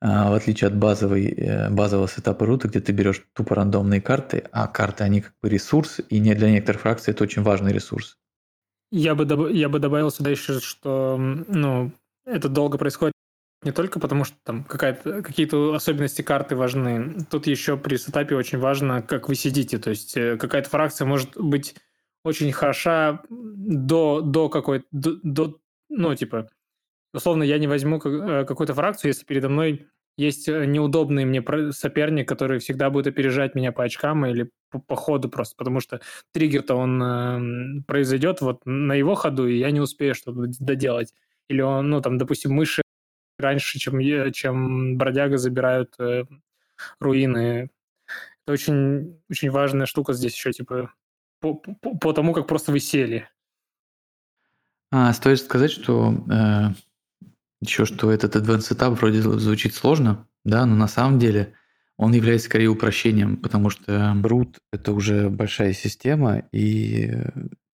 [0.02, 4.44] А, в отличие от базовой, э, базового сетапа рута, где ты берешь тупо рандомные карты,
[4.50, 8.18] а карты, они как бы ресурс, и не для некоторых фракций это очень важный ресурс.
[8.90, 9.50] Я бы, доб...
[9.50, 11.92] я бы добавил сюда еще, что ну,
[12.24, 13.14] это долго происходит
[13.62, 17.26] не только потому, что там какие-то особенности карты важны.
[17.30, 19.78] Тут еще при сетапе очень важно, как вы сидите.
[19.78, 21.76] То есть э, какая-то фракция может быть
[22.24, 24.86] очень хороша до, до какой-то...
[24.90, 25.58] До, до,
[25.90, 26.48] ну, типа,
[27.12, 29.86] условно, я не возьму э, какую-то фракцию, если передо мной
[30.16, 31.42] есть э, неудобный мне
[31.72, 36.00] соперник, который всегда будет опережать меня по очкам или по, по ходу просто, потому что
[36.32, 41.14] триггер-то он э, произойдет вот на его ходу, и я не успею что-то доделать.
[41.48, 42.82] Или он, ну, там, допустим, мыши
[43.38, 44.00] раньше, чем,
[44.32, 46.24] чем бродяга забирают э,
[46.98, 47.70] руины.
[48.44, 50.92] Это очень, очень важная штука здесь еще, типа,
[51.40, 53.28] по, по, по тому, как просто вы сели.
[54.92, 56.74] А, стоит сказать, что э,
[57.60, 61.54] еще что этот advanced setup вроде звучит сложно, да, но на самом деле
[61.96, 67.12] он является скорее упрощением, потому что Brute– это уже большая система, и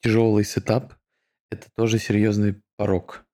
[0.02, 0.94] тяжелый сетап–
[1.50, 3.24] это тоже серьезный порог.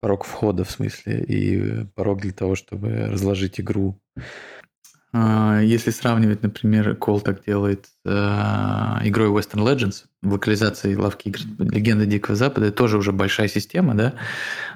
[0.00, 4.00] Порог входа, в смысле, и порог для того, чтобы разложить игру
[5.14, 12.04] если сравнивать, например, Call так делает э, игрой Western Legends, в локализации лавки игр Легенда
[12.04, 14.14] Дикого Запада, тоже уже большая система, да,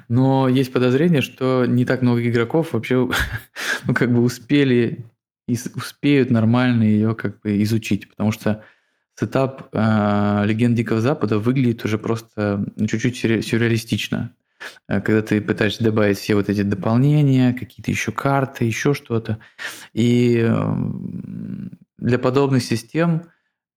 [0.07, 3.09] но есть подозрение, что не так много игроков вообще
[3.85, 5.05] ну, как бы успели
[5.49, 8.63] и успеют нормально ее как бы изучить, потому что
[9.19, 14.33] сетап э, Легенд Дикого Запада выглядит уже просто ну, чуть-чуть сюрреалистично.
[14.87, 19.39] Э, когда ты пытаешься добавить все вот эти дополнения, какие-то еще карты, еще что-то.
[19.93, 23.23] И эм, для подобных систем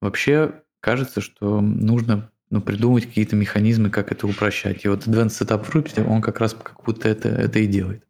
[0.01, 4.85] вообще кажется, что нужно ну, придумать какие-то механизмы, как это упрощать.
[4.85, 8.05] И вот Advanced Setup Group, он как раз как будто это, это и делает.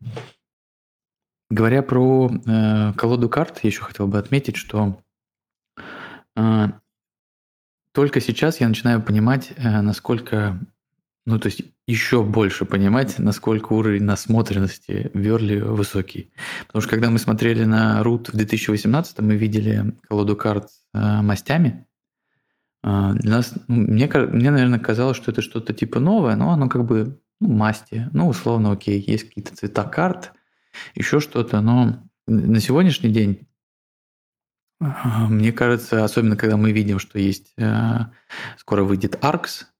[1.49, 4.99] Говоря про э, колоду карт, я еще хотел бы отметить, что
[6.35, 6.66] э,
[7.93, 10.59] только сейчас я начинаю понимать, э, насколько
[11.24, 16.32] ну, то есть еще больше понимать, насколько уровень насмотренности Верли высокий.
[16.66, 21.23] Потому что когда мы смотрели на Рут в 2018, мы видели колоду карт с э,
[21.23, 21.86] мастями.
[22.82, 26.69] Э, для нас, ну, мне, мне, наверное, казалось, что это что-то типа новое, но оно
[26.69, 28.09] как бы ну, масти.
[28.12, 30.32] Ну, условно, окей, есть какие-то цвета карт,
[30.97, 31.61] еще что-то.
[31.61, 33.49] Но на сегодняшний день
[34.81, 34.86] э,
[35.28, 37.99] мне кажется, особенно когда мы видим, что есть э,
[38.59, 39.72] скоро выйдет а, э,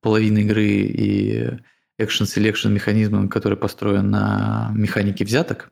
[0.00, 1.58] половина игры и
[1.98, 5.70] selection механизмом, который построен на механике взяток.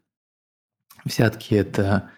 [1.05, 2.10] Взятки– это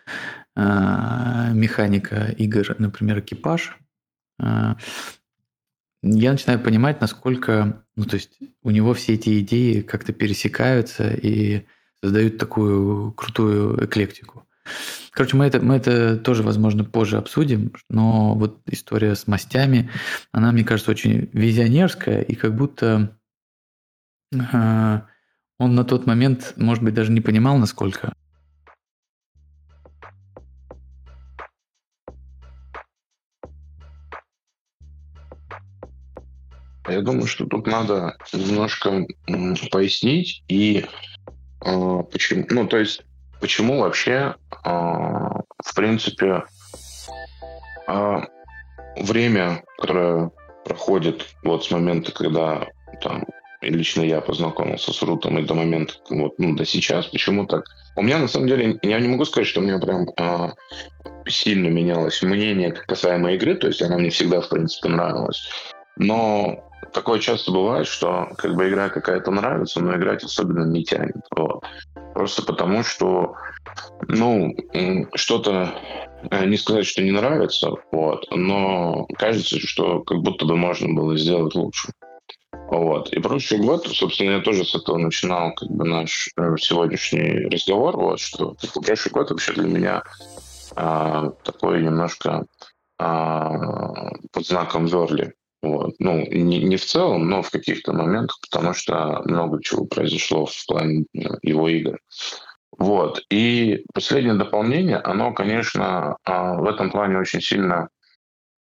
[0.54, 3.76] а, механика игр, например, экипаж.
[4.40, 4.76] А,
[6.02, 11.66] я начинаю понимать, насколько, ну, то есть у него все эти идеи как-то пересекаются и
[12.00, 14.45] создают такую крутую эклектику.
[15.10, 19.90] Короче, мы это, мы это тоже, возможно, позже обсудим, но вот история с мастями,
[20.32, 23.16] она, мне кажется, очень визионерская, и как будто
[24.32, 25.00] э,
[25.58, 28.12] он на тот момент, может быть, даже не понимал, насколько
[36.88, 39.04] Я думаю, что тут надо немножко
[39.70, 40.86] пояснить и
[41.64, 42.46] э, почему.
[42.48, 43.04] Ну, то есть
[43.46, 46.42] почему вообще, а, в принципе,
[47.86, 48.24] а,
[48.96, 50.32] время, которое
[50.64, 52.66] проходит вот с момента, когда
[53.00, 53.24] там
[53.60, 57.66] лично я познакомился с Рутом и до момента, вот, ну, до сейчас, почему так?
[57.94, 60.54] У меня, на самом деле, я не могу сказать, что у меня прям а,
[61.28, 65.48] сильно менялось мнение касаемо игры, то есть она мне всегда, в принципе, нравилась.
[65.96, 71.22] Но такое часто бывает, что как бы игра какая-то нравится, но играть особенно не тянет.
[71.30, 71.64] Вот.
[72.16, 73.34] Просто потому, что
[74.08, 74.56] ну,
[75.14, 75.74] что-то
[76.30, 81.14] э, не сказать, что не нравится, вот, но кажется, что как будто бы можно было
[81.18, 81.92] сделать лучше.
[82.70, 83.12] Вот.
[83.12, 87.94] И прошлый год, собственно, я тоже с этого начинал как бы наш э, сегодняшний разговор,
[87.98, 90.02] вот, что бы, прошлый год вообще для меня
[90.74, 92.46] а, такой немножко
[92.98, 95.34] а, под знаком Зорли.
[95.62, 95.94] Вот.
[95.98, 100.66] Ну, не, не в целом, но в каких-то моментах, потому что много чего произошло в
[100.66, 101.98] плане э, его игр.
[102.78, 103.22] Вот.
[103.30, 107.88] И последнее дополнение, оно, конечно, а, в этом плане очень сильно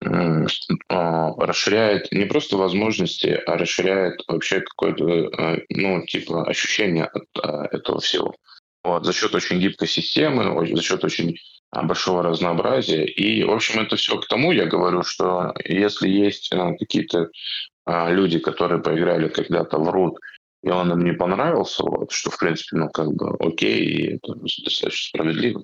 [0.03, 7.65] а, расширяет не просто возможности, а расширяет вообще какое-то, э, ну, типа, ощущение от а,
[7.72, 8.35] этого всего.
[8.84, 11.38] Вот, за счет очень гибкой системы, за счет очень
[11.71, 13.05] большого разнообразия.
[13.05, 17.29] И, в общем, это все к тому, я говорю, что если есть э, какие-то
[17.85, 20.15] а, люди, которые поиграли когда-то в Root,
[20.63, 24.89] и он им не понравился, вот, что, в принципе, ну, как бы окей, это достаточно
[24.89, 25.63] справедливо,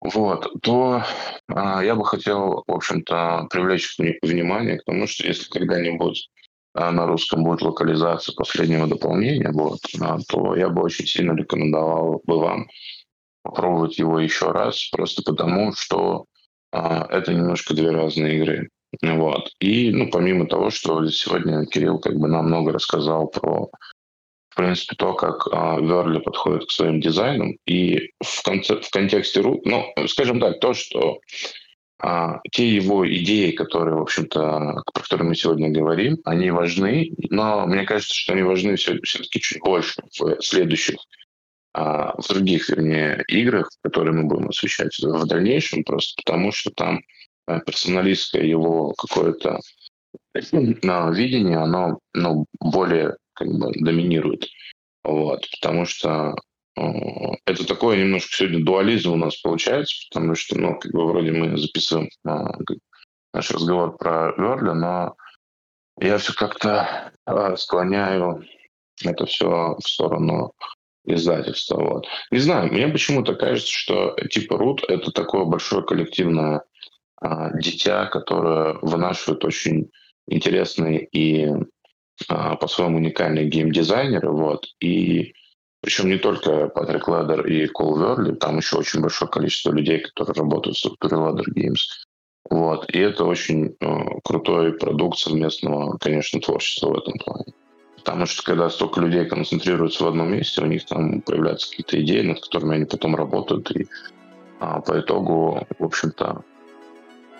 [0.00, 1.02] вот, то
[1.48, 6.30] а, я бы хотел, в общем-то, привлечь внимание к тому, что если когда-нибудь
[6.72, 12.22] а, на русском будет локализация последнего дополнения, вот, а, то я бы очень сильно рекомендовал
[12.24, 12.68] бы вам
[13.42, 16.26] попробовать его еще раз, просто потому что
[16.72, 18.68] а, это немножко две разные игры.
[19.02, 19.50] Вот.
[19.60, 23.70] И, ну, помимо того, что сегодня Кирилл как бы нам много рассказал про,
[24.50, 29.42] в принципе, то, как а, Верли подходит к своим дизайнам, и в, конце, в контексте,
[29.42, 31.20] ну, скажем так, то, что
[32.02, 37.66] а, те его идеи, которые, в общем-то, про которые мы сегодня говорим, они важны, но
[37.66, 40.96] мне кажется, что они важны все-таки чуть больше в следующих
[41.72, 47.00] а, в других, вернее, играх, которые мы будем освещать в дальнейшем, просто потому что там
[47.46, 49.60] э, персоналистское его какое-то
[50.34, 54.48] видение, оно ну, более как бы доминирует.
[55.04, 56.34] Вот, потому что
[56.76, 56.82] э,
[57.46, 61.56] это такое немножко сегодня дуализм у нас получается, потому что, ну, как бы вроде мы
[61.56, 62.30] записываем э,
[63.32, 65.14] наш разговор про Верли, но
[66.00, 68.44] я все как-то э, склоняю
[69.04, 70.52] это все в сторону
[71.14, 71.82] издательства.
[71.82, 72.06] Вот.
[72.30, 76.62] Не знаю, мне почему-то кажется, что типа Рут— это такое большое коллективное
[77.20, 79.90] а, дитя, которое вынашивает очень
[80.26, 81.48] интересные и
[82.28, 84.30] а, по-своему уникальные геймдизайнеры.
[84.30, 84.66] Вот.
[84.80, 85.34] И
[85.82, 90.34] причем не только Патрик Ледер и Кол Верли, там еще очень большое количество людей, которые
[90.34, 91.80] работают в структуре Ladder Games.
[92.48, 92.88] Вот.
[92.90, 93.86] И это очень э,
[94.24, 97.52] крутой продукт совместного, конечно, творчества в этом плане.
[98.04, 102.22] Потому что когда столько людей концентрируются в одном месте, у них там появляются какие-то идеи,
[102.22, 103.70] над которыми они потом работают.
[103.72, 103.88] И
[104.58, 106.42] а, по итогу, в общем-то,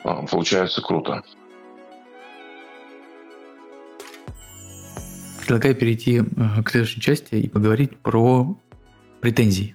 [0.05, 1.23] а, получается круто.
[5.41, 8.57] Предлагаю перейти э, к следующей части и поговорить про
[9.20, 9.74] претензии.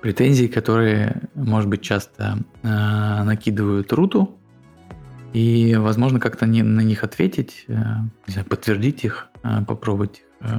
[0.00, 4.38] Претензии, которые, может быть, часто э, накидывают Руту,
[5.32, 9.31] и, возможно, как-то не, на них ответить, э, подтвердить их,
[9.66, 10.56] попробовать э,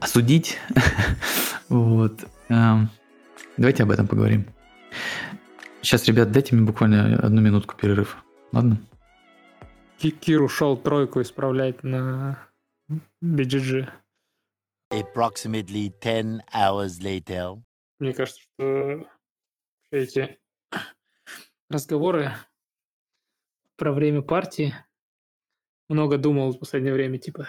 [0.00, 0.58] осудить.
[1.68, 2.24] вот.
[2.48, 2.76] Э,
[3.56, 4.46] давайте об этом поговорим.
[5.82, 8.16] Сейчас, ребят, дайте мне буквально одну минутку перерыв.
[8.52, 8.78] Ладно?
[9.98, 12.38] Кир ушел тройку исправлять на
[13.22, 13.88] BGG.
[14.90, 17.62] Approximately 10 hours later.
[17.98, 19.06] Мне кажется, что
[19.90, 20.38] эти
[21.68, 22.32] разговоры
[23.76, 24.74] про время партии
[25.88, 27.48] много думал в последнее время, типа,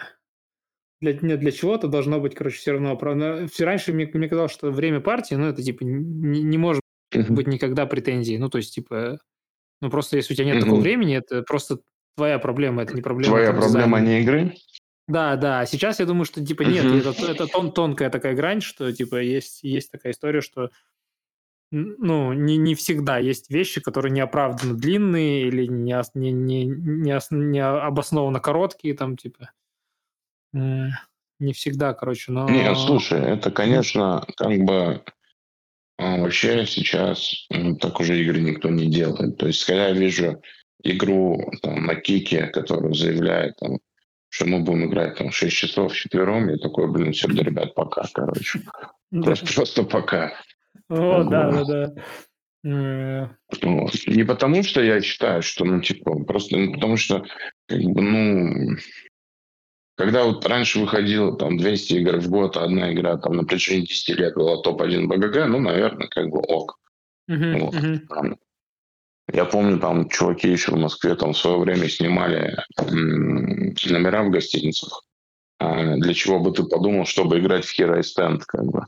[1.00, 2.96] для, не, для чего-то должно быть, короче, все равно.
[2.96, 6.82] Правда, все раньше мне, мне казалось, что время партии, ну, это, типа, не, не может
[7.28, 8.38] быть никогда претензий.
[8.38, 9.18] Ну, то есть, типа,
[9.80, 11.78] ну, просто если у тебя нет такого времени, это просто
[12.16, 13.34] твоя проблема, это не проблема.
[13.34, 14.54] Твоя проблема, а не игры?
[15.08, 15.66] Да, да.
[15.66, 19.64] Сейчас я думаю, что типа нет, это, это тон, тонкая такая грань, что типа есть,
[19.64, 20.70] есть такая история, что
[21.72, 27.64] ну, не, не всегда есть вещи, которые неоправданно длинные или не, не, не, не, не
[27.64, 29.50] обоснованно короткие, там, типа.
[30.52, 32.48] Не всегда, короче, но...
[32.48, 35.02] Нет, слушай, это, конечно, как бы
[35.96, 37.46] а, вообще сейчас
[37.80, 39.36] так уже игры никто не делает.
[39.36, 40.42] То есть, когда я вижу
[40.82, 43.80] игру там, на кике, которая заявляет там,
[44.30, 48.60] что мы будем играть там 6 часов четвером, я такой, блин, все, ребят, пока, короче.
[49.10, 50.32] Просто, просто пока.
[50.88, 53.36] О, да, да, да.
[53.62, 53.94] Вот.
[54.06, 57.24] Не потому, что я считаю, что, ну, типа, просто ну, потому что,
[57.66, 58.76] как бы, ну,
[59.96, 63.86] когда вот раньше выходило там 200 игр в год, а одна игра там на протяжении
[63.86, 66.78] 10 лет была топ-1 БГГ, ну, наверное, как бы ок.
[67.30, 67.74] Uh-huh, вот.
[67.74, 68.36] uh-huh.
[69.32, 74.30] Я помню, там чуваки еще в Москве там в свое время снимали м- номера в
[74.30, 75.04] гостиницах.
[75.58, 78.84] А для чего бы ты подумал, чтобы играть в Hero Stand, как бы.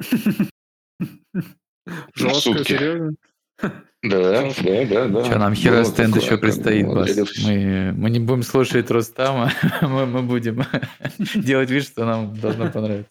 [2.14, 3.14] Жестко, серьезно?
[3.60, 3.70] Да,
[4.02, 5.24] да, да, да.
[5.24, 7.16] Что, нам Hero Stand еще предстоит, Бас.
[7.44, 9.52] Мы, мы не будем слушать Рустама,
[9.82, 10.64] мы, мы будем
[11.36, 13.10] делать вид, что нам должно понравиться.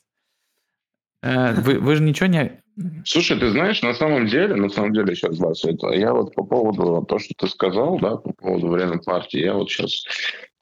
[1.23, 2.61] Э, вы, вы же ничего не...
[3.05, 6.43] Слушай, ты знаешь, на самом деле, на самом деле сейчас, Вася, это я вот по
[6.43, 10.03] поводу того, что ты сказал, да, по поводу время партии, я вот сейчас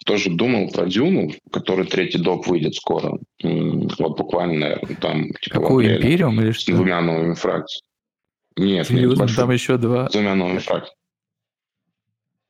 [0.06, 3.18] тоже думал про Дюну, который третий доп выйдет скоро.
[3.42, 5.30] Вот буквально там...
[5.42, 6.72] Типа, Какой, Империум или что?
[6.72, 7.89] С двумя новыми фракциями.
[8.60, 10.10] Нет, Серьезно, нет, большой, там еще два.
[10.10, 10.96] С двумя новыми фракциями.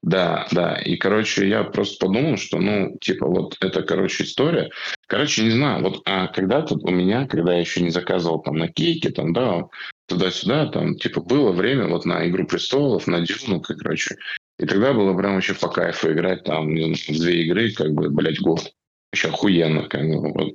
[0.02, 0.76] Да, да.
[0.78, 4.70] И, короче, я просто подумал, что, ну, типа, вот это, короче, история.
[5.08, 8.70] Короче, не знаю, вот а когда-то у меня, когда я еще не заказывал там на
[8.70, 9.66] кейке, там, да,
[10.08, 14.16] туда-сюда, там, типа, было время вот на «Игру престолов», на «Дюну», короче.
[14.58, 18.40] И тогда было прям вообще по кайфу играть там знаю, две игры, как бы, блядь,
[18.40, 18.72] год.
[19.12, 20.54] Еще охуенно, как бы, вот,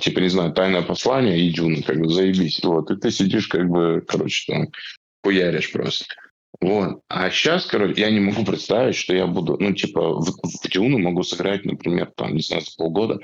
[0.00, 2.62] типа, не знаю, «Тайное послание» и «Дюна», как бы, заебись.
[2.62, 4.68] Вот, и ты сидишь, как бы, короче, там,
[5.22, 6.04] хуяришь просто.
[6.60, 7.00] Вот.
[7.08, 10.98] А сейчас, короче, я не могу представить, что я буду, ну, типа, в, в Дюну
[10.98, 13.18] могу сыграть, например, там, не знаю, за полгода,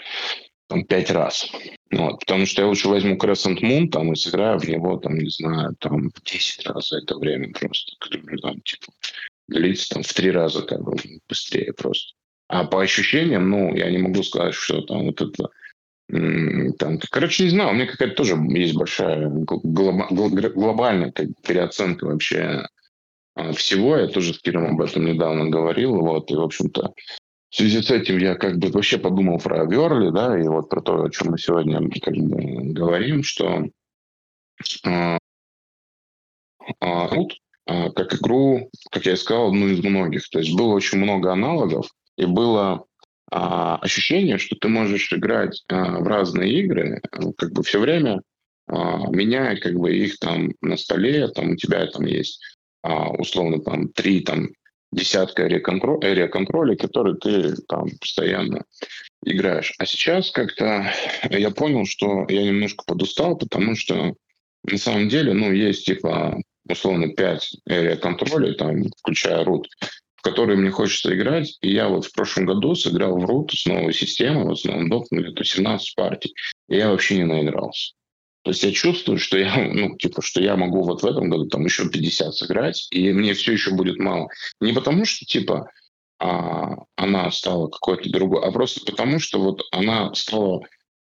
[0.69, 1.51] там, пять раз.
[1.91, 2.21] Вот.
[2.21, 5.77] Потому что я лучше возьму Crescent Moon, там, и сыграю в него, там, не знаю,
[5.79, 7.93] там, в 10 раз за это время просто.
[8.43, 8.93] Там, типа,
[9.49, 10.97] длится там в три раза, как бы,
[11.29, 12.15] быстрее просто.
[12.49, 15.51] А по ощущениям, ну, я не могу сказать, что там вот это
[16.79, 22.67] там, короче, не знаю, у меня какая-то тоже есть большая глоба- глобальная переоценка вообще
[23.35, 23.97] а, всего.
[23.97, 25.99] Я тоже с Киром об этом недавно говорил.
[26.01, 26.93] Вот, и, в общем-то,
[27.51, 30.81] в связи с этим я как бы вообще подумал про Верли, да, и вот про
[30.81, 33.67] то, о чем мы сегодня как бы говорим, что
[34.85, 35.19] а,
[36.81, 37.09] а,
[37.67, 40.29] а, как игру, как я и сказал, одну из многих.
[40.31, 42.87] То есть было очень много аналогов, и было
[43.31, 47.01] а, ощущение, что ты можешь играть а, в разные игры
[47.37, 48.23] как бы все время,
[48.67, 52.41] а, меняя как бы их там на столе, там у тебя там есть
[52.83, 54.49] а, условно там три там
[54.93, 58.65] десятка area-контролей, которые ты там постоянно
[59.25, 59.75] играешь.
[59.79, 60.93] А сейчас как-то
[61.31, 64.15] я понял, что я немножко подустал, потому что
[64.65, 66.37] на самом деле, ну, есть типа
[66.69, 69.65] условно 5 area-контролей, там, включая root,
[70.21, 71.57] в которые мне хочется играть.
[71.63, 74.91] И я вот в прошлом году сыграл в root с новой системой, вот с новым
[74.91, 76.35] доком, где-то 17 партий,
[76.69, 77.95] и я вообще не наигрался.
[78.43, 81.47] То есть я чувствую, что я, ну, типа, что я могу вот в этом году
[81.47, 84.29] там еще 50 сыграть, и мне все еще будет мало.
[84.61, 85.71] Не потому что, типа,
[86.19, 90.61] а, она стала какой-то другой, а просто потому что вот она стала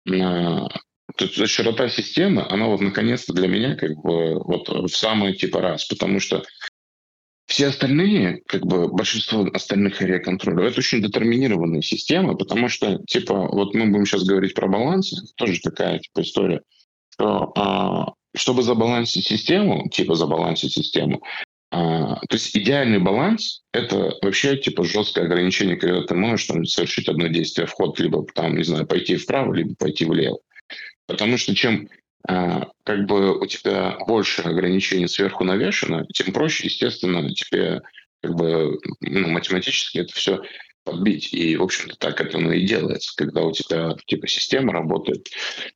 [0.07, 0.69] на
[1.17, 5.61] то есть широта системы, она вот наконец-то для меня как бы вот в самый типа
[5.61, 6.45] раз, потому что
[7.53, 13.75] все остальные, как бы большинство остальных area-контроллеров, это очень детерминированные системы, потому что, типа, вот
[13.75, 16.63] мы будем сейчас говорить про баланс, тоже такая типа история
[17.13, 21.23] что а, чтобы забалансить систему, типа забалансить систему,
[21.71, 27.09] а, то есть идеальный баланс— это вообще типа жесткое ограничение, когда ты можешь там, совершить
[27.09, 30.39] одно действие вход, либо там, не знаю, пойти вправо, либо пойти влево.
[31.07, 31.89] Потому что чем
[32.27, 37.83] как бы у тебя больше ограничений сверху навешено, тем проще, естественно, тебе
[38.23, 40.43] как бы ну, математически это все
[40.85, 41.33] подбить.
[41.33, 45.29] И, в общем-то, так это оно и делается, когда у тебя типа система работает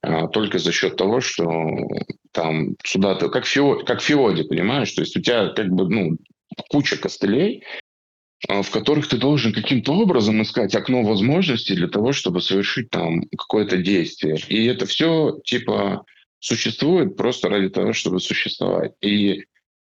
[0.02, 1.54] а, только за счет того, что
[2.32, 6.16] там сюда ты как фио, как фиоде, понимаешь, то есть у тебя как бы ну
[6.70, 7.64] куча костылей,
[8.48, 13.22] а, в которых ты должен каким-то образом искать окно возможностей для того, чтобы совершить там
[13.36, 14.38] какое-то действие.
[14.48, 16.04] И это все типа
[16.38, 18.92] существует просто ради того, чтобы существовать.
[19.00, 19.46] И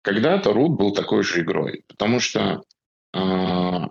[0.03, 2.63] когда-то Root был такой же игрой, потому что
[3.15, 3.91] а,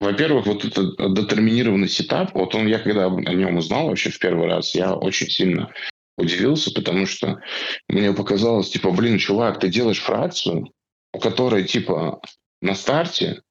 [0.00, 4.46] во-первых, вот этот детерминированный сетап, вот он, я когда о нем узнал вообще в первый
[4.46, 5.72] раз, я очень сильно
[6.18, 7.40] удивился, потому что
[7.88, 10.72] мне показалось, типа, блин, чувак, ты делаешь фракцию,
[11.12, 12.20] у которой, типа,
[12.60, 13.42] на старте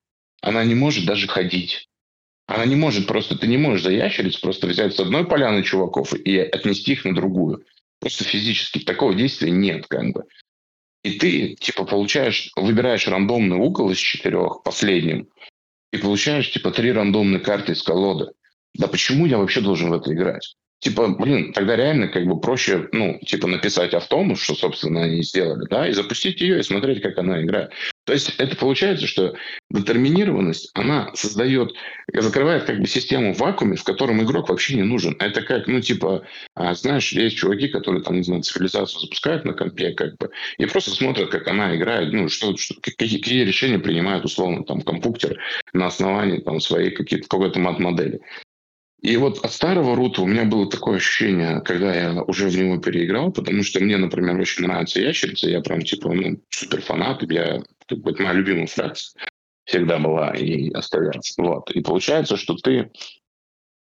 [0.41, 1.87] она не может даже ходить.
[2.45, 6.13] Она не может просто, ты не можешь за ящериц просто взять с одной поляны чуваков
[6.13, 7.65] и отнести их на другую.
[8.03, 10.25] Просто физически такого действия нет, как бы.
[11.05, 15.29] И ты, типа, получаешь, выбираешь рандомный угол из четырех, последним,
[15.93, 18.33] и получаешь, типа, три рандомные карты из колоды.
[18.73, 20.57] Да почему я вообще должен в это играть?
[20.79, 25.65] Типа, блин, тогда реально как бы проще, ну, типа написать автому, что, собственно, они сделали,
[25.69, 27.71] да, и запустить ее и смотреть, как она играет.
[28.05, 29.33] То есть это получается, что
[29.69, 31.71] детерминированность, она создает,
[32.13, 35.15] закрывает как бы систему в вакууме, в котором игрок вообще не нужен.
[35.19, 36.25] Это как, ну, типа,
[36.55, 40.65] а, знаешь, есть чуваки, которые там, не знаю, цивилизацию запускают на компе, как бы, и
[40.65, 45.39] просто смотрят, как она играет, ну, что, что какие, какие решения принимает, условно, там, компьютер
[45.71, 48.19] на основании там своей какие-то, какой-то мат-модели.
[49.03, 52.77] И вот от старого рута у меня было такое ощущение, когда я уже в него
[52.77, 57.61] переиграл, потому что мне, например, очень нравится ящерица, я прям типа ну, супер фанат, я,
[57.85, 59.21] как бы, это моя любимая фракция
[59.65, 61.33] всегда была и остается.
[61.41, 61.69] Вот.
[61.71, 62.91] И получается, что ты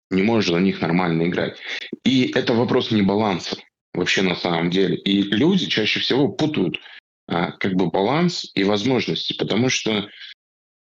[0.10, 1.56] не можешь за них нормально играть.
[2.04, 3.58] И это вопрос не баланса
[3.94, 4.98] вообще на самом деле.
[4.98, 6.80] И люди чаще всего путают
[7.28, 10.10] а, как бы баланс и возможности, потому что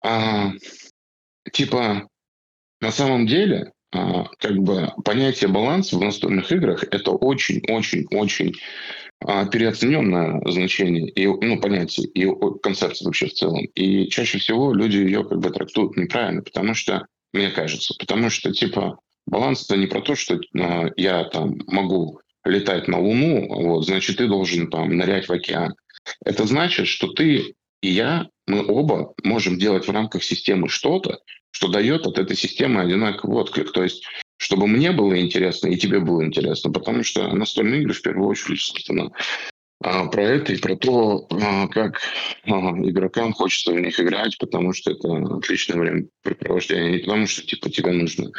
[0.02, 0.52] а,
[1.52, 2.09] типа
[2.81, 3.70] на самом деле
[4.39, 8.55] как бы понятие баланса в настольных играх это очень-очень-очень
[9.21, 12.29] а, переоцененное значение и ну, понятие и
[12.62, 13.65] концепция вообще в целом.
[13.75, 18.53] И чаще всего люди ее как бы трактуют неправильно, потому что, мне кажется, потому что
[18.53, 23.87] типа баланс это не про то, что а, я там могу летать на Луну, вот,
[23.87, 25.75] значит, ты должен там нырять в океан.
[26.25, 27.55] Это значит, что ты
[27.85, 31.20] и я, мы оба можем делать в рамках системы что-то,
[31.51, 33.73] что дает от этой системы одинаковый отклик.
[33.73, 34.05] То есть,
[34.39, 38.62] чтобы мне было интересно и тебе было интересно, потому что настольные игры в первую очередь,
[38.62, 39.12] собственно,
[39.82, 42.01] а, про это и про то, а, как
[42.47, 47.69] а, игрокам хочется в них играть, потому что это отличное времяпрепровождение, не потому что типа
[47.69, 48.31] тебе нужно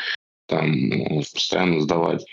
[0.48, 2.26] там ну, постоянно сдавать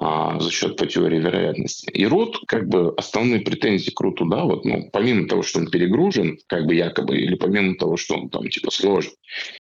[0.00, 1.90] а, за счет по теории вероятности.
[1.90, 5.70] И рот, как бы, основные претензии к руту, да, вот, ну, помимо того, что он
[5.70, 9.12] перегружен, как бы якобы, или помимо того, что он там, типа, сложен,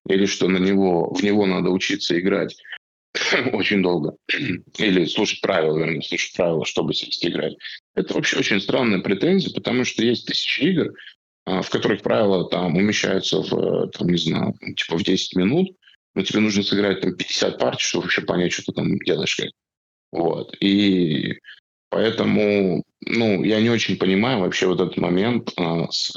[0.07, 2.55] или что на него, в него надо учиться играть
[3.51, 4.15] очень долго,
[4.77, 7.55] или слушать правила, вернее, слушать правила, чтобы сесть играть.
[7.95, 10.93] Это вообще очень странная претензия, потому что есть тысячи игр,
[11.45, 15.75] а, в которых правила там умещаются в, там, не знаю, типа в 10 минут,
[16.15, 19.37] но тебе нужно сыграть там 50 партий, чтобы вообще понять, что ты там делаешь.
[20.11, 20.55] Вот.
[20.59, 21.39] И
[21.89, 26.13] поэтому, ну, я не очень понимаю вообще вот этот момент а, с,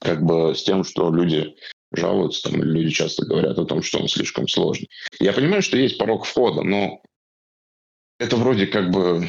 [0.00, 1.54] как бы, с тем, что люди
[1.92, 4.88] жалуются, там, люди часто говорят о том, что он слишком сложный.
[5.20, 7.02] Я понимаю, что есть порог входа, но
[8.18, 9.28] это вроде как бы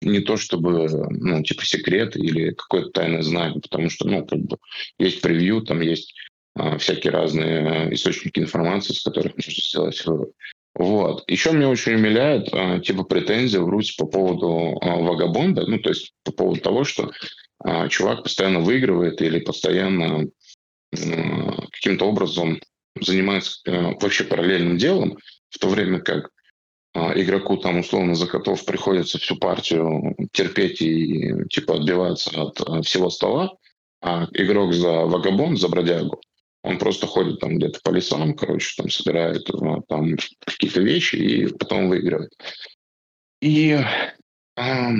[0.00, 4.56] не то чтобы, ну, типа секрет или какое-то тайное знание, потому что, ну, как бы
[4.98, 6.14] есть превью, там есть
[6.54, 10.32] а, всякие разные источники информации, с которых можно сделать вывод.
[10.74, 11.24] Вот.
[11.28, 15.90] Еще меня очень умиляет а, типа претензия в Руси по поводу а, вагабонда, ну, то
[15.90, 17.10] есть по поводу того, что
[17.62, 20.26] а, чувак постоянно выигрывает или постоянно
[20.92, 22.60] а, каким-то образом
[23.00, 25.18] занимается а, вообще параллельным делом,
[25.50, 26.30] в то время как
[26.92, 32.82] а, игроку там условно за котов приходится всю партию терпеть и типа отбиваться от а,
[32.82, 33.52] всего стола,
[34.02, 36.20] а игрок за вагабонд, за бродягу,
[36.62, 41.46] он просто ходит там где-то по лесам, короче, там собирает ну, там какие-то вещи и
[41.46, 42.32] потом выигрывает.
[43.40, 43.70] И
[44.56, 44.92] э,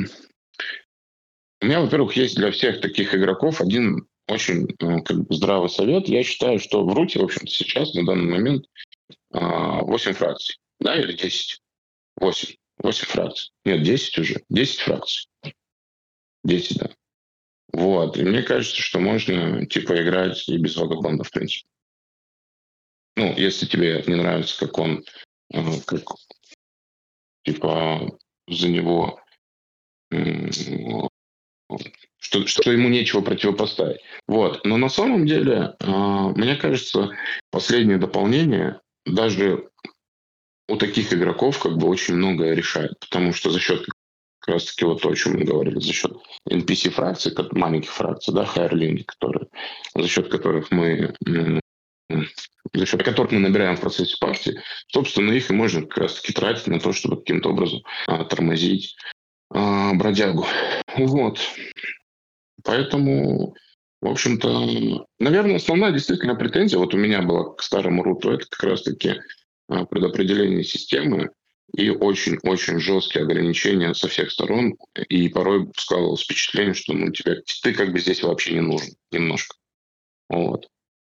[1.61, 6.09] у меня, во-первых, есть для всех таких игроков один очень э, как бы здравый совет.
[6.09, 8.65] Я считаю, что в Руте, в общем-то, сейчас, на данный момент,
[9.35, 10.57] э, 8 фракций.
[10.79, 11.61] Да, или 10?
[12.17, 12.55] 8.
[12.79, 13.51] 8 фракций.
[13.65, 14.43] Нет, 10 уже.
[14.49, 15.29] 10 фракций.
[16.45, 16.91] 10, да.
[17.73, 18.17] Вот.
[18.17, 21.67] И мне кажется, что можно, типа, играть и без вагабонда, в принципе.
[23.17, 25.05] Ну, если тебе не нравится, как он,
[25.53, 26.03] э, как,
[27.45, 28.19] типа,
[28.49, 29.21] за него,
[32.19, 34.01] что, что ему нечего противопоставить.
[34.27, 34.65] Вот.
[34.65, 37.11] Но на самом деле, э, мне кажется,
[37.51, 39.71] последнее дополнение даже
[40.69, 43.87] у таких игроков как бы очень многое решает, потому что за счет
[44.41, 46.13] как раз таки вот то, о чем мы говорили, за счет
[46.49, 49.49] NPC-фракций, маленьких фракций, да, хайрлинги, которые,
[49.95, 51.15] за счет которых мы
[52.75, 56.67] за счет которых мы набираем в процессе партии, собственно, их и можно как раз-таки тратить
[56.67, 58.97] на то, чтобы каким-то образом а, тормозить
[59.51, 60.47] а, бродягу.
[60.97, 61.39] Вот.
[62.65, 63.55] Поэтому,
[64.01, 68.47] в общем-то, наверное, основная действительно претензия вот у меня была к старому Root у, это
[68.49, 69.21] как раз-таки
[69.69, 71.31] а, предопределение системы,
[71.77, 74.77] и очень-очень жесткие ограничения со всех сторон.
[75.09, 79.57] И порой складывалось впечатление, что ну, тебя, ты как бы здесь вообще не нужен немножко.
[80.29, 80.69] Вот.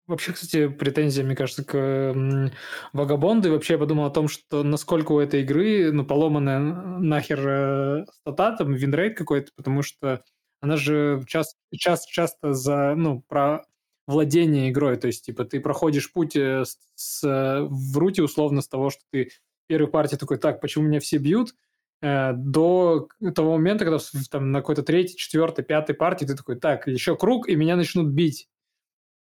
[0.08, 2.52] Вообще, кстати, претензия, мне кажется, к
[2.94, 3.48] Vagabond у.
[3.48, 8.06] И вообще я подумал о том, что насколько у этой игры ну, поломанная нахер э,
[8.22, 10.24] стата, там, winrate какой-то, потому что
[10.62, 13.66] она же часто, часто, часто за, ну, про
[14.08, 14.98] владение игрой.
[14.98, 19.02] То есть, типа, ты проходишь путь э, с, с, в руте условно с того, что
[19.12, 19.30] ты
[19.70, 21.54] первой партии такой, так, почему меня все бьют,
[22.02, 26.88] э, до того момента, когда там, на какой-то третьей, четвертой, пятой партии ты такой, так,
[26.88, 28.50] еще круг, и меня начнут бить.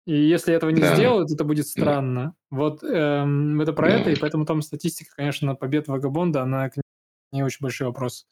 [0.06, 0.96] И если этого не да.
[0.96, 2.34] сделают, это будет странно.
[2.50, 2.58] Да.
[2.58, 4.00] Вот эм, это про да.
[4.00, 6.72] это, и поэтому там статистика, конечно, побед Вагабонда, она
[7.34, 8.26] не очень большой вопрос.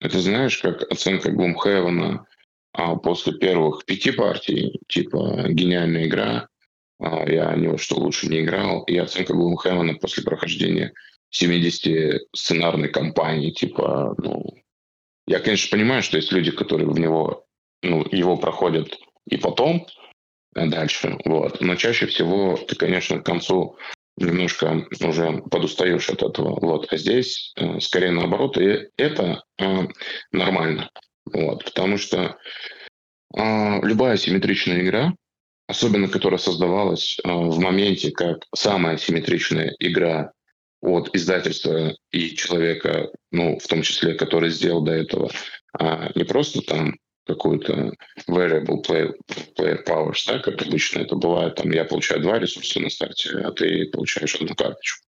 [0.00, 2.26] Это знаешь, как оценка Глумхевена
[2.72, 6.48] а после первых пяти партий, типа гениальная игра,
[6.98, 10.92] а я ни во что лучше не играл, и оценка Глумхевена после прохождения
[11.32, 14.44] 70 сценарной кампании, типа, ну,
[15.26, 17.46] я, конечно, понимаю, что есть люди, которые в него,
[17.82, 18.96] ну, его проходят
[19.28, 19.86] и потом,
[20.54, 21.60] а дальше, вот.
[21.60, 23.78] Но чаще всего ты, конечно, к концу
[24.18, 26.92] немножко уже подустаешь от этого, вот.
[26.92, 29.88] А здесь э, скорее наоборот, и это э,
[30.32, 30.90] нормально,
[31.24, 31.64] вот.
[31.64, 32.36] Потому что
[33.34, 35.14] э, любая симметричная игра,
[35.66, 40.32] особенно которая создавалась э, в моменте как самая симметричная игра
[40.82, 45.30] от издательства и человека, ну, в том числе, который сделал до этого,
[45.78, 47.92] а не просто там какую-то
[48.28, 49.14] variable player,
[49.56, 53.52] player powers, да, как обычно это бывает, там я получаю два ресурса на старте, а
[53.52, 55.06] ты получаешь одну карточку.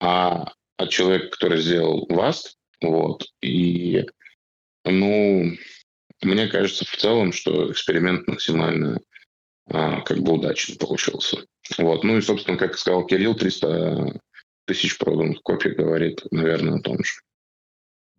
[0.00, 4.06] А от человека, который сделал Vast, вот, и,
[4.84, 5.52] ну,
[6.22, 9.00] мне кажется в целом, что эксперимент максимально
[9.66, 11.44] а, как бы удачно получился.
[11.76, 14.18] Вот, ну и, собственно, как сказал Кирилл, 300
[14.64, 17.20] тысяч проданных копий говорит, наверное, о том же.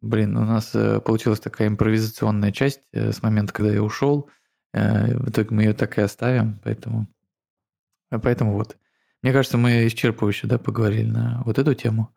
[0.02, 4.30] Блин, у нас э, получилась такая импровизационная часть э, с момента, когда я ушел.
[4.74, 7.08] Э, в итоге мы ее так и оставим, поэтому,
[8.10, 8.78] поэтому вот.
[9.24, 12.14] Мне кажется, мы исчерпывающе да, поговорили на вот эту тему.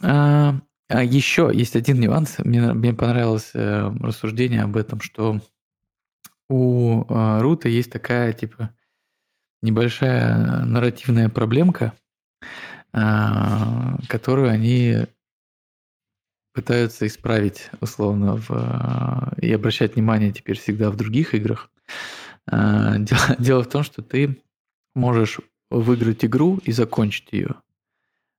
[0.00, 2.38] А, а еще есть один нюанс.
[2.38, 5.40] Мне, мне понравилось рассуждение об этом, что
[6.48, 8.70] у Рута есть такая, типа,
[9.62, 11.94] небольшая нарративная проблемка,
[12.94, 15.06] которую они
[16.54, 21.70] пытаются исправить условно в, и обращать внимание теперь всегда в других играх.
[22.46, 24.40] А, дело, дело в том, что ты
[24.94, 25.40] можешь
[25.70, 27.56] выиграть игру и закончить ее,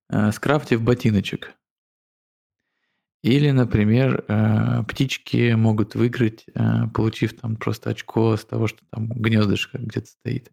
[0.10, 1.54] а, скрафтив ботиночек.
[3.22, 4.24] Или, например,
[4.88, 6.46] птички могут выиграть,
[6.94, 10.52] получив там просто очко с того, что там гнездышко где-то стоит.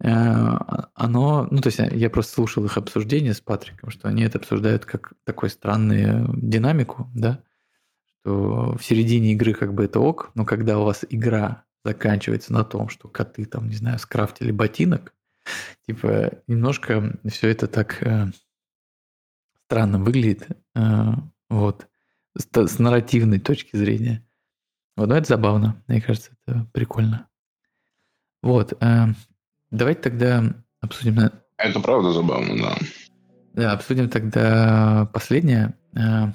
[0.00, 0.56] Э,
[0.94, 4.84] оно, ну то есть я просто слушал их обсуждение с Патриком, что они это обсуждают
[4.84, 7.42] как такой странную динамику, да,
[8.06, 12.64] что в середине игры как бы это ок, но когда у вас игра заканчивается на
[12.64, 15.14] том, что коты там, не знаю, скрафтили ботинок,
[15.86, 18.26] типа немножко все это так э,
[19.66, 21.12] странно выглядит, э,
[21.48, 21.88] вот,
[22.36, 24.24] с, с нарративной точки зрения.
[24.96, 27.28] Вот, но это забавно, мне кажется, это прикольно.
[28.42, 29.06] Вот, э,
[29.72, 30.44] давайте тогда
[30.80, 31.18] обсудим...
[31.56, 32.76] Это правда забавно, да.
[33.54, 35.74] Да, обсудим тогда последнее.
[35.94, 36.32] Э,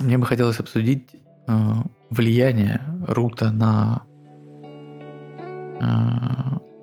[0.00, 1.10] мне бы хотелось обсудить
[1.46, 1.52] э,
[2.10, 4.02] влияние Рута на
[5.80, 5.84] э,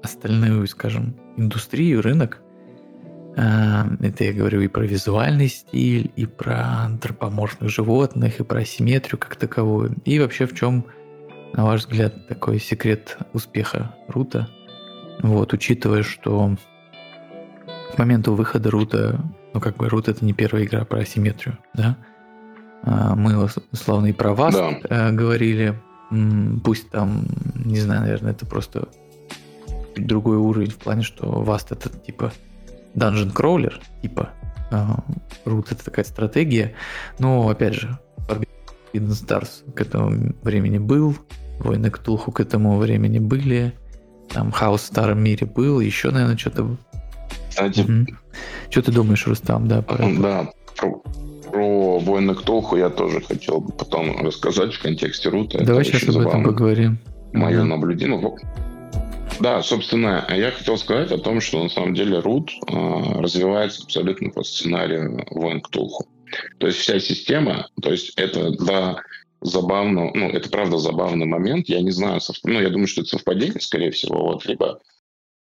[0.03, 2.39] остальную, скажем, индустрию, рынок.
[3.35, 9.37] Это я говорю и про визуальный стиль, и про антропоморфных животных, и про асимметрию как
[9.37, 9.95] таковую.
[10.05, 10.85] И вообще в чем,
[11.53, 14.47] на ваш взгляд, такой секрет успеха Рута?
[15.21, 16.55] Вот, учитывая, что
[17.93, 19.19] к моменту выхода Рута,
[19.53, 21.97] ну как бы Рут это не первая игра про асимметрию, да?
[22.83, 24.79] А, мы условно и про вас да.
[24.89, 25.79] Э, говорили,
[26.63, 27.25] пусть там,
[27.55, 28.89] не знаю, наверное, это просто
[29.95, 32.33] другой уровень в плане, что Vast это типа
[32.95, 34.31] Dungeon Crawler, типа
[35.45, 36.73] Root это такая стратегия,
[37.19, 38.47] но опять же Forbidden
[38.93, 41.15] Stars к этому времени был,
[41.59, 43.73] Войны Ктулху к этому времени были,
[44.33, 46.77] там Хаос в Старом Мире был, еще, наверное, что-то
[47.53, 47.81] кстати.
[47.81, 48.17] Угу.
[48.71, 49.81] Что ты думаешь, Рустам, да?
[49.83, 51.03] Про да, про,
[51.51, 55.63] про воина Ктулху я тоже хотел бы потом рассказать в контексте Рута.
[55.63, 56.97] Давай сейчас об этом поговорим.
[57.31, 57.65] Мое да.
[57.65, 58.19] наблюдение.
[58.19, 58.37] Ну,
[59.39, 64.29] да, собственно, я хотел сказать о том, что на самом деле Рут э, развивается абсолютно
[64.29, 66.07] по сценарию Воин Ктулху.
[66.57, 68.97] То есть вся система, то есть это, да,
[69.43, 72.37] забавно, ну, это правда забавный момент, я не знаю, сов...
[72.43, 74.81] ну, я думаю, что это совпадение, скорее всего, вот, либо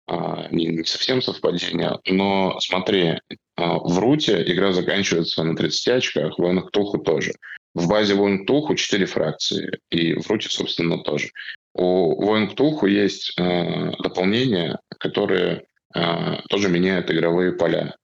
[0.07, 3.19] а, не, не совсем совпадение, но смотри,
[3.57, 7.33] а, в Руте игра заканчивается на 30 очках, в Туху тоже.
[7.73, 11.29] В базе Войн Туху 4 фракции, и в Руте, собственно, тоже.
[11.73, 17.95] У Войн Туху есть э, дополнения, которые э, тоже меняют игровые поля.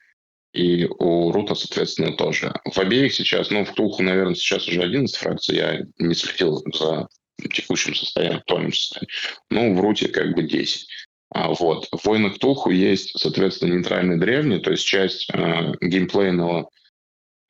[0.53, 2.53] И у Рута, соответственно, тоже.
[2.63, 7.07] В обеих сейчас, ну, в Туху, наверное, сейчас уже 11 фракций, я не следил за
[7.51, 9.09] текущим состоянием, актуальным состоянием.
[9.49, 10.87] Ну, в Руте как бы 10.
[11.33, 11.87] А, вот.
[11.91, 16.69] В «Войнах Туху» есть, соответственно, нейтральный древний, то есть часть э, геймплейного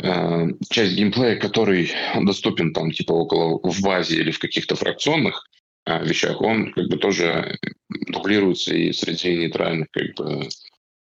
[0.02, 5.46] э, часть геймплея, который доступен там типа около в базе или в каких-то фракционных
[5.86, 7.58] э, вещах, он как бы тоже
[8.08, 10.48] дублируется и среди нейтральных как бы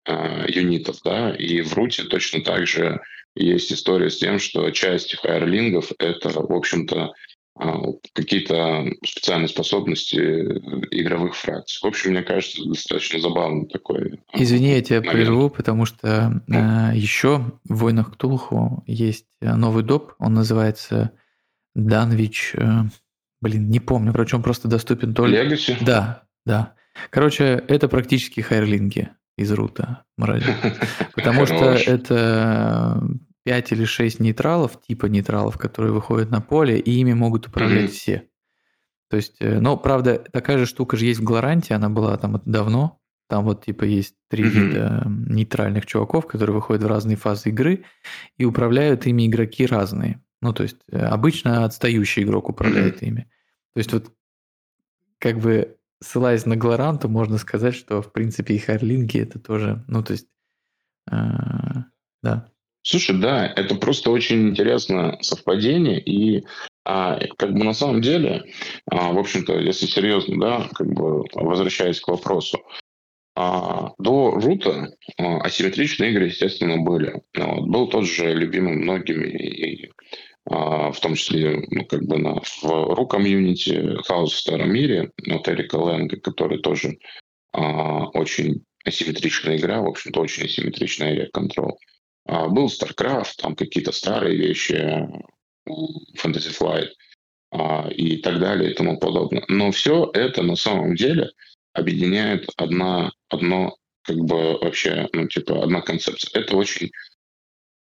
[0.06, 3.00] э, юнитов, да, и в руте точно так же
[3.34, 7.12] есть история с тем, что часть хайрлингов это, в общем-то,
[7.54, 7.82] а,
[8.14, 10.16] какие-то специальные способности
[10.90, 11.80] игровых фракций.
[11.82, 14.20] В общем, мне кажется, достаточно забавно такой.
[14.32, 15.14] А, Извини, я тебя момент.
[15.14, 21.12] прерву, потому что э, еще в «Войнах Ктулху» есть э, новый доп, он называется
[21.74, 22.84] Данвич, э,
[23.42, 25.32] блин, не помню, он просто доступен только...
[25.32, 25.76] Легаси?
[25.82, 26.74] Да, да.
[27.10, 29.10] Короче, это практически хайрлинги
[29.42, 30.54] из рута, мрази.
[31.14, 33.02] Потому что это
[33.44, 38.28] 5 или 6 нейтралов, типа нейтралов, которые выходят на поле, и ими могут управлять все.
[39.12, 42.40] То есть, э, но, правда, такая же штука же есть в Глоранте, она была там
[42.46, 42.98] давно.
[43.28, 47.84] Там вот типа есть три вида нейтральных чуваков, которые выходят в разные фазы игры,
[48.36, 50.22] и управляют ими игроки разные.
[50.40, 53.30] Ну, то есть, э, обычно отстающий игрок управляет ими.
[53.74, 54.12] То есть, вот
[55.18, 60.02] как бы ссылаясь на Глоранту, можно сказать, что, в принципе, и Харлинги это тоже, ну,
[60.02, 60.26] то есть,
[61.10, 61.14] э,
[62.22, 62.48] да.
[62.82, 66.44] Слушай, да, это просто очень интересное совпадение, и
[66.84, 68.44] а, как бы на самом деле,
[68.90, 72.60] а, в общем-то, если серьезно, да, как бы возвращаясь к вопросу,
[73.34, 77.22] а, до рута а, асимметричные игры, естественно, были.
[77.36, 79.90] Вот, был тот же любимый многими, и,
[80.44, 85.48] в том числе, ну, как бы на, в ру комьюнити Хаус в Старом мире, от
[85.48, 86.98] Эрика Лэнга, который тоже
[87.52, 91.76] а, очень асимметричная игра, в общем-то, очень асимметричная игра Control.
[92.26, 95.08] А, был StarCraft, там какие-то старые вещи,
[96.18, 96.88] Fantasy Flight
[97.50, 99.44] а, и так далее и тому подобное.
[99.48, 101.30] Но все это на самом деле
[101.72, 106.40] объединяет одна, одно, как бы вообще, ну, типа, одна концепция.
[106.40, 107.11] Это очень а,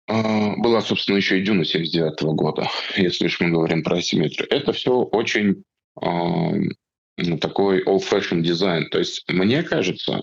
[0.09, 4.47] была, собственно, еще и Дюна 79 -го года, если уж мы говорим про асимметрию.
[4.51, 5.65] Это все очень
[6.01, 8.89] ну, такой old-fashioned дизайн.
[8.91, 10.23] То есть мне кажется,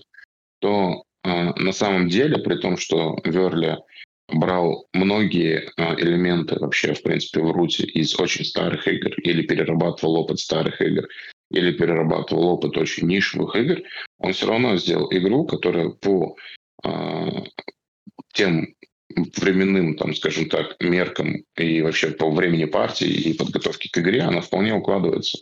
[0.58, 3.78] что на самом деле, при том, что Верли
[4.28, 10.16] брал многие а, элементы вообще, в принципе, в руте из очень старых игр или перерабатывал
[10.16, 11.06] опыт старых игр,
[11.50, 13.82] или перерабатывал опыт очень нишевых игр,
[14.18, 16.36] он все равно сделал игру, которая по
[16.84, 16.88] э,
[18.32, 18.74] тем
[19.36, 24.40] временным, там, скажем так, меркам и вообще по времени партии и подготовки к игре, она
[24.40, 25.38] вполне укладывается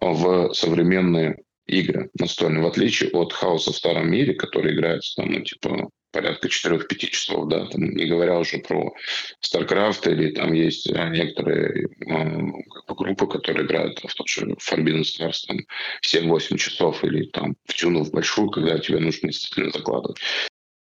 [0.00, 2.10] в современные игры.
[2.18, 6.96] Настольные, в отличие от хаоса в старом мире, который играется там, ну, типа, порядка 4-5
[7.10, 8.94] часов, да, там, не говоря уже про
[9.42, 12.40] StarCraft, или там есть э, некоторые э,
[12.88, 15.58] группы, которые играют в тот же Forbidden Stars там
[16.06, 20.18] 7-8 часов, или там в тюну в большую, когда тебе нужно действительно закладывать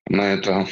[0.09, 0.67] на это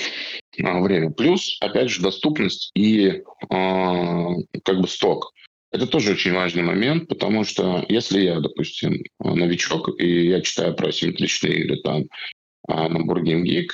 [0.62, 1.10] а, время.
[1.10, 5.32] Плюс, опять же, доступность и э, как бы сток.
[5.72, 10.90] Это тоже очень важный момент, потому что если я, допустим, новичок, и я читаю про
[10.92, 12.04] симметричные игры там
[12.68, 13.68] а, на Game Geek,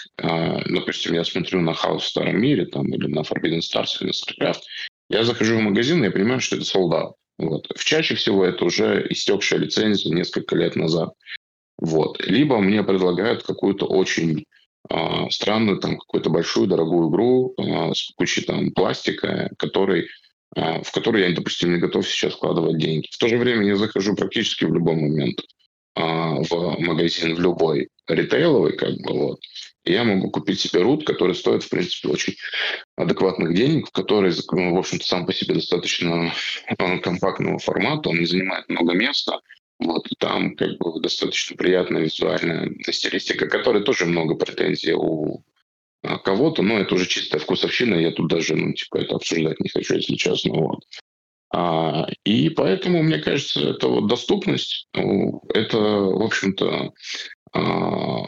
[0.66, 4.12] допустим, я смотрю на Хаос в Старом Мире там, или на Forbidden Stars или на
[4.12, 4.60] StarCraft,
[5.10, 7.12] я захожу в магазин, и я понимаю, что это солдат.
[7.38, 7.66] Вот.
[7.76, 11.10] В чаще всего это уже истекшая лицензия несколько лет назад.
[11.78, 12.24] Вот.
[12.24, 14.44] Либо мне предлагают какую-то очень
[14.92, 20.08] э, странную, там, какую-то большую, дорогую игру э, с кучей там пластика, который
[20.54, 23.08] а, в который я, допустим, не готов сейчас вкладывать деньги.
[23.10, 25.40] В то же время я захожу практически в любой момент
[25.94, 29.40] а, в магазин, в любой ритейловый, как бы, вот,
[29.84, 32.34] и я могу купить себе рут, который стоит, в принципе, очень
[32.96, 36.32] адекватных денег, который, ну, в общем-то, сам по себе достаточно
[36.78, 39.40] а, компактного формата, он не занимает много места,
[39.78, 45.44] вот, там как бы достаточно приятная визуальная стилистика, которой тоже много претензий у
[46.02, 49.68] а кого-то, но это уже чистая вкусовщина, я тут даже, ну, типа, это обсуждать не
[49.68, 50.80] хочу, если честно, вот.
[51.54, 56.92] А, и поэтому, мне кажется, это вот доступность, ну, это, в общем-то,
[57.52, 58.24] а,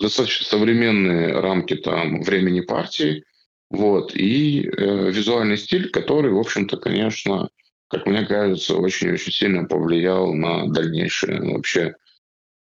[0.00, 3.24] достаточно современные рамки там времени партии,
[3.70, 7.48] вот, и э, визуальный стиль, который, в общем-то, конечно,
[7.88, 11.94] как мне кажется, очень-очень сильно повлиял на дальнейшее вообще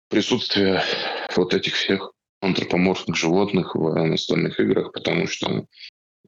[0.10, 0.84] присутствие
[1.36, 2.12] вот этих всех
[2.42, 5.66] антропоморфных животных в настольных играх, потому что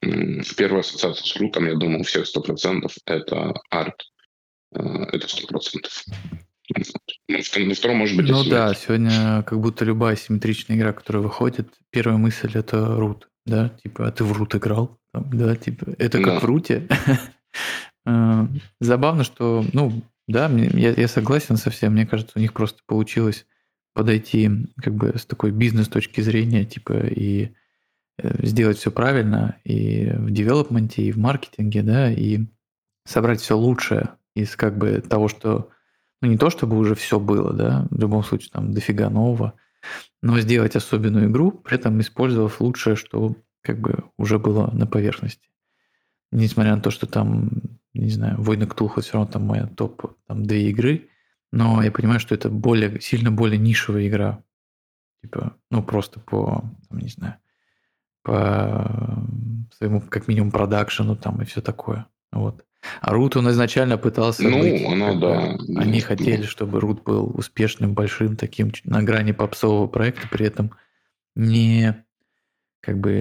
[0.01, 4.03] первая ассоциация с рутом, я думаю, у всех 100% это арт.
[4.73, 4.79] Э,
[5.11, 5.87] это 100%.
[7.29, 11.69] Ну, на втором, может быть, Ну да, сегодня как будто любая симметричная игра, которая выходит,
[11.91, 16.33] первая мысль это рут, да, типа, а ты в рут играл, да, типа, это как
[16.33, 16.39] да.
[16.39, 16.87] в руте.
[18.07, 18.47] Э,
[18.79, 19.91] забавно, что, ну,
[20.27, 23.45] да, я, я согласен со всем, мне кажется, у них просто получилось
[23.93, 24.49] подойти
[24.81, 27.51] как бы с такой бизнес точки зрения, типа, и
[28.17, 32.45] э, сделать все правильно и в девелопменте, и в маркетинге, да, и
[33.05, 35.69] собрать все лучшее из как бы того, что,
[36.21, 39.53] ну не то чтобы уже все было, да, в любом случае там дофига нового,
[40.21, 45.49] но сделать особенную игру, при этом использовав лучшее, что как бы уже было на поверхности.
[46.31, 47.49] Несмотря на то, что там,
[47.97, 51.09] не знаю, Войны Ктулха все равно там моя топ, там две игры,
[51.51, 54.43] но я понимаю, что это более, сильно более нишевая игра.
[55.21, 57.35] Типа, ну, просто по, там, не знаю,
[58.23, 59.25] по
[59.75, 62.07] своему, как минимум, продакшену там и все такое.
[62.31, 62.63] Вот.
[63.01, 64.85] А Рут он изначально пытался ну, быть...
[64.85, 65.57] Оно, да.
[65.79, 70.71] Они хотели, чтобы Рут был успешным, большим, таким на грани попсового проекта, при этом
[71.35, 72.05] не
[72.81, 73.11] как бы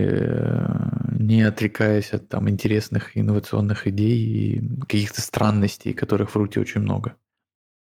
[1.26, 7.16] не отрекаясь от там интересных инновационных идей и каких-то странностей, которых в Руте очень много.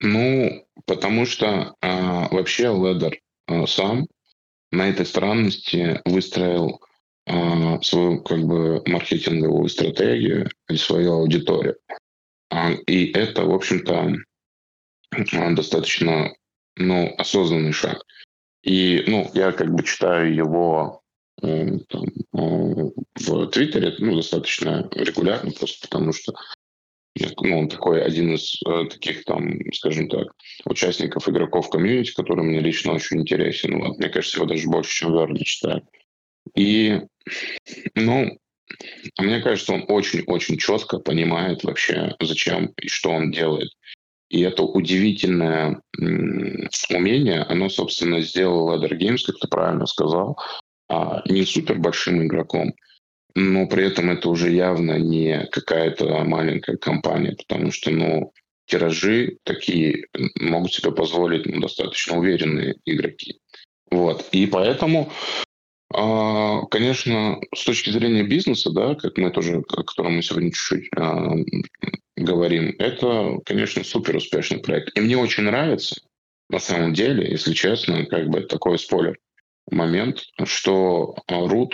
[0.01, 4.07] Ну, потому что а, вообще Ледер а, сам
[4.71, 6.81] на этой странности выстроил
[7.27, 11.77] а, свою как бы маркетинговую стратегию и свою аудиторию.
[12.87, 14.15] И это, в общем-то,
[15.55, 16.33] достаточно
[16.77, 18.01] ну, осознанный шаг.
[18.63, 21.04] И ну, я как бы читаю его э,
[21.89, 26.33] там, э, в Твиттере ну, достаточно регулярно, просто потому что
[27.41, 30.33] ну, он такой один из э, таких там, скажем так,
[30.65, 33.79] участников игроков комьюнити, который мне лично очень интересен.
[33.79, 35.87] Вот, мне кажется, его даже больше, чем Верди читаю.
[36.55, 37.01] И,
[37.95, 38.37] ну,
[39.17, 43.69] мне кажется, он очень-очень четко понимает вообще, зачем и что он делает.
[44.29, 50.37] И это удивительное умение, оно, собственно, сделало Leather Games, как ты правильно сказал,
[50.89, 52.73] а не супер большим игроком
[53.35, 58.31] но при этом это уже явно не какая-то маленькая компания, потому что, ну,
[58.65, 60.05] тиражи такие
[60.39, 63.39] могут себе позволить ну, достаточно уверенные игроки.
[63.91, 64.27] Вот.
[64.31, 65.11] И поэтому,
[65.93, 70.89] а, конечно, с точки зрения бизнеса, да, как мы тоже, о котором мы сегодня чуть-чуть
[70.95, 71.33] а,
[72.15, 74.97] говорим, это, конечно, супер успешный проект.
[74.97, 75.97] И мне очень нравится,
[76.49, 79.17] на самом деле, если честно, как бы такой спойлер,
[79.69, 81.73] момент, что Root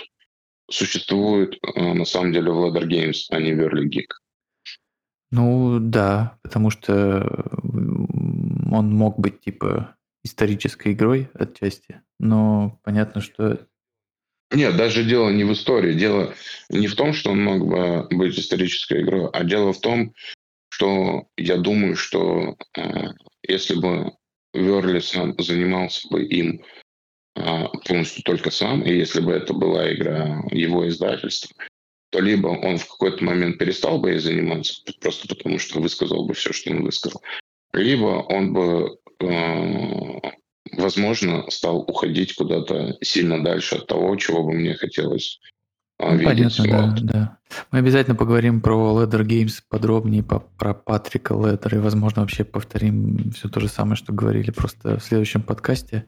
[0.69, 4.07] существует э, на самом деле в Ladder Games, а не в Early Geek.
[5.31, 13.65] Ну да, потому что он мог быть типа исторической игрой отчасти, но понятно, что...
[14.53, 16.33] Нет, даже дело не в истории, дело
[16.69, 20.13] не в том, что он мог бы быть исторической игрой, а дело в том,
[20.69, 23.07] что я думаю, что э,
[23.47, 24.13] если бы
[24.53, 26.65] Верли сам занимался бы им а,
[27.33, 31.55] полностью только сам, и если бы это была игра его издательства,
[32.09, 36.33] то либо он в какой-то момент перестал бы ей заниматься, просто потому что высказал бы
[36.33, 37.21] все, что он высказал,
[37.73, 40.19] либо он бы, э,
[40.73, 45.39] возможно, стал уходить куда-то сильно дальше от того, чего бы мне хотелось
[46.01, 47.37] ну, Понятно, да, да.
[47.71, 53.31] Мы обязательно поговорим про Leather Games подробнее, по, про Патрика Ледер, и, возможно, вообще повторим
[53.31, 56.05] все то же самое, что говорили просто в следующем подкасте.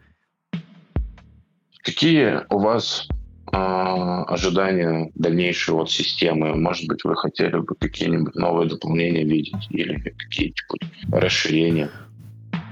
[1.84, 3.08] Какие у вас
[3.52, 6.56] э, ожидания дальнейшей вот системы?
[6.56, 10.82] Может быть, вы хотели бы какие-нибудь новые дополнения видеть или какие-нибудь
[11.12, 11.90] расширения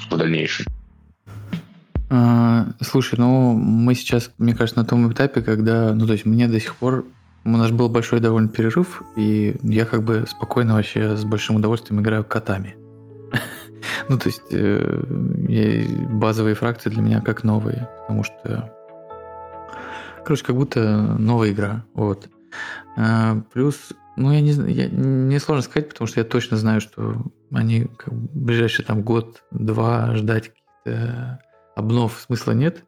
[0.09, 0.65] в дальнейшем?
[2.09, 6.47] А, слушай, ну мы сейчас, мне кажется, на том этапе, когда, ну то есть мне
[6.47, 7.05] до сих пор
[7.43, 12.01] у нас был большой довольно перерыв, и я как бы спокойно вообще с большим удовольствием
[12.01, 12.75] играю котами.
[14.09, 15.03] ну то есть э,
[16.11, 18.71] базовые фракции для меня как новые, потому что,
[20.23, 22.29] короче, как будто новая игра, вот.
[22.97, 27.23] А, плюс, ну я не знаю, мне сложно сказать, потому что я точно знаю, что
[27.51, 31.39] они как, в ближайший там год-два ждать каких-то
[31.75, 32.83] обнов смысла нет.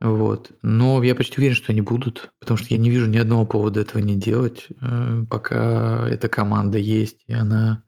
[0.00, 0.50] Вот.
[0.62, 3.80] Но я почти уверен, что они будут, потому что я не вижу ни одного повода
[3.80, 7.84] этого не делать, э, пока эта команда есть, и она,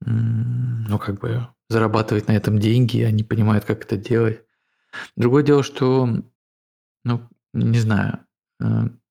[0.00, 4.42] ну, как бы зарабатывает на этом деньги, они понимают, как это делать.
[5.16, 6.08] Другое дело, что,
[7.04, 7.28] ну,
[7.58, 8.20] не знаю,
[8.60, 8.64] э,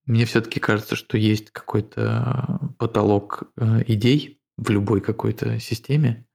[0.06, 6.26] мне все-таки кажется, что есть какой-то потолок э, идей в любой какой-то системе.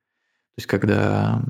[0.54, 1.42] То есть, когда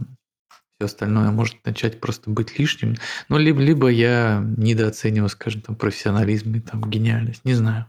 [0.77, 2.97] все остальное может начать просто быть лишним.
[3.29, 7.87] Ну, либо, либо я недооцениваю, скажем, там, профессионализм и там гениальность, не знаю.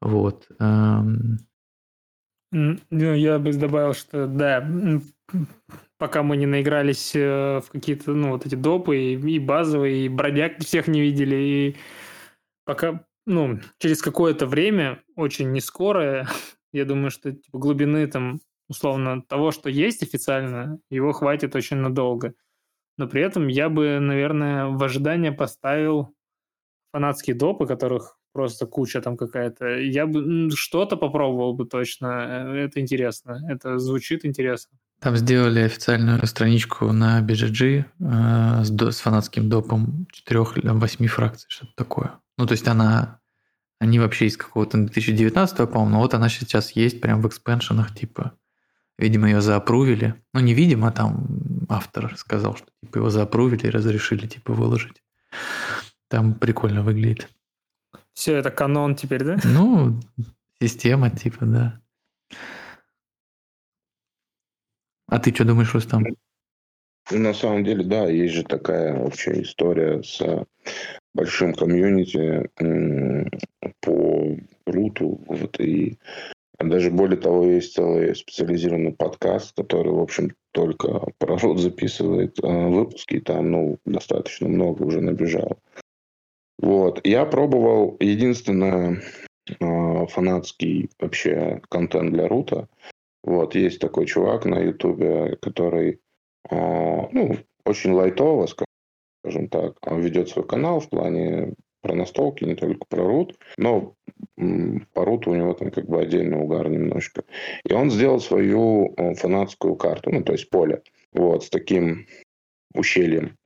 [0.00, 0.46] Вот.
[0.58, 1.38] Ну,
[2.90, 4.60] я бы добавил, что да,
[6.04, 10.08] пока мы не наигрались э, в какие-то, ну, вот эти допы и, и базовые, и
[10.10, 11.76] бродяг всех не видели, и
[12.66, 16.28] пока, ну, через какое-то время, очень не скорое,
[16.74, 22.34] я думаю, что типа, глубины там условно, того, что есть официально, его хватит очень надолго.
[22.98, 26.14] Но при этом я бы, наверное, в ожидание поставил
[26.92, 29.78] фанатские допы, которых просто куча там какая-то.
[29.78, 32.06] Я бы что-то попробовал бы точно.
[32.06, 33.40] Э, это интересно.
[33.48, 34.76] Это звучит интересно.
[35.00, 42.18] Там сделали официальную страничку на BGG э, с, с фанатским допом 4-8 фракций, что-то такое.
[42.36, 43.20] Ну, то есть она...
[43.80, 48.32] Они вообще из какого-то 2019, по-моему, но вот она сейчас есть прям в экспеншенах, типа
[48.98, 50.14] Видимо, ее заапрувили.
[50.32, 51.26] Ну, не видимо, там
[51.68, 55.02] автор сказал, что типа его заапрувили и разрешили типа выложить.
[56.08, 57.28] Там прикольно выглядит.
[58.14, 59.36] Все, это канон теперь, да?
[59.44, 60.00] Ну,
[60.60, 61.80] система типа, да.
[65.08, 66.04] А ты что думаешь, Рустам?
[67.10, 70.46] На самом деле, да, есть же такая вообще история с
[71.12, 72.48] большим комьюнити
[73.80, 74.36] по
[74.66, 75.98] руту, вот, и
[76.58, 82.68] даже более того, есть целый специализированный подкаст, который, в общем, только про рот записывает э,
[82.68, 85.58] выпуски, и там, ну, достаточно много уже набежал.
[86.58, 87.04] Вот.
[87.06, 89.02] Я пробовал единственное
[89.48, 92.68] э, фанатский вообще контент для рута.
[93.22, 93.54] Вот.
[93.54, 96.00] Есть такой чувак на ютубе, который,
[96.50, 101.54] э, ну, очень лайтово, скажем так, ведет свой канал в плане
[101.84, 103.94] про настолки, не только про рут, но
[104.94, 107.24] по руту у него там как бы отдельный угар немножко.
[107.68, 110.82] И он сделал свою э, фанатскую карту, ну, то есть поле,
[111.12, 112.06] вот, с таким
[112.74, 113.36] ущельем.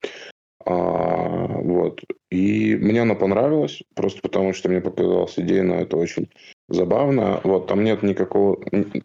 [0.65, 2.03] А, вот.
[2.31, 6.31] И мне она понравилась, просто потому что мне показалась идея, но это очень
[6.69, 7.41] забавно.
[7.45, 8.59] Вот, там нет никакого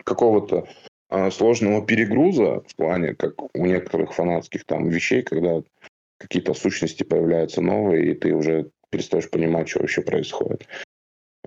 [0.04, 0.68] какого-то
[1.10, 5.62] а, сложного перегруза в плане, как у некоторых фанатских там вещей, когда
[6.18, 10.68] какие-то сущности появляются новые, и ты уже перестаешь понимать, что вообще происходит.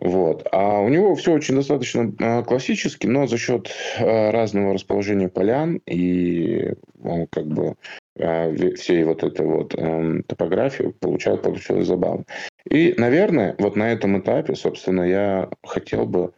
[0.00, 0.46] Вот.
[0.52, 5.80] А у него все очень достаточно а, классически, но за счет а, разного расположения полян
[5.86, 7.76] и ну, как бы
[8.18, 12.24] а, всей вот этой вот эм, топографии получалось, получилось забавно.
[12.70, 16.32] И, наверное, вот на этом этапе, собственно, я хотел бы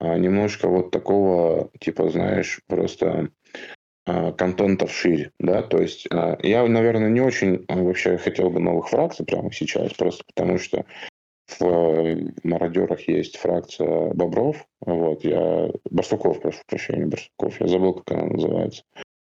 [0.00, 3.28] немножко вот такого, типа, знаешь, просто
[4.04, 6.08] контента вширь, да, то есть
[6.42, 10.84] я, наверное, не очень вообще хотел бы новых фракций прямо сейчас, просто потому что
[11.58, 18.26] в мародерах есть фракция бобров, вот, я, барсуков, прошу прощения, барсуков, я забыл, как она
[18.28, 18.82] называется,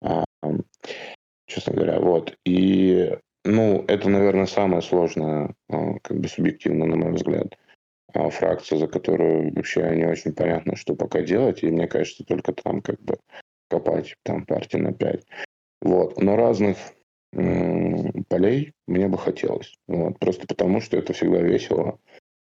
[0.02, 0.24] а,
[1.47, 7.56] честно говоря, вот, и, ну, это, наверное, самая сложная, как бы субъективно, на мой взгляд,
[8.12, 12.82] фракция, за которую вообще не очень понятно, что пока делать, и мне кажется, только там
[12.82, 13.18] как бы
[13.70, 15.24] копать там партии на 5.
[15.80, 16.20] Вот.
[16.20, 16.76] Но разных
[17.32, 19.78] полей мне бы хотелось.
[19.88, 20.18] Вот.
[20.18, 21.98] Просто потому, что это всегда весело.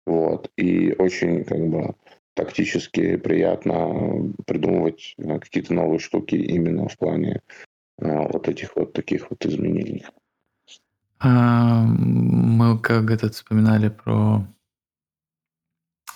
[0.07, 0.51] Вот.
[0.57, 1.95] И очень как бы
[2.35, 7.41] тактически приятно придумывать э, какие-то новые штуки именно в плане
[7.99, 10.05] э, вот этих вот таких вот изменений.
[11.19, 14.47] А, мы как этот вспоминали про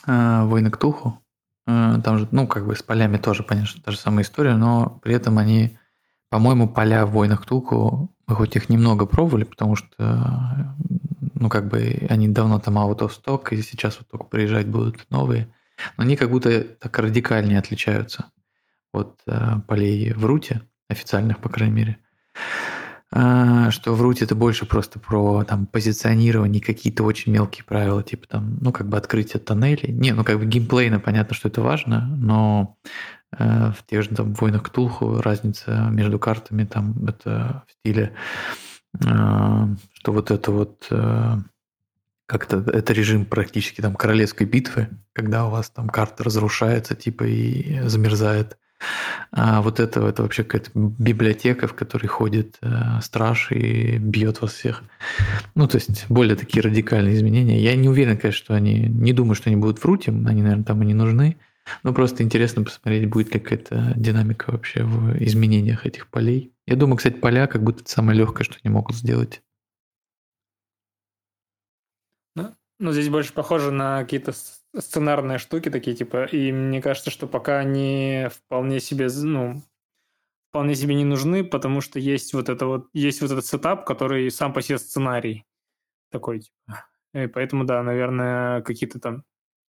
[0.07, 1.19] а, войны Ктулху.
[1.67, 5.01] А, там же, ну, как бы с полями тоже, конечно, та же самая история, но
[5.03, 5.79] при этом они,
[6.31, 10.77] по-моему, поля в войнах Ктулху, мы хоть их немного пробовали, потому что,
[11.35, 15.05] ну, как бы они давно там out of stock, и сейчас вот только приезжать будут
[15.11, 15.53] новые.
[15.97, 18.27] Но они как будто так радикальнее отличаются
[18.93, 21.99] от э, полей в руте, официальных, по крайней мере.
[23.13, 28.29] А, что в руте это больше просто про там позиционирование, какие-то очень мелкие правила, типа
[28.29, 29.93] там, ну, как бы открытие тоннелей.
[29.93, 32.77] Не, ну, как бы геймплейно понятно, что это важно, но
[33.33, 38.13] в тех же там войнах Ктулху разница между картами там это в стиле,
[38.95, 39.07] э,
[39.93, 41.37] что вот это вот э,
[42.27, 47.81] как-то это режим практически там королевской битвы, когда у вас там карта разрушается типа и
[47.89, 48.57] замерзает.
[49.33, 54.55] А вот это, это вообще какая-то библиотека, в которой ходит э, страж и бьет вас
[54.55, 54.83] всех.
[55.55, 57.61] Ну, то есть более такие радикальные изменения.
[57.61, 58.87] Я не уверен, конечно, что они...
[58.89, 61.37] Не думаю, что они будут в руте, они, наверное, там и не нужны.
[61.83, 66.55] Но просто интересно посмотреть, будет какая-то динамика вообще в изменениях этих полей.
[66.67, 69.43] Я думаю, кстати, поля как будто это самое легкое, что они могут сделать.
[72.37, 74.33] Ну, ну здесь больше похоже на какие-то
[74.79, 79.63] сценарные штуки такие, типа, и мне кажется, что пока они вполне себе, ну,
[80.51, 84.31] вполне себе не нужны, потому что есть вот это вот, есть вот этот сетап, который
[84.31, 85.45] сам по себе сценарий
[86.11, 86.85] такой, типа.
[87.15, 89.25] И поэтому, да, наверное, какие-то там,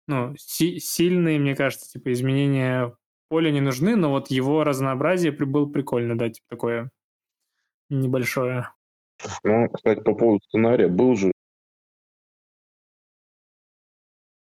[0.09, 2.95] ну, си- сильные, мне кажется, типа, изменения
[3.29, 6.91] поля не нужны, но вот его разнообразие было прикольно, да, типа, такое
[7.89, 8.69] небольшое.
[9.43, 11.31] Ну, кстати, по поводу сценария, был же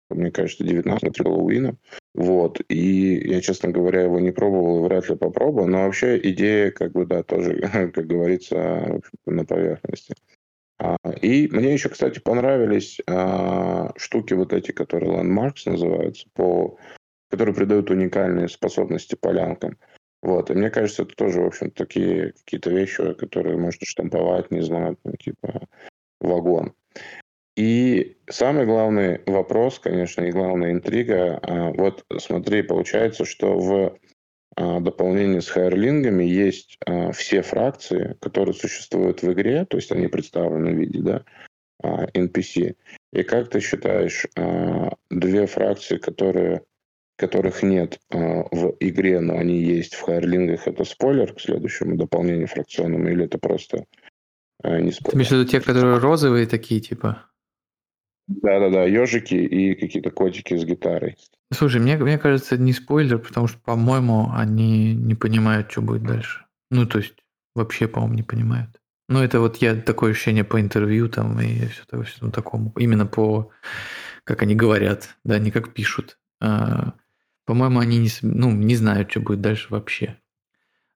[0.08, 1.76] мне кажется, 19 Хэллоуина.
[2.14, 2.60] Вот.
[2.68, 5.68] И я, честно говоря, его не пробовал вряд ли попробую.
[5.68, 7.60] Но вообще идея, как бы, да, тоже,
[7.94, 10.14] как говорится, на поверхности.
[10.80, 16.78] А, и мне еще, кстати, понравились а, штуки вот эти, которые Landmarks называются, по,
[17.28, 19.76] которые придают уникальные способности полянкам.
[20.22, 20.50] Вот.
[20.50, 24.96] И мне кажется, это тоже, в общем, такие какие-то вещи, которые можно штамповать, не знаю,
[25.04, 25.68] ну, типа
[26.18, 26.72] вагон.
[27.56, 33.98] И самый главный вопрос, конечно, и главная интрига, а, вот смотри, получается, что в
[34.56, 40.08] а, дополнении с хайрлингами есть а, все фракции, которые существуют в игре, то есть они
[40.08, 41.24] представлены в виде да,
[41.82, 42.76] NPC.
[43.12, 44.26] И как ты считаешь,
[45.10, 46.62] две фракции, которые,
[47.16, 53.08] которых нет в игре, но они есть в хайрлингах, это спойлер к следующему дополнению фракционному,
[53.08, 53.86] или это просто
[54.62, 55.10] не спойлер?
[55.10, 57.29] Ты имеешь в виду те, которые розовые такие, типа?
[58.30, 61.16] Да-да-да, ежики и какие-то котики с гитарой.
[61.52, 66.46] Слушай, мне, мне кажется, не спойлер, потому что, по-моему, они не понимают, что будет дальше.
[66.70, 67.14] Ну, то есть,
[67.56, 68.70] вообще, по-моему, не понимают.
[69.08, 72.72] Ну, это вот я такое ощущение по интервью там и все, такое, все такому.
[72.76, 73.50] Именно по,
[74.22, 76.16] как они говорят, да, не как пишут.
[76.40, 76.92] А,
[77.46, 80.19] по-моему, они не, ну, не знают, что будет дальше вообще.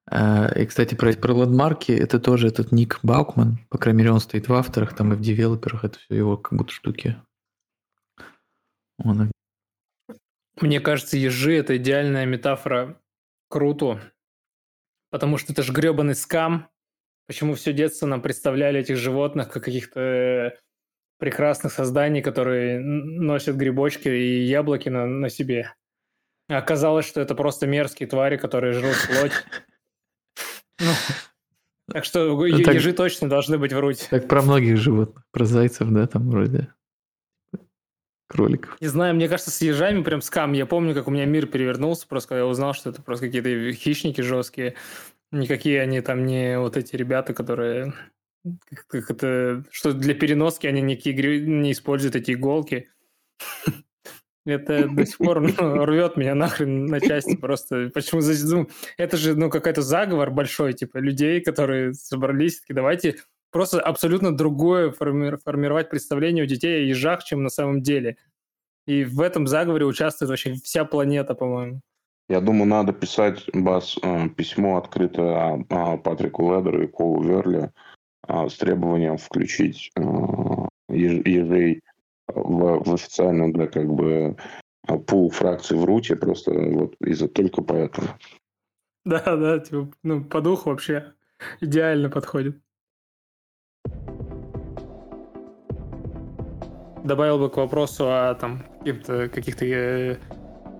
[0.07, 4.19] А, и, кстати, про, про ладмарки, это тоже этот Ник Баукман, по крайней мере, он
[4.19, 7.15] стоит в авторах, там и в девелоперах, это все его как будто штуки.
[8.97, 9.31] Он...
[10.61, 13.01] Мне кажется, ежи– это идеальная метафора
[13.49, 13.99] круто,
[15.09, 16.69] потому что это же гребаный скам.
[17.27, 20.51] Почему все детство нам представляли этих животных как каких-то э,
[21.17, 25.73] прекрасных созданий, которые носят грибочки и яблоки на, на себе.
[26.47, 29.31] оказалось, что это просто мерзкие твари, которые жрут плоть.
[30.79, 30.91] Ну,
[31.93, 34.07] так что ежи так, точно должны быть в руте.
[34.09, 35.23] Как про многих животных.
[35.31, 36.73] Про зайцев, да, там вроде.
[38.27, 38.75] Кроликов.
[38.81, 40.53] Не знаю, мне кажется, с ежами прям скам.
[40.53, 43.71] Я помню, как у меня мир перевернулся, просто когда я узнал, что это просто какие-то
[43.73, 44.75] хищники жесткие.
[45.31, 47.93] Никакие они там не вот эти ребята, которые...
[48.87, 52.89] Как это, что для переноски они никакие не используют эти иголки.
[54.45, 57.89] Это до сих пор ну, рвет меня нахрен на части просто.
[57.93, 58.21] Почему?
[58.21, 63.15] Ну, это же ну, какой-то заговор большой, типа, людей, которые собрались, такие, давайте
[63.51, 68.17] просто абсолютно другое форми- формировать представление у детей о ежах, чем на самом деле.
[68.85, 71.81] И в этом заговоре участвует вообще вся планета, по-моему.
[72.29, 75.63] Я думаю, надо писать, Бас, э, письмо открытое
[76.03, 77.71] Патрику Ледеру и Колу Верли
[78.27, 80.01] с требованием включить э,
[80.89, 81.81] ежей
[82.27, 84.37] в, в официальном, да, как бы
[85.07, 88.07] пул фракций в руте просто вот из-за только поэтому.
[89.05, 91.13] Да, да, типа, ну, по духу вообще.
[91.61, 92.57] Идеально подходит.
[97.03, 100.17] Добавил бы к вопросу о там каких-то каких э,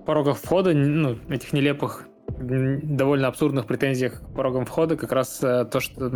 [0.08, 5.80] порогах входа, ну, этих нелепых довольно абсурдных претензиях к порогам входа как раз э, то,
[5.80, 6.10] что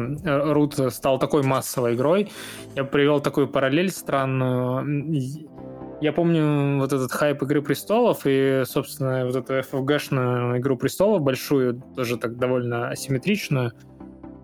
[0.54, 2.32] Рут стал такой массовой игрой.
[2.76, 4.86] Я привел такую параллель странную.
[6.02, 11.82] Я помню вот этот хайп Игры Престолов и, собственно, вот эту FFG-шную Игру Престолов большую,
[11.96, 13.74] тоже так довольно асимметричную.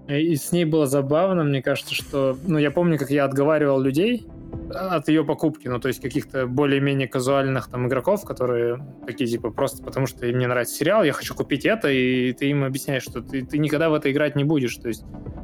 [0.07, 2.37] И с ней было забавно, мне кажется, что...
[2.45, 4.27] Ну, я помню, как я отговаривал людей
[4.73, 9.84] от ее покупки, ну, то есть каких-то более-менее казуальных там игроков, которые такие, типа, просто
[9.84, 13.22] потому что им не нравится сериал, я хочу купить это, и ты им объясняешь, что
[13.22, 15.03] ты, ты никогда в это играть не будешь, то есть,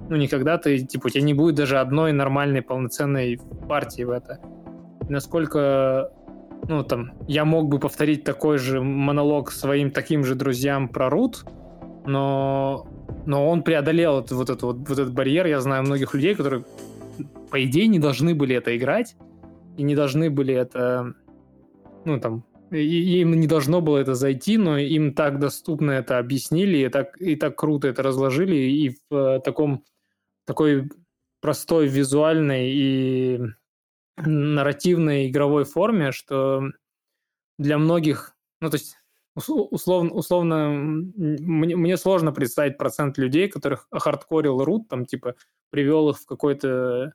[0.10, 4.40] ну, никогда ты, типа, у тебя не будет даже одной нормальной полноценной партии в это.
[5.10, 6.12] насколько
[6.68, 11.46] ну, там, я мог бы повторить такой же монолог своим таким же друзьям про Рут,
[12.06, 12.88] но
[13.26, 15.46] но он преодолел вот, вот, этот, вот, вот этот барьер.
[15.46, 16.64] Я знаю многих людей, которые,
[17.52, 19.16] по идее, не должны были это играть,
[19.78, 21.14] и не должны были это,
[22.06, 26.78] ну, там, и, им не должно было это зайти, но им так доступно это объяснили,
[26.78, 29.84] и так, и так круто это разложили, и в э, таком,
[30.46, 30.90] такой
[31.42, 33.42] простой визуальной и
[34.18, 36.64] нарративной игровой форме, что
[37.58, 38.96] для многих, ну, то есть
[39.36, 45.36] условно, условно мне, мне сложно представить процент людей, которых хардкорил рут, там, типа,
[45.70, 47.14] привел их в какой-то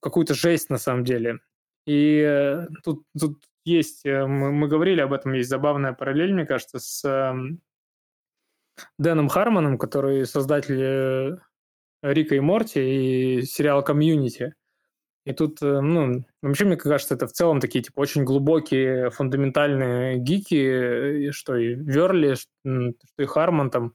[0.00, 1.40] какую-то жесть на самом деле.
[1.86, 6.46] И э, тут, тут есть, э, мы, мы говорили об этом, есть забавная параллель, мне
[6.46, 7.34] кажется, с э,
[8.98, 11.36] Дэном Хармоном, который создатель э,
[12.02, 14.54] Рика и Морти и сериал «Комьюнити».
[15.26, 21.30] И тут, ну, вообще, мне кажется, это в целом такие, типа, очень глубокие, фундаментальные гики,
[21.30, 23.92] что и Верли, что и Харман там,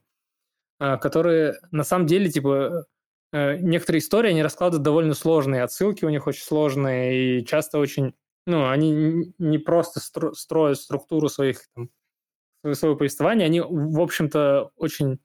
[0.78, 2.86] которые на самом деле, типа,
[3.32, 8.14] некоторые истории, они раскладывают довольно сложные, отсылки у них очень сложные, и часто очень,
[8.46, 10.00] ну, они не просто
[10.34, 11.90] строят структуру своих, там,
[12.74, 15.18] своего повествования, они, в общем-то, очень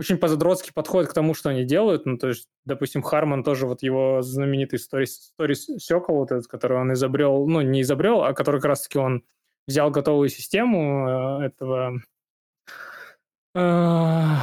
[0.00, 2.06] очень по-задротски подходит к тому, что они делают.
[2.06, 6.78] Ну, то есть, допустим, Харман тоже вот его знаменитый stories, stories Circle, вот этот, который
[6.78, 9.22] он изобрел, ну, не изобрел, а который как раз-таки он
[9.68, 12.00] взял готовую систему э, этого,
[13.54, 14.34] э,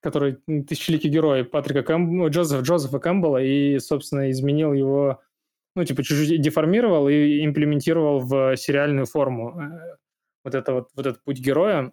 [0.00, 2.10] который тысячеликий герой Патрика Кэмп...
[2.10, 5.20] Ну, Джозефа, Джозефа Кэмпбелла и, собственно, изменил его,
[5.74, 9.60] ну, типа, чуть-чуть деформировал и имплементировал в сериальную форму.
[9.60, 9.96] Э,
[10.44, 11.92] вот, это вот, вот этот путь героя.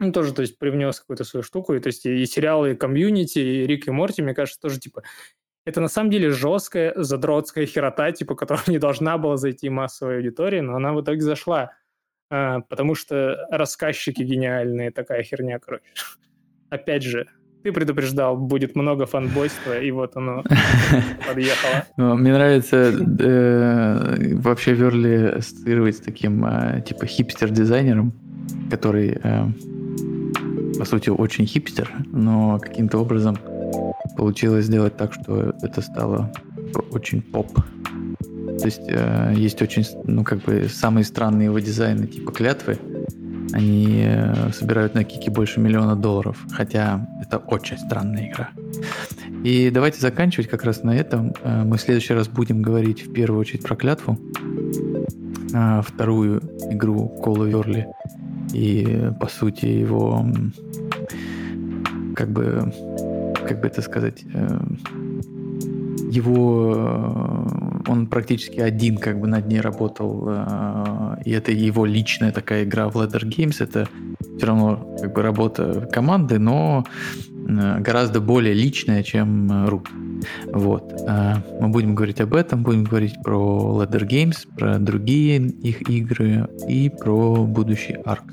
[0.00, 1.74] Ну, тоже, то есть, привнес какую-то свою штуку.
[1.74, 5.02] И, то есть, и сериалы комьюнити, и Рик и Морти, мне кажется, тоже, типа,
[5.64, 10.60] это на самом деле жесткая, задротская херота, типа, которая не должна была зайти массовой аудитории,
[10.60, 11.72] но она в итоге зашла.
[12.30, 15.84] А, потому что рассказчики гениальные, такая херня, короче.
[16.70, 17.26] Опять же,
[17.62, 20.44] ты предупреждал, будет много фанбойства, и вот оно
[21.28, 21.84] подъехало.
[21.96, 28.12] Ну, мне нравится э, вообще Верли ассоциировать с таким э, типа хипстер-дизайнером,
[28.70, 29.46] который э,
[30.78, 33.36] по сути, очень хипстер, но каким-то образом
[34.16, 36.32] получилось сделать так, что это стало
[36.92, 37.52] очень поп.
[38.58, 38.82] То есть
[39.36, 42.78] есть очень, ну, как бы самые странные его дизайны, типа клятвы,
[43.52, 48.50] они э, собирают на кике больше миллиона долларов, хотя это очень странная игра.
[49.44, 51.32] И давайте заканчивать как раз на этом.
[51.42, 54.18] Э, мы в следующий раз будем говорить в первую очередь про клятву,
[55.54, 57.86] э, вторую игру Call of Verli
[58.52, 60.26] и, по сути, его
[62.14, 62.72] как бы,
[63.46, 64.60] как бы это сказать, э,
[66.10, 67.46] его
[67.88, 72.88] он практически один как бы над ней работал, э, и это его личная такая игра
[72.88, 73.88] в Ladder Games, это
[74.36, 76.84] все равно как бы работа команды, но
[77.48, 79.88] гораздо более личная, чем рук.
[80.52, 80.92] Вот.
[81.60, 86.90] Мы будем говорить об этом, будем говорить про Ladder Games, про другие их игры и
[86.90, 88.24] про будущий арк.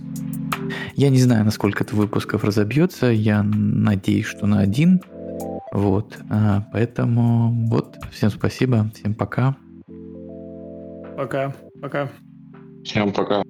[0.95, 3.07] Я не знаю, насколько это выпусков разобьется.
[3.07, 5.02] Я надеюсь, что на один.
[5.76, 6.18] Вот.
[6.30, 7.98] А, поэтому вот.
[8.12, 8.90] Всем спасибо.
[8.94, 9.58] Всем пока.
[11.18, 11.54] Пока.
[11.82, 12.10] Пока.
[12.86, 13.44] Всем пока.